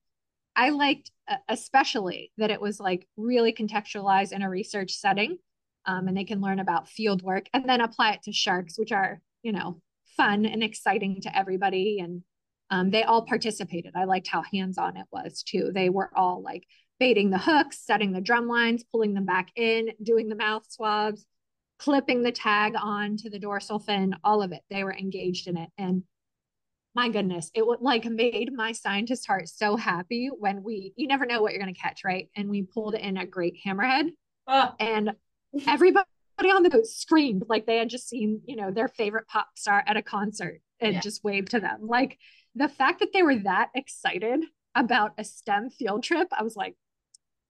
I 0.57 0.71
liked 0.71 1.11
uh, 1.29 1.37
especially 1.49 2.33
that 2.39 2.51
it 2.51 2.61
was 2.61 2.81
like 2.81 3.07
really 3.17 3.53
contextualized 3.53 4.33
in 4.33 4.43
a 4.43 4.49
research 4.49 4.93
setting 4.93 5.39
um, 5.87 6.09
and 6.09 6.17
they 6.17 6.25
can 6.25 6.41
learn 6.41 6.59
about 6.59 6.89
field 6.89 7.23
work 7.23 7.47
and 7.53 7.69
then 7.69 7.81
apply 7.81 8.13
it 8.13 8.23
to 8.23 8.33
sharks, 8.33 8.79
which 8.79 8.93
are, 8.93 9.21
you 9.43 9.53
know, 9.53 9.81
fun 10.17 10.45
and 10.45 10.63
exciting 10.63 11.21
to 11.23 11.37
everybody. 11.37 11.99
And 12.01 12.23
um, 12.71 12.91
they 12.91 13.05
all 13.05 13.23
participated. 13.23 13.93
I 13.97 14.05
liked 14.05 14.29
how 14.29 14.43
hands 14.53 14.79
on 14.79 14.97
it 14.97 15.07
was 15.11 15.43
too. 15.43 15.71
They 15.75 15.89
were 15.89 16.11
all 16.15 16.43
like 16.43 16.65
baiting 17.01 17.31
the 17.31 17.39
hooks, 17.39 17.79
setting 17.85 18.13
the 18.13 18.21
drum 18.21 18.49
lines, 18.49 18.85
pulling 18.85 19.15
them 19.15 19.25
back 19.25 19.49
in, 19.57 19.91
doing 20.03 20.29
the 20.29 20.37
mouth 20.37 20.65
swabs, 20.69 21.25
clipping 21.79 22.23
the 22.23 22.33
tag 22.33 22.75
on 22.81 23.17
to 23.19 23.31
the 23.31 23.39
dorsal 23.39 23.79
fin, 23.79 24.15
all 24.25 24.43
of 24.43 24.53
it. 24.53 24.63
They 24.71 24.85
were 24.85 24.95
engaged 24.95 25.47
in 25.47 25.57
it. 25.57 25.71
And 25.79 26.03
my 26.95 27.09
goodness, 27.09 27.51
it 27.55 27.67
would 27.67 27.81
like 27.81 28.05
made 28.05 28.53
my 28.53 28.73
scientist 28.73 29.27
heart 29.27 29.49
so 29.49 29.77
happy 29.77 30.31
when 30.37 30.63
we, 30.63 30.93
you 30.97 31.07
never 31.07 31.27
know 31.27 31.41
what 31.41 31.53
you're 31.53 31.63
going 31.63 31.73
to 31.73 31.81
catch, 31.81 32.03
right? 32.05 32.29
And 32.37 32.49
we 32.49 32.63
pulled 32.63 32.95
in 32.95 33.17
a 33.17 33.27
great 33.27 33.57
hammerhead. 33.65 34.11
Oh. 34.47 34.75
And 34.81 35.13
everybody 35.67 36.05
on 36.41 36.63
the 36.63 36.71
boat 36.71 36.87
screamed 36.87 37.45
like 37.49 37.67
they 37.67 37.79
had 37.79 37.89
just 37.89 38.09
seen, 38.09 38.41
you 38.47 38.57
know, 38.57 38.71
their 38.71 38.89
favorite 38.89 39.29
pop 39.29 39.49
star 39.55 39.85
at 39.87 39.97
a 39.97 40.03
concert 40.03 40.61
and 40.81 40.95
yeah. 40.95 41.01
just 41.01 41.23
waved 41.23 41.53
to 41.53 41.61
them. 41.61 41.87
Like 41.87 42.19
the 42.55 42.69
fact 42.69 43.01
that 43.01 43.13
they 43.13 43.23
were 43.23 43.37
that 43.37 43.71
excited 43.75 44.41
about 44.75 45.13
a 45.19 45.25
STEM 45.25 45.71
field 45.71 46.03
trip, 46.03 46.29
I 46.33 46.43
was 46.43 46.57
like, 46.57 46.75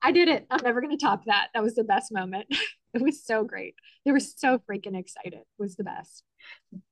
I 0.02 0.12
did 0.12 0.28
it. 0.28 0.46
I'm 0.50 0.62
never 0.62 0.80
going 0.80 0.96
to 0.96 1.02
top 1.02 1.24
that. 1.26 1.48
That 1.54 1.62
was 1.62 1.74
the 1.74 1.84
best 1.84 2.12
moment. 2.12 2.46
it 2.94 3.02
was 3.02 3.24
so 3.24 3.44
great. 3.44 3.74
They 4.04 4.12
were 4.12 4.20
so 4.20 4.58
freaking 4.58 4.98
excited. 4.98 5.34
It 5.34 5.46
was 5.58 5.76
the 5.76 5.84
best. 5.84 6.24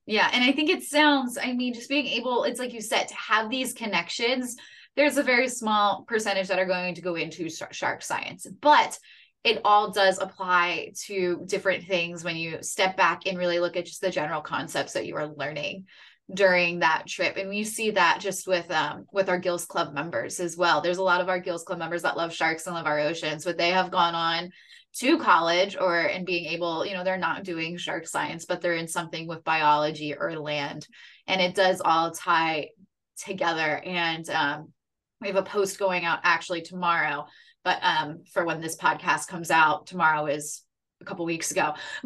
Yeah. 0.07 0.29
And 0.33 0.45
I 0.45 0.53
think 0.53 0.71
it 0.71 0.83
sounds, 0.83 1.39
I 1.43 1.53
mean, 1.53 1.75
just 1.75 1.89
being 1.89 2.07
able, 2.07 2.45
it's 2.45 2.61
like 2.61 2.73
you 2.73 2.81
said, 2.81 3.09
to 3.09 3.15
have 3.15 3.51
these 3.51 3.73
connections, 3.73 4.57
there's 4.97 5.17
a 5.17 5.23
very 5.23 5.49
small 5.49 6.05
percentage 6.07 6.49
that 6.49 6.59
are 6.59 6.67
going 6.67 6.95
to 6.95 7.03
go 7.03 7.15
into 7.15 7.49
shark 7.49 8.03
science. 8.03 8.47
But 8.61 8.99
it 9.45 9.61
all 9.65 9.93
does 9.93 10.19
apply 10.19 10.93
to 11.05 11.43
different 11.47 11.85
things 11.85 12.25
when 12.25 12.37
you 12.37 12.63
step 12.63 12.97
back 12.97 13.23
and 13.27 13.39
really 13.39 13.61
look 13.61 13.77
at 13.77 13.87
just 13.87 14.01
the 14.01 14.11
general 14.11 14.41
concepts 14.41 14.95
that 14.95 15.07
you 15.07 15.17
are 15.17 15.29
learning 15.29 15.87
during 16.35 16.81
that 16.81 17.07
trip 17.07 17.37
and 17.37 17.49
we 17.49 17.63
see 17.63 17.93
that 17.93 18.19
just 18.21 18.49
with 18.49 18.69
um 18.73 19.07
with 19.13 19.29
our 19.29 19.39
gills 19.39 19.65
club 19.65 19.95
members 19.95 20.41
as 20.41 20.57
well 20.57 20.81
there's 20.81 20.99
a 20.99 21.03
lot 21.03 21.21
of 21.21 21.29
our 21.29 21.39
gills 21.39 21.63
club 21.63 21.79
members 21.79 22.03
that 22.03 22.17
love 22.17 22.35
sharks 22.35 22.67
and 22.67 22.75
love 22.75 22.87
our 22.87 22.99
oceans 22.99 23.45
but 23.45 23.57
they 23.57 23.71
have 23.71 23.93
gone 23.93 24.17
on 24.17 24.51
to 24.99 25.19
college 25.19 25.77
or 25.79 25.99
and 25.99 26.27
being 26.27 26.47
able 26.47 26.85
you 26.87 26.95
know 26.95 27.05
they're 27.05 27.19
not 27.19 27.45
doing 27.45 27.77
shark 27.77 28.07
science 28.07 28.45
but 28.45 28.61
they're 28.61 28.75
in 28.75 28.89
something 28.89 29.27
with 29.27 29.45
biology 29.45 30.15
or 30.15 30.39
land 30.39 30.87
and 31.27 31.41
it 31.41 31.55
does 31.55 31.81
all 31.85 32.11
tie 32.11 32.69
together 33.19 33.81
and 33.85 34.29
um 34.31 34.73
we 35.21 35.29
have 35.29 35.37
a 35.37 35.43
post 35.43 35.79
going 35.79 36.05
out 36.05 36.21
actually 36.23 36.63
tomorrow 36.63 37.27
but 37.67 37.81
um, 37.83 38.21
for 38.33 38.45
when 38.45 38.61
this 38.61 38.77
podcast 38.77 39.27
comes 39.27 39.51
out, 39.51 39.89
tomorrow 39.89 40.27
is 40.27 40.63
a 41.01 41.05
couple 41.05 41.25
weeks 41.25 41.51
ago. 41.51 41.75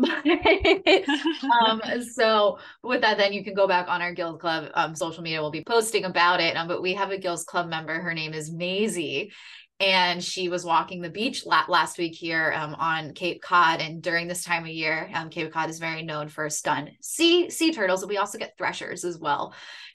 um, 1.69 1.83
so 2.15 2.59
with 2.83 3.03
that, 3.03 3.19
then 3.19 3.35
you 3.35 3.45
can 3.45 3.53
go 3.53 3.69
back 3.69 3.87
on 3.87 4.01
our 4.01 4.15
Gills 4.15 4.41
Club 4.41 4.71
um, 4.73 4.97
social 4.97 5.23
media. 5.23 5.43
We'll 5.43 5.51
be 5.51 5.63
posting 5.63 6.07
about 6.07 6.41
it. 6.41 6.57
Um, 6.57 6.67
but 6.67 6.81
we 6.81 6.95
have 6.95 7.11
a 7.11 7.19
Gills 7.19 7.45
Club 7.45 7.69
member. 7.69 8.01
Her 8.01 8.15
name 8.15 8.33
is 8.33 8.51
Maisie. 8.51 9.33
And 9.81 10.23
she 10.23 10.51
was 10.51 10.65
walking 10.65 11.01
the 11.01 11.09
beach 11.09 11.47
last 11.47 11.97
week 11.97 12.15
here 12.15 12.53
um, 12.55 12.75
on 12.75 13.15
Cape 13.15 13.41
Cod. 13.41 13.81
And 13.81 14.03
during 14.03 14.29
this 14.29 14.45
time 14.45 14.65
of 14.65 14.69
year, 14.69 15.11
um, 15.15 15.31
Cape 15.31 15.51
Cod 15.51 15.71
is 15.71 15.79
very 15.79 16.03
known 16.03 16.29
for 16.29 16.51
stun 16.51 16.91
sea 17.01 17.49
sea 17.49 17.73
turtles. 17.73 18.03
And 18.03 18.11
we 18.11 18.19
also 18.19 18.37
get 18.37 18.59
threshers 18.59 19.05
as 19.05 19.19
well. 19.19 19.55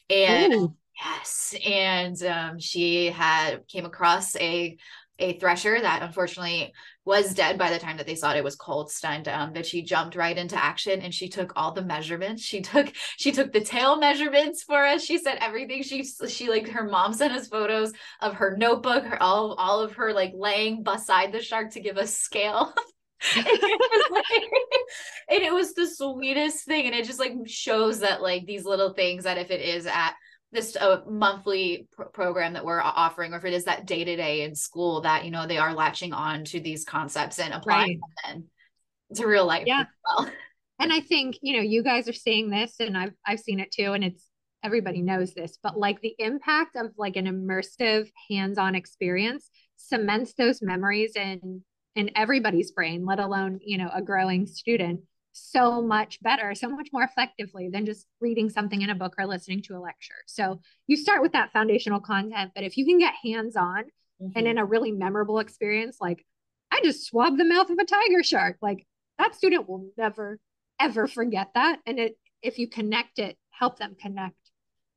And 0.10 0.54
Ooh. 0.54 0.76
yes, 1.00 1.54
and 1.63 2.21
um, 2.24 2.60
she 2.60 3.12
had 3.12 3.67
came 3.67 3.86
across 3.86 4.36
a 4.38 4.76
a 5.19 5.39
thresher 5.39 5.80
that 5.80 6.02
unfortunately 6.02 6.74
was 7.06 7.34
dead 7.34 7.58
by 7.58 7.70
the 7.72 7.80
time 7.80 7.98
that 7.98 8.08
they 8.08 8.15
thought 8.15 8.36
it. 8.36 8.39
It 8.39 8.44
was 8.44 8.56
cold 8.56 8.91
stunned 8.91 9.28
um, 9.28 9.54
but 9.54 9.65
she 9.65 9.84
jumped 9.84 10.15
right 10.15 10.38
into 10.38 10.62
action 10.62 11.02
and 11.02 11.13
she 11.13 11.30
took 11.30 11.54
all 11.56 11.72
the 11.72 11.84
measurements. 11.84 12.44
She 12.44 12.62
took 12.62 12.91
she 13.18 13.32
took 13.32 13.54
the 13.54 13.62
tail 13.62 13.98
measurements 13.98 14.63
for 14.63 14.84
us. 14.84 15.04
She 15.04 15.18
said 15.18 15.38
everything. 15.39 15.84
She 15.84 16.04
she 16.04 16.50
like 16.50 16.68
her 16.70 16.84
mom 16.84 17.13
sent 17.13 17.34
us 17.34 17.48
photos 17.48 17.94
of 18.22 18.34
her 18.36 18.58
notebook 18.58 19.06
her 19.06 19.22
all 19.22 19.54
all 19.54 19.82
of 19.82 19.94
her 19.94 20.13
like 20.13 20.34
laying 20.36 20.84
beside 20.84 21.32
the 21.32 21.41
shark 21.41 21.72
to 21.72 21.80
give 21.80 21.98
us 21.98 22.18
scale. 22.18 22.74
And 25.28 25.41
it 25.41 25.54
was 25.54 25.74
the 25.74 25.88
sweetest 25.88 26.65
thing. 26.65 26.86
And 26.86 26.96
it 26.96 27.06
just 27.06 27.20
like 27.20 27.34
shows 27.48 28.00
that 28.00 28.22
like 28.22 28.46
these 28.46 28.65
little 28.65 28.94
things 28.94 29.24
that 29.24 29.38
if 29.38 29.50
it 29.50 29.62
is 29.62 29.88
at 29.88 30.13
this 30.56 30.76
a 30.76 31.04
monthly 31.08 31.88
pr- 31.91 32.04
program 32.04 32.54
that 32.54 32.65
we're 32.65 32.82
offering 32.82 33.34
or 33.34 33.38
if 33.38 33.46
it 33.46 33.54
is 33.54 33.65
that 33.65 33.86
day 33.86 34.04
to 34.04 34.15
day 34.15 34.41
in 34.41 34.56
school 34.56 35.02
that 35.02 35.26
you 35.26 35.32
know 35.32 35.46
they 35.46 35.58
are 35.58 35.74
latching 35.74 36.13
on 36.13 36.44
to 36.46 36.60
these 36.60 36.86
concepts 36.86 37.39
and 37.39 37.54
applying 37.54 38.00
right. 38.26 38.34
them 38.34 38.46
to 39.13 39.28
real 39.28 39.46
life 39.46 39.63
yeah 39.68 39.86
well. 40.06 40.30
and 40.80 40.91
i 40.91 41.00
think 41.00 41.38
you 41.41 41.56
know 41.56 41.62
you 41.62 41.84
guys 41.84 42.08
are 42.08 42.13
seeing 42.13 42.50
this 42.50 42.76
and 42.80 42.98
i've 42.98 43.13
i've 43.26 43.39
seen 43.39 43.60
it 43.60 43.72
too 43.72 43.94
and 43.94 44.04
it's 44.04 44.26
everybody 44.63 45.02
knows 45.02 45.34
this 45.34 45.60
but 45.62 45.78
like 45.78 46.02
the 46.02 46.15
impact 46.18 46.76
of 46.76 46.88
like 46.98 47.15
an 47.18 47.26
immersive 47.26 48.10
hands-on 48.30 48.74
experience 48.74 49.50
cements 49.76 50.34
those 50.34 50.62
memories 50.62 51.15
in 51.15 51.62
in 51.96 52.10
everybody's 52.15 52.72
brain 52.72 53.06
let 53.06 53.20
alone 53.20 53.60
you 53.63 53.78
know 53.78 53.89
a 53.94 54.02
growing 54.02 54.48
student 54.48 55.02
so 55.38 55.82
much 55.82 56.21
better, 56.21 56.56
so 56.56 56.69
much 56.69 56.88
more 56.93 57.04
effectively 57.04 57.69
than 57.69 57.86
just 57.86 58.08
reading 58.21 58.50
something 58.50 58.82
in 58.82 58.89
a 58.89 58.95
book 58.95 59.15
or 59.17 59.26
listening 59.26 59.62
to 59.63 59.76
a 59.76 59.80
lecture. 59.80 60.15
So 60.28 60.62
you 60.88 60.95
start 60.95 61.21
with 61.21 61.34
that 61.34 61.52
foundational 61.52 62.00
content, 62.00 62.52
but 62.56 62.63
if 62.63 62.78
you 62.78 62.86
can 62.86 62.98
get 62.98 63.13
hands 63.21 63.58
on 63.58 63.84
mm-hmm. 64.21 64.30
and 64.34 64.48
in 64.48 64.58
a 64.58 64.63
really 64.63 64.93
memorable 64.93 65.39
experience, 65.39 65.98
like 66.00 66.26
I 66.71 66.80
just 66.82 67.06
swabbed 67.06 67.38
the 67.38 67.43
mouth 67.43 67.69
of 67.69 67.78
a 67.78 67.84
tiger 67.84 68.24
shark, 68.24 68.58
like 68.62 68.88
that 69.19 69.36
student 69.36 69.67
will 69.67 69.89
never, 69.98 70.39
ever 70.80 71.06
forget 71.06 71.50
that. 71.54 71.80
And 71.86 72.00
it, 72.00 72.17
if 72.41 72.58
you 72.58 72.69
connect 72.69 73.19
it, 73.19 73.36
help 73.52 73.78
them 73.78 73.95
connect 74.00 74.36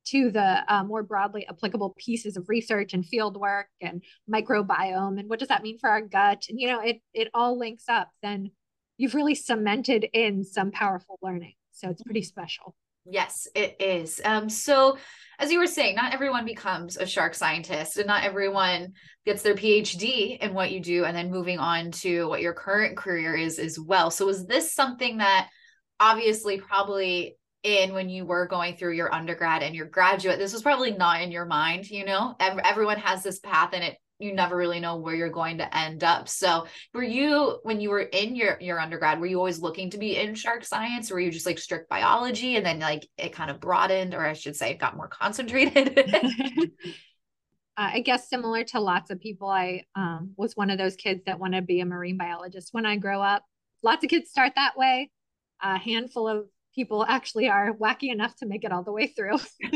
to 0.07 0.31
the 0.31 0.63
uh, 0.73 0.85
more 0.85 1.03
broadly 1.03 1.49
applicable 1.49 1.97
pieces 1.99 2.37
of 2.37 2.49
research 2.49 2.95
and 2.95 3.05
field 3.05 3.37
work 3.37 3.67
and 3.81 4.05
microbiome 4.33 5.19
and 5.19 5.29
what 5.29 5.39
does 5.39 5.49
that 5.49 5.63
mean 5.63 5.79
for 5.79 5.91
our 5.91 6.01
gut 6.01 6.47
and 6.49 6.59
you 6.59 6.67
know 6.67 6.81
it 6.81 7.03
it 7.13 7.29
all 7.35 7.59
links 7.59 7.85
up 7.91 8.09
then 8.23 8.51
you've 8.99 9.15
really 9.15 9.35
cemented 9.35 10.07
in 10.13 10.45
some 10.45 10.71
powerful 10.71 11.19
learning. 11.23 11.55
So 11.73 11.89
it's 11.89 12.03
pretty 12.03 12.23
special. 12.23 12.75
Yes, 13.11 13.49
it 13.55 13.77
is. 13.81 14.21
Um, 14.23 14.51
so 14.51 14.99
as 15.39 15.51
you 15.51 15.59
were 15.59 15.67
saying, 15.67 15.95
not 15.97 16.13
everyone 16.13 16.45
becomes 16.45 16.99
a 16.99 17.07
shark 17.07 17.35
scientist 17.35 17.97
and 17.97 18.07
not 18.07 18.25
everyone 18.25 18.93
gets 19.25 19.43
their 19.43 19.55
PhD 19.55 20.39
in 20.39 20.53
what 20.53 20.73
you 20.73 20.81
do 20.81 21.05
and 21.05 21.17
then 21.17 21.31
moving 21.31 21.59
on 21.59 21.91
to 21.93 22.29
what 22.29 22.43
your 22.43 22.53
current 22.53 22.99
career 22.99 23.35
is 23.35 23.59
as 23.59 23.79
well. 23.79 24.11
So 24.11 24.27
was 24.27 24.47
this 24.47 24.75
something 24.75 25.19
that 25.19 25.49
obviously 25.99 26.59
probably 26.59 27.37
in 27.63 27.95
when 27.95 28.09
you 28.09 28.27
were 28.27 28.47
going 28.47 28.77
through 28.77 28.93
your 28.93 29.13
undergrad 29.13 29.63
and 29.63 29.75
your 29.75 29.87
graduate, 29.87 30.39
this 30.39 30.53
was 30.53 30.63
probably 30.63 30.93
not 30.93 31.23
in 31.23 31.33
your 31.33 31.47
mind, 31.47 31.89
you 31.89 32.05
know, 32.05 32.35
everyone 32.41 32.99
has 32.99 33.23
this 33.23 33.39
path 33.39 33.71
and 33.73 33.85
it 33.85 33.97
you 34.19 34.35
never 34.35 34.57
really 34.57 34.81
know 34.81 34.97
where 34.97 35.15
you're 35.15 35.29
going 35.29 35.59
to 35.59 35.77
end 35.77 36.03
up. 36.03 36.29
So, 36.29 36.67
were 36.93 37.03
you 37.03 37.59
when 37.63 37.81
you 37.81 37.91
were 37.91 38.01
in 38.01 38.35
your 38.35 38.59
your 38.61 38.81
undergrad, 38.81 39.21
were 39.21 39.27
you 39.27 39.39
always 39.39 39.61
looking 39.61 39.91
to 39.91 39.99
be 39.99 40.17
in 40.17 40.35
shark 40.35 40.65
science, 40.65 41.11
or 41.11 41.15
were 41.15 41.21
you 41.21 41.31
just 41.31 41.47
like 41.47 41.59
strict 41.59 41.89
biology, 41.89 42.57
and 42.57 42.67
then 42.67 42.81
like 42.81 43.09
it 43.17 43.33
kind 43.33 43.51
of 43.51 43.61
broadened, 43.61 44.15
or 44.15 44.25
I 44.25 44.33
should 44.33 44.57
say, 44.57 44.71
it 44.71 44.79
got 44.79 44.97
more 44.97 45.09
concentrated? 45.09 46.73
Uh, 47.79 47.91
I 47.95 48.01
guess 48.01 48.29
similar 48.29 48.65
to 48.65 48.81
lots 48.81 49.09
of 49.13 49.21
people, 49.21 49.49
I 49.49 49.85
um, 49.95 50.33
was 50.37 50.57
one 50.57 50.69
of 50.69 50.79
those 50.79 50.97
kids 50.97 51.23
that 51.27 51.39
want 51.39 51.55
to 51.55 51.63
be 51.63 51.79
a 51.79 51.87
marine 51.87 52.19
biologist 52.19 52.71
when 52.75 52.85
I 52.85 52.97
grow 52.97 53.23
up. 53.23 53.45
Lots 53.85 54.03
of 54.03 54.11
kids 54.11 54.31
start 54.31 54.55
that 54.57 54.77
way. 54.77 55.13
A 55.63 55.79
handful 55.79 56.27
of 56.27 56.47
people 56.75 57.07
actually 57.09 57.49
are 57.49 57.73
wacky 57.73 58.11
enough 58.11 58.35
to 58.39 58.47
make 58.47 58.65
it 58.65 58.73
all 58.73 58.83
the 58.83 58.91
way 58.91 59.07
through. 59.07 59.39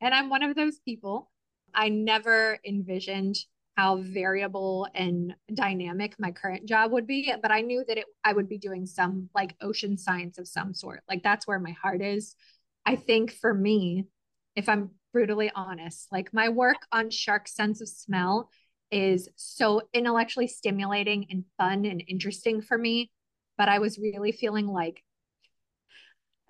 and 0.00 0.14
I'm 0.14 0.30
one 0.30 0.42
of 0.42 0.56
those 0.56 0.78
people. 0.86 1.30
I 1.74 1.90
never 1.90 2.58
envisioned 2.66 3.36
how 3.76 3.96
variable 3.96 4.86
and 4.94 5.34
dynamic 5.52 6.14
my 6.18 6.30
current 6.30 6.66
job 6.66 6.92
would 6.92 7.06
be 7.06 7.32
but 7.42 7.50
i 7.50 7.60
knew 7.60 7.84
that 7.86 7.98
it, 7.98 8.06
i 8.24 8.32
would 8.32 8.48
be 8.48 8.58
doing 8.58 8.86
some 8.86 9.28
like 9.34 9.54
ocean 9.60 9.96
science 9.98 10.38
of 10.38 10.48
some 10.48 10.74
sort. 10.74 11.02
Like 11.08 11.22
that's 11.22 11.46
where 11.46 11.58
my 11.58 11.72
heart 11.72 12.02
is. 12.02 12.36
I 12.86 12.96
think 12.96 13.32
for 13.32 13.52
me 13.52 14.06
if 14.56 14.68
i'm 14.68 14.90
brutally 15.12 15.50
honest 15.54 16.08
like 16.12 16.32
my 16.32 16.48
work 16.48 16.86
on 16.92 17.10
shark 17.10 17.48
sense 17.48 17.80
of 17.80 17.88
smell 17.88 18.50
is 18.90 19.28
so 19.36 19.82
intellectually 19.92 20.46
stimulating 20.46 21.26
and 21.30 21.44
fun 21.56 21.84
and 21.84 22.02
interesting 22.08 22.60
for 22.60 22.76
me 22.76 23.10
but 23.56 23.68
i 23.68 23.78
was 23.78 23.98
really 23.98 24.32
feeling 24.32 24.66
like 24.66 25.02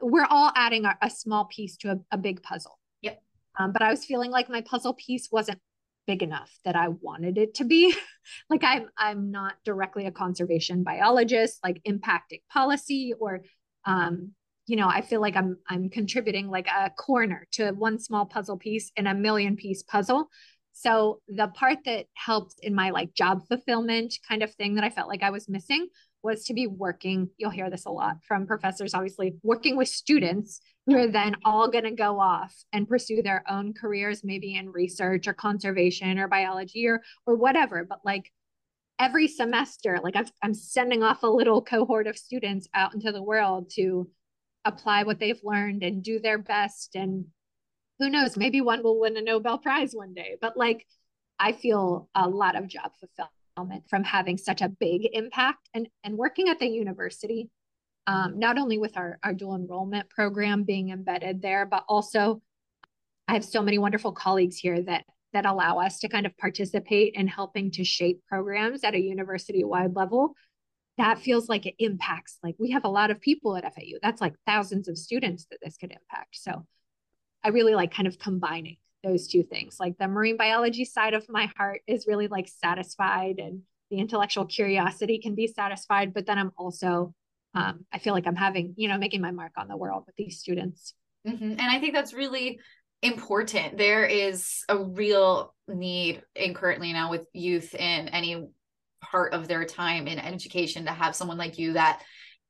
we're 0.01 0.27
all 0.29 0.51
adding 0.55 0.85
a, 0.85 0.97
a 1.03 1.11
small 1.11 1.45
piece 1.47 1.77
to 1.79 1.93
a, 1.93 1.99
a 2.11 2.19
big 2.19 2.43
puzzle. 2.43 2.79
Yep. 3.03 3.23
Um, 3.59 3.73
but 3.73 3.83
i 3.83 3.91
was 3.91 4.05
feeling 4.05 4.31
like 4.31 4.49
my 4.49 4.61
puzzle 4.61 4.95
piece 4.95 5.29
wasn't 5.31 5.61
big 6.07 6.23
enough 6.23 6.51
that 6.65 6.77
I 6.77 6.89
wanted 6.89 7.39
it 7.39 7.55
to 7.55 7.65
be. 7.65 7.95
like 8.51 8.63
I'm 8.65 8.89
I'm 8.97 9.31
not 9.31 9.55
directly 9.65 10.07
a 10.07 10.13
conservation 10.13 10.83
biologist, 10.83 11.59
like 11.63 11.83
impacting 11.87 12.41
policy 12.53 13.15
or 13.19 13.43
um, 13.87 14.33
you 14.67 14.77
know, 14.77 14.89
I 14.89 15.03
feel 15.03 15.21
like 15.21 15.37
I'm 15.37 15.59
I'm 15.69 15.91
contributing 15.91 16.49
like 16.49 16.69
a 16.69 16.91
corner 16.91 17.47
to 17.53 17.73
one 17.73 17.99
small 17.99 18.27
puzzle 18.27 18.57
piece 18.57 18.91
in 18.97 19.07
a 19.07 19.15
million 19.15 19.57
piece 19.57 19.83
puzzle. 19.83 20.29
So 20.73 21.21
the 21.29 21.49
part 21.49 21.79
that 21.85 22.07
helped 22.15 22.57
in 22.63 22.75
my 22.75 22.91
like 22.91 23.15
job 23.15 23.47
fulfillment 23.47 24.19
kind 24.29 24.43
of 24.43 24.53
thing 24.55 24.75
that 24.75 24.85
I 24.85 24.91
felt 24.91 25.09
like 25.09 25.23
I 25.23 25.31
was 25.31 25.49
missing 25.49 25.89
was 26.25 26.45
to 26.45 26.55
be 26.55 26.67
working, 26.67 27.29
you'll 27.37 27.51
hear 27.51 27.71
this 27.71 27.85
a 27.85 27.91
lot 27.91 28.17
from 28.27 28.47
professors, 28.47 28.95
obviously, 28.95 29.35
working 29.43 29.77
with 29.77 29.89
students 29.89 30.61
who 30.87 30.97
are 30.97 31.07
then 31.07 31.37
all 31.45 31.71
going 31.71 31.85
to 31.85 31.91
go 31.91 32.19
off 32.19 32.55
and 32.73 32.89
pursue 32.89 33.23
their 33.23 33.45
own 33.49 33.75
careers, 33.75 34.25
maybe 34.25 34.55
in 34.55 34.71
research 34.71 35.29
or 35.29 35.35
conservation 35.35 36.19
or 36.19 36.27
biology 36.27 36.87
or, 36.89 37.03
or 37.27 37.37
whatever. 37.37 37.85
But 37.85 38.01
like 38.05 38.33
every 38.99 39.29
semester, 39.29 40.01
like 40.03 40.17
i 40.17 40.25
I'm 40.43 40.55
sending 40.55 41.03
off 41.03 41.23
a 41.23 41.29
little 41.29 41.63
cohort 41.63 42.07
of 42.07 42.19
students 42.19 42.69
out 42.75 42.95
into 42.95 43.13
the 43.13 43.23
world 43.23 43.71
to 43.75 44.09
apply 44.65 45.03
what 45.05 45.21
they've 45.21 45.41
learned 45.45 45.83
and 45.83 46.03
do 46.03 46.19
their 46.19 46.39
best. 46.39 46.95
And 46.95 47.27
who 47.99 48.09
knows, 48.09 48.37
maybe 48.37 48.61
one 48.61 48.83
will 48.83 48.99
win 48.99 49.17
a 49.17 49.23
Nobel 49.23 49.59
Prize 49.59 49.93
one 49.93 50.15
day. 50.15 50.37
But 50.41 50.57
like, 50.57 50.87
I 51.39 51.53
feel 51.53 52.09
a 52.15 52.29
lot 52.29 52.57
of 52.57 52.69
job 52.69 52.93
fulfillment 52.99 53.44
from 53.89 54.05
having 54.05 54.37
such 54.37 54.63
a 54.63 54.69
big 54.69 55.09
impact 55.13 55.69
and, 55.75 55.89
and 56.03 56.17
working 56.17 56.49
at 56.49 56.59
the 56.59 56.67
university, 56.67 57.51
um, 58.07 58.39
not 58.39 58.59
only 58.59 58.79
with 58.79 58.97
our, 58.97 59.19
our 59.23 59.33
dual 59.33 59.55
enrollment 59.55 60.11
program 60.11 60.65
being 60.65 60.91
embedded 60.91 61.41
there, 61.41 61.65
but 61.67 61.85
also 61.89 62.43
I 63.29 63.35
have 63.35 63.45
so 63.45 63.63
many 63.63 63.79
wonderful 63.79 64.13
colleagues 64.13 64.57
here 64.57 64.83
that 64.83 65.05
that 65.33 65.47
allow 65.47 65.81
us 65.81 65.99
to 65.99 66.09
kind 66.09 66.27
of 66.27 66.39
participate 66.39 67.15
in 67.17 67.27
helping 67.27 67.73
to 67.73 67.83
shape 67.83 68.21
programs 68.29 68.85
at 68.85 68.95
a 68.95 69.01
university 69.01 69.65
wide 69.65 69.97
level. 69.97 70.37
That 70.97 71.19
feels 71.19 71.49
like 71.49 71.67
it 71.67 71.75
impacts 71.81 72.39
like 72.45 72.55
we 72.59 72.71
have 72.71 72.85
a 72.85 72.89
lot 72.89 73.11
of 73.11 73.21
people 73.21 73.57
at 73.57 73.65
FAU 73.65 73.99
that's 74.01 74.21
like 74.21 74.35
thousands 74.47 74.87
of 74.87 74.97
students 74.97 75.47
that 75.51 75.59
this 75.61 75.77
could 75.77 75.91
impact. 75.91 76.37
So 76.37 76.65
I 77.43 77.49
really 77.49 77.75
like 77.75 77.93
kind 77.93 78.07
of 78.07 78.19
combining 78.19 78.77
those 79.05 79.29
two 79.29 79.43
things. 79.43 79.77
Like 79.79 79.97
the 79.99 80.09
marine 80.09 80.37
biology 80.37 80.85
side 80.85 81.15
of 81.15 81.29
my 81.29 81.51
heart 81.57 81.83
is 81.87 82.07
really 82.09 82.27
like 82.27 82.49
satisfied 82.49 83.39
and 83.39 83.61
the 83.91 83.99
intellectual 83.99 84.47
curiosity 84.47 85.19
can 85.19 85.35
be 85.35 85.47
satisfied, 85.47 86.13
but 86.15 86.27
then 86.27 86.39
I'm 86.39 86.53
also 86.57 87.15
um, 87.55 87.87
I 87.93 87.99
feel 87.99 88.15
like 88.15 88.27
I'm 88.27 88.35
having, 88.35 88.75
you 88.77 88.89
know, 88.89 88.99
making 88.99 89.21
my 89.21 89.31
mark 89.31 89.53
on 89.57 89.69
the 89.69 89.77
world 89.77 90.05
with 90.07 90.17
these 90.17 90.41
students. 90.41 90.95
Mm-hmm. 91.27 91.53
And 91.53 91.61
I 91.61 91.79
think 91.79 91.95
that's 91.95 92.13
really 92.13 92.59
important. 93.03 93.79
There 93.79 94.05
is 94.05 94.65
a 94.69 94.77
real 94.77 95.55
need 95.69 96.23
in 96.35 96.55
currently 96.55 96.93
now 96.93 97.11
with 97.11 97.27
youth 97.33 97.75
in 97.75 98.09
any 98.09 98.49
part 99.03 99.35
of 99.35 99.47
their 99.47 99.65
time 99.65 100.09
in 100.09 100.19
education 100.19 100.87
to 100.87 100.91
have 100.91 101.15
someone 101.15 101.39
like 101.39 101.59
you 101.59 101.75
that 101.75 102.03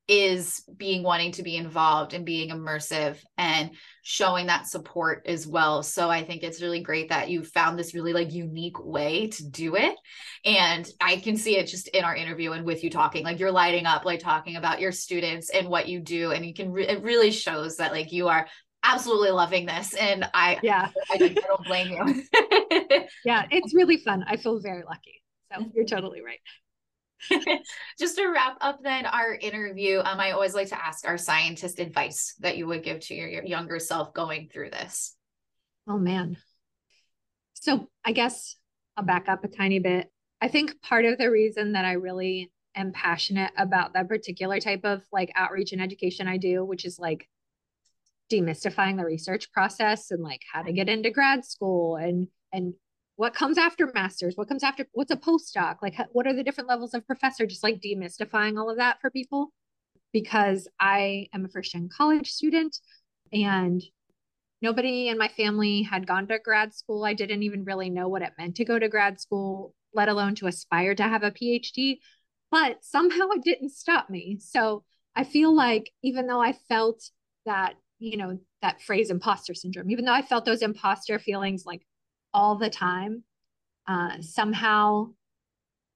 is 0.07 0.63
being 0.77 1.01
wanting 1.01 1.31
to 1.31 1.43
be 1.43 1.57
involved 1.57 2.13
and 2.13 2.25
being 2.25 2.51
immersive 2.51 3.17
and 3.37 3.71
showing 4.03 4.47
that 4.47 4.67
support 4.67 5.23
as 5.25 5.47
well. 5.47 5.81
So 5.81 6.09
I 6.11 6.23
think 6.23 6.43
it's 6.43 6.61
really 6.61 6.81
great 6.81 7.09
that 7.09 7.29
you 7.29 7.43
found 7.43 7.77
this 7.77 7.95
really 7.95 8.13
like 8.13 8.31
unique 8.31 8.83
way 8.83 9.27
to 9.27 9.49
do 9.49 9.75
it. 9.75 9.95
And 10.43 10.87
I 11.01 11.17
can 11.17 11.37
see 11.37 11.57
it 11.57 11.65
just 11.65 11.87
in 11.87 12.03
our 12.03 12.15
interview 12.15 12.51
and 12.51 12.65
with 12.65 12.83
you 12.83 12.91
talking, 12.91 13.23
like 13.23 13.39
you're 13.39 13.51
lighting 13.51 13.87
up, 13.87 14.05
like 14.05 14.19
talking 14.19 14.57
about 14.57 14.79
your 14.79 14.91
students 14.91 15.49
and 15.49 15.69
what 15.69 15.87
you 15.87 15.99
do. 15.99 16.31
And 16.31 16.45
you 16.45 16.53
can, 16.53 16.71
re- 16.71 16.87
it 16.87 17.01
really 17.01 17.31
shows 17.31 17.77
that 17.77 17.91
like 17.91 18.11
you 18.11 18.27
are 18.27 18.47
absolutely 18.83 19.31
loving 19.31 19.65
this. 19.65 19.95
And 19.95 20.29
I, 20.35 20.59
yeah, 20.61 20.89
I, 21.09 21.15
I 21.15 21.27
don't 21.29 21.65
blame 21.65 21.91
you. 21.91 22.23
yeah, 23.25 23.45
it's 23.49 23.73
really 23.73 23.97
fun. 23.97 24.23
I 24.27 24.37
feel 24.37 24.59
very 24.59 24.83
lucky. 24.83 25.23
So 25.51 25.61
mm-hmm. 25.61 25.71
you're 25.73 25.85
totally 25.85 26.21
right. 26.21 26.39
Just 27.99 28.17
to 28.17 28.27
wrap 28.27 28.57
up 28.61 28.79
then 28.83 29.05
our 29.05 29.33
interview, 29.33 29.99
um, 29.99 30.19
I 30.19 30.31
always 30.31 30.53
like 30.53 30.69
to 30.69 30.83
ask 30.83 31.07
our 31.07 31.17
scientist 31.17 31.79
advice 31.79 32.35
that 32.39 32.57
you 32.57 32.67
would 32.67 32.83
give 32.83 32.99
to 33.01 33.15
your, 33.15 33.29
your 33.29 33.45
younger 33.45 33.79
self 33.79 34.13
going 34.13 34.49
through 34.51 34.71
this. 34.71 35.15
Oh 35.87 35.97
man. 35.97 36.37
So 37.53 37.89
I 38.03 38.11
guess 38.11 38.55
I'll 38.97 39.05
back 39.05 39.27
up 39.27 39.43
a 39.43 39.47
tiny 39.47 39.79
bit. 39.79 40.11
I 40.41 40.47
think 40.47 40.81
part 40.81 41.05
of 41.05 41.17
the 41.17 41.31
reason 41.31 41.73
that 41.73 41.85
I 41.85 41.93
really 41.93 42.51
am 42.75 42.91
passionate 42.91 43.51
about 43.57 43.93
that 43.93 44.09
particular 44.09 44.59
type 44.59 44.81
of 44.83 45.01
like 45.11 45.31
outreach 45.35 45.71
and 45.71 45.81
education 45.81 46.27
I 46.27 46.37
do, 46.37 46.63
which 46.63 46.85
is 46.85 46.99
like 46.99 47.27
demystifying 48.31 48.97
the 48.97 49.05
research 49.05 49.51
process 49.51 50.11
and 50.11 50.21
like 50.21 50.41
how 50.51 50.63
to 50.63 50.73
get 50.73 50.89
into 50.89 51.11
grad 51.11 51.45
school 51.45 51.95
and 51.95 52.27
and 52.51 52.73
what 53.17 53.33
comes 53.33 53.57
after 53.57 53.89
masters? 53.93 54.35
What 54.35 54.47
comes 54.47 54.63
after 54.63 54.85
what's 54.93 55.11
a 55.11 55.15
postdoc? 55.15 55.77
Like 55.81 55.95
what 56.11 56.27
are 56.27 56.33
the 56.33 56.43
different 56.43 56.69
levels 56.69 56.93
of 56.93 57.07
professor? 57.07 57.45
Just 57.45 57.63
like 57.63 57.81
demystifying 57.81 58.59
all 58.59 58.69
of 58.69 58.77
that 58.77 58.99
for 59.01 59.09
people? 59.09 59.51
Because 60.11 60.67
i 60.79 61.27
am 61.33 61.45
a 61.45 61.49
first 61.49 61.71
gen 61.71 61.89
college 61.95 62.31
student 62.31 62.77
and 63.33 63.83
nobody 64.61 65.09
in 65.09 65.17
my 65.17 65.27
family 65.27 65.81
had 65.81 66.07
gone 66.07 66.27
to 66.27 66.39
grad 66.39 66.73
school. 66.73 67.05
I 67.05 67.13
didn't 67.13 67.43
even 67.43 67.63
really 67.63 67.89
know 67.89 68.07
what 68.07 68.21
it 68.21 68.33
meant 68.37 68.55
to 68.57 68.65
go 68.65 68.79
to 68.79 68.89
grad 68.89 69.19
school 69.19 69.73
let 69.93 70.09
alone 70.09 70.35
to 70.35 70.47
aspire 70.47 70.93
to 70.93 71.03
have 71.03 71.23
a 71.23 71.31
phd 71.31 71.99
but 72.51 72.83
somehow 72.83 73.29
it 73.31 73.43
didn't 73.43 73.69
stop 73.69 74.09
me. 74.09 74.37
So 74.39 74.83
i 75.15 75.23
feel 75.23 75.55
like 75.55 75.91
even 76.03 76.27
though 76.27 76.41
i 76.41 76.53
felt 76.53 77.09
that 77.45 77.75
you 77.99 78.17
know 78.17 78.39
that 78.61 78.81
phrase 78.81 79.09
imposter 79.09 79.53
syndrome 79.53 79.89
even 79.89 80.03
though 80.03 80.13
i 80.13 80.21
felt 80.21 80.43
those 80.43 80.61
imposter 80.61 81.17
feelings 81.17 81.63
like 81.65 81.85
all 82.35 82.57
the 82.57 82.69
time 82.69 83.23
uh, 83.87 84.21
somehow 84.21 85.07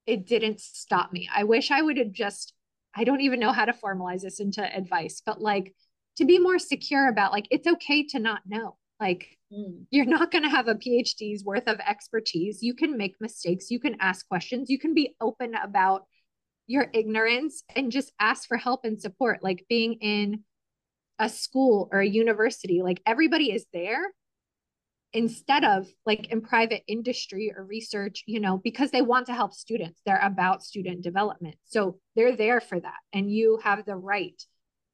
it 0.06 0.26
didn't 0.26 0.60
stop 0.60 1.12
me. 1.12 1.28
I 1.32 1.44
wish 1.44 1.70
i 1.70 1.82
would 1.82 1.98
have 1.98 2.12
just 2.12 2.54
i 2.96 3.04
don't 3.04 3.20
even 3.20 3.38
know 3.38 3.52
how 3.52 3.66
to 3.66 3.72
formalize 3.72 4.22
this 4.22 4.40
into 4.40 4.62
advice 4.62 5.22
but 5.24 5.40
like 5.40 5.74
to 6.16 6.24
be 6.24 6.38
more 6.38 6.58
secure 6.58 7.08
about 7.08 7.32
like 7.32 7.46
it's 7.50 7.66
okay 7.66 8.04
to 8.08 8.18
not 8.18 8.42
know. 8.46 8.76
Like 9.00 9.38
mm. 9.52 9.84
you're 9.90 10.04
not 10.04 10.30
going 10.30 10.44
to 10.44 10.50
have 10.50 10.68
a 10.68 10.74
phd's 10.74 11.44
worth 11.44 11.66
of 11.66 11.78
expertise. 11.80 12.62
You 12.62 12.74
can 12.74 12.96
make 12.96 13.14
mistakes. 13.20 13.70
You 13.70 13.80
can 13.80 13.96
ask 14.00 14.28
questions. 14.28 14.68
You 14.68 14.78
can 14.78 14.94
be 14.94 15.14
open 15.20 15.54
about 15.54 16.04
your 16.66 16.88
ignorance 16.92 17.64
and 17.74 17.90
just 17.90 18.12
ask 18.20 18.46
for 18.46 18.56
help 18.56 18.84
and 18.84 19.00
support 19.00 19.42
like 19.42 19.64
being 19.68 19.94
in 19.94 20.44
a 21.18 21.28
school 21.28 21.88
or 21.90 22.00
a 22.00 22.06
university 22.06 22.80
like 22.80 23.02
everybody 23.04 23.52
is 23.52 23.66
there 23.72 24.00
instead 25.12 25.64
of 25.64 25.88
like 26.06 26.28
in 26.28 26.40
private 26.40 26.82
industry 26.86 27.52
or 27.56 27.64
research 27.64 28.22
you 28.26 28.38
know 28.38 28.58
because 28.58 28.92
they 28.92 29.02
want 29.02 29.26
to 29.26 29.34
help 29.34 29.52
students 29.52 30.00
they're 30.06 30.20
about 30.22 30.62
student 30.62 31.02
development. 31.02 31.56
So 31.64 31.98
they're 32.16 32.36
there 32.36 32.60
for 32.60 32.78
that. 32.78 32.98
And 33.12 33.30
you 33.30 33.58
have 33.62 33.84
the 33.84 33.96
right 33.96 34.40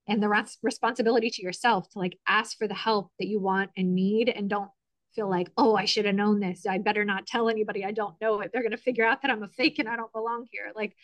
and 0.09 0.23
the 0.23 0.29
res- 0.29 0.59
responsibility 0.63 1.31
to 1.31 1.43
yourself 1.43 1.89
to 1.91 1.99
like 1.99 2.19
ask 2.27 2.57
for 2.57 2.69
the 2.69 2.75
help 2.75 3.11
that 3.19 3.27
you 3.27 3.41
want 3.41 3.71
and 3.77 3.95
need 3.95 4.29
and 4.29 4.49
don't 4.49 4.71
feel 5.15 5.29
like 5.31 5.51
oh 5.57 5.75
i 5.75 5.85
should 5.85 6.05
have 6.05 6.15
known 6.15 6.41
this. 6.41 6.67
I 6.67 6.79
better 6.79 7.05
not 7.05 7.27
tell 7.27 7.49
anybody. 7.49 7.85
I 7.85 7.93
don't 7.93 8.21
know 8.21 8.41
it. 8.41 8.51
They're 8.53 8.63
going 8.63 8.73
to 8.73 8.77
figure 8.79 9.05
out 9.05 9.23
that 9.23 9.31
i'm 9.31 9.43
a 9.43 9.49
fake 9.49 9.79
and 9.79 9.89
i 9.89 9.97
don't 9.97 10.13
belong 10.13 10.47
here. 10.51 10.73
Like 10.75 10.95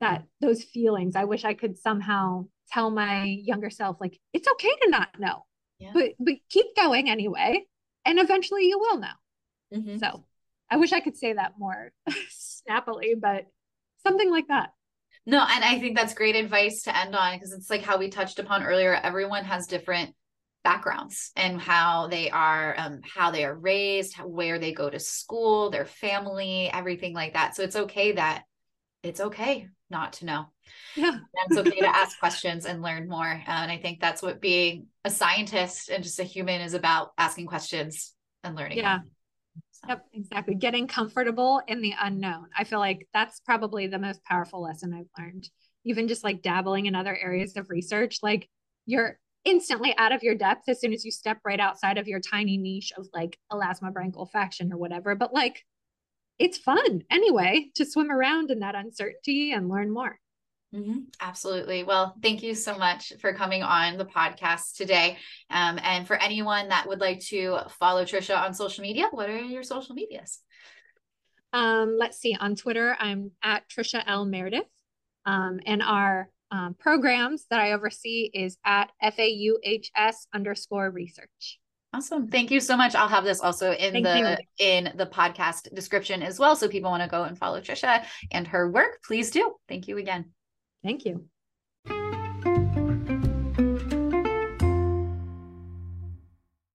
that 0.00 0.24
those 0.40 0.62
feelings 0.62 1.16
i 1.16 1.24
wish 1.24 1.44
i 1.44 1.54
could 1.54 1.76
somehow 1.76 2.46
tell 2.70 2.88
my 2.88 3.24
younger 3.24 3.68
self 3.68 3.96
like 4.00 4.16
it's 4.32 4.46
okay 4.46 4.70
to 4.82 4.90
not 4.90 5.08
know. 5.18 5.44
Yeah. 5.78 5.90
but 5.94 6.10
but 6.18 6.34
keep 6.50 6.74
going 6.76 7.08
anyway 7.08 7.64
and 8.04 8.18
eventually 8.18 8.66
you 8.66 8.78
will 8.78 8.98
know. 8.98 9.08
Mm-hmm. 9.74 9.98
so 9.98 10.24
i 10.70 10.78
wish 10.78 10.94
i 10.94 11.00
could 11.00 11.16
say 11.16 11.34
that 11.34 11.52
more 11.58 11.92
snappily 12.30 13.14
but 13.20 13.44
something 14.02 14.30
like 14.30 14.48
that. 14.48 14.70
No 15.26 15.44
and 15.46 15.62
i 15.62 15.78
think 15.78 15.94
that's 15.96 16.14
great 16.14 16.36
advice 16.36 16.84
to 16.84 16.96
end 16.96 17.14
on 17.14 17.34
because 17.34 17.52
it's 17.52 17.68
like 17.68 17.82
how 17.82 17.98
we 17.98 18.08
touched 18.08 18.38
upon 18.38 18.62
earlier 18.62 18.94
everyone 18.94 19.44
has 19.44 19.66
different 19.66 20.14
backgrounds 20.64 21.30
and 21.36 21.60
how 21.60 22.08
they 22.08 22.30
are 22.30 22.74
um, 22.78 23.00
how 23.02 23.30
they 23.30 23.44
are 23.44 23.54
raised 23.54 24.14
how, 24.14 24.26
where 24.26 24.58
they 24.58 24.72
go 24.72 24.90
to 24.90 24.98
school 24.98 25.70
their 25.70 25.84
family 25.84 26.70
everything 26.72 27.14
like 27.14 27.34
that. 27.34 27.54
So 27.56 27.62
it's 27.62 27.76
okay 27.76 28.12
that 28.12 28.44
it's 29.02 29.20
okay 29.20 29.68
not 29.90 30.14
to 30.14 30.26
know. 30.26 30.46
Yeah. 30.96 31.12
and 31.12 31.22
it's 31.46 31.56
okay 31.56 31.80
to 31.80 31.96
ask 31.96 32.18
questions 32.18 32.66
and 32.66 32.82
learn 32.82 33.08
more. 33.08 33.42
And 33.46 33.70
I 33.70 33.78
think 33.78 34.00
that's 34.00 34.22
what 34.22 34.40
being 34.40 34.86
a 35.04 35.10
scientist 35.10 35.88
and 35.88 36.04
just 36.04 36.20
a 36.20 36.24
human 36.24 36.60
is 36.60 36.74
about 36.74 37.12
asking 37.16 37.46
questions 37.46 38.14
and 38.44 38.54
learning. 38.54 38.78
Yeah. 38.78 38.98
So. 39.70 39.88
Yep, 39.88 40.04
exactly. 40.12 40.54
Getting 40.56 40.88
comfortable 40.88 41.62
in 41.68 41.80
the 41.80 41.94
unknown. 42.00 42.48
I 42.56 42.64
feel 42.64 42.80
like 42.80 43.08
that's 43.14 43.40
probably 43.40 43.86
the 43.86 43.98
most 43.98 44.22
powerful 44.24 44.62
lesson 44.62 44.92
I've 44.92 45.22
learned. 45.22 45.48
Even 45.84 46.08
just 46.08 46.24
like 46.24 46.42
dabbling 46.42 46.86
in 46.86 46.94
other 46.94 47.16
areas 47.16 47.56
of 47.56 47.70
research, 47.70 48.18
like 48.22 48.48
you're 48.86 49.18
instantly 49.44 49.94
out 49.96 50.12
of 50.12 50.22
your 50.22 50.34
depth 50.34 50.68
as 50.68 50.80
soon 50.80 50.92
as 50.92 51.04
you 51.04 51.10
step 51.10 51.38
right 51.44 51.60
outside 51.60 51.96
of 51.96 52.08
your 52.08 52.20
tiny 52.20 52.58
niche 52.58 52.92
of 52.96 53.06
like 53.14 53.38
elasmobranch 53.52 54.14
or 54.16 54.76
whatever. 54.76 55.14
But 55.14 55.32
like 55.32 55.64
it's 56.38 56.58
fun 56.58 57.02
anyway 57.10 57.70
to 57.74 57.84
swim 57.84 58.10
around 58.10 58.50
in 58.50 58.60
that 58.60 58.74
uncertainty 58.74 59.52
and 59.52 59.68
learn 59.68 59.90
more. 59.90 60.18
Mm-hmm. 60.74 60.98
Absolutely. 61.20 61.82
Well, 61.82 62.14
thank 62.22 62.42
you 62.42 62.54
so 62.54 62.76
much 62.76 63.12
for 63.20 63.32
coming 63.32 63.62
on 63.62 63.96
the 63.96 64.04
podcast 64.04 64.76
today. 64.76 65.16
Um, 65.50 65.78
and 65.82 66.06
for 66.06 66.16
anyone 66.16 66.68
that 66.68 66.86
would 66.86 67.00
like 67.00 67.20
to 67.26 67.60
follow 67.78 68.04
Tricia 68.04 68.38
on 68.38 68.52
social 68.52 68.82
media, 68.82 69.08
what 69.10 69.30
are 69.30 69.38
your 69.38 69.62
social 69.62 69.94
medias? 69.94 70.40
Um, 71.54 71.96
let's 71.98 72.18
see. 72.18 72.36
On 72.38 72.54
Twitter, 72.54 72.94
I'm 72.98 73.30
at 73.42 73.68
Tricia 73.68 74.02
L 74.06 74.26
Meredith. 74.26 74.66
Um, 75.24 75.60
and 75.64 75.82
our 75.82 76.28
um, 76.50 76.74
programs 76.78 77.46
that 77.50 77.60
I 77.60 77.72
oversee 77.72 78.30
is 78.32 78.58
at 78.64 78.90
FAUHS 79.02 80.26
underscore 80.34 80.90
research. 80.90 81.58
Awesome. 81.94 82.28
Thank 82.28 82.50
you 82.50 82.60
so 82.60 82.76
much. 82.76 82.94
I'll 82.94 83.08
have 83.08 83.24
this 83.24 83.40
also 83.40 83.72
in 83.72 83.92
Thank 83.92 84.04
the 84.04 84.38
you. 84.58 84.66
in 84.66 84.92
the 84.96 85.06
podcast 85.06 85.74
description 85.74 86.22
as 86.22 86.38
well. 86.38 86.54
So 86.54 86.68
people 86.68 86.90
want 86.90 87.02
to 87.02 87.08
go 87.08 87.22
and 87.22 87.36
follow 87.36 87.60
Tricia 87.60 88.04
and 88.30 88.46
her 88.46 88.70
work, 88.70 89.00
please 89.02 89.30
do. 89.30 89.54
Thank 89.68 89.88
you 89.88 89.96
again. 89.96 90.26
Thank 90.82 91.04
you. 91.06 91.28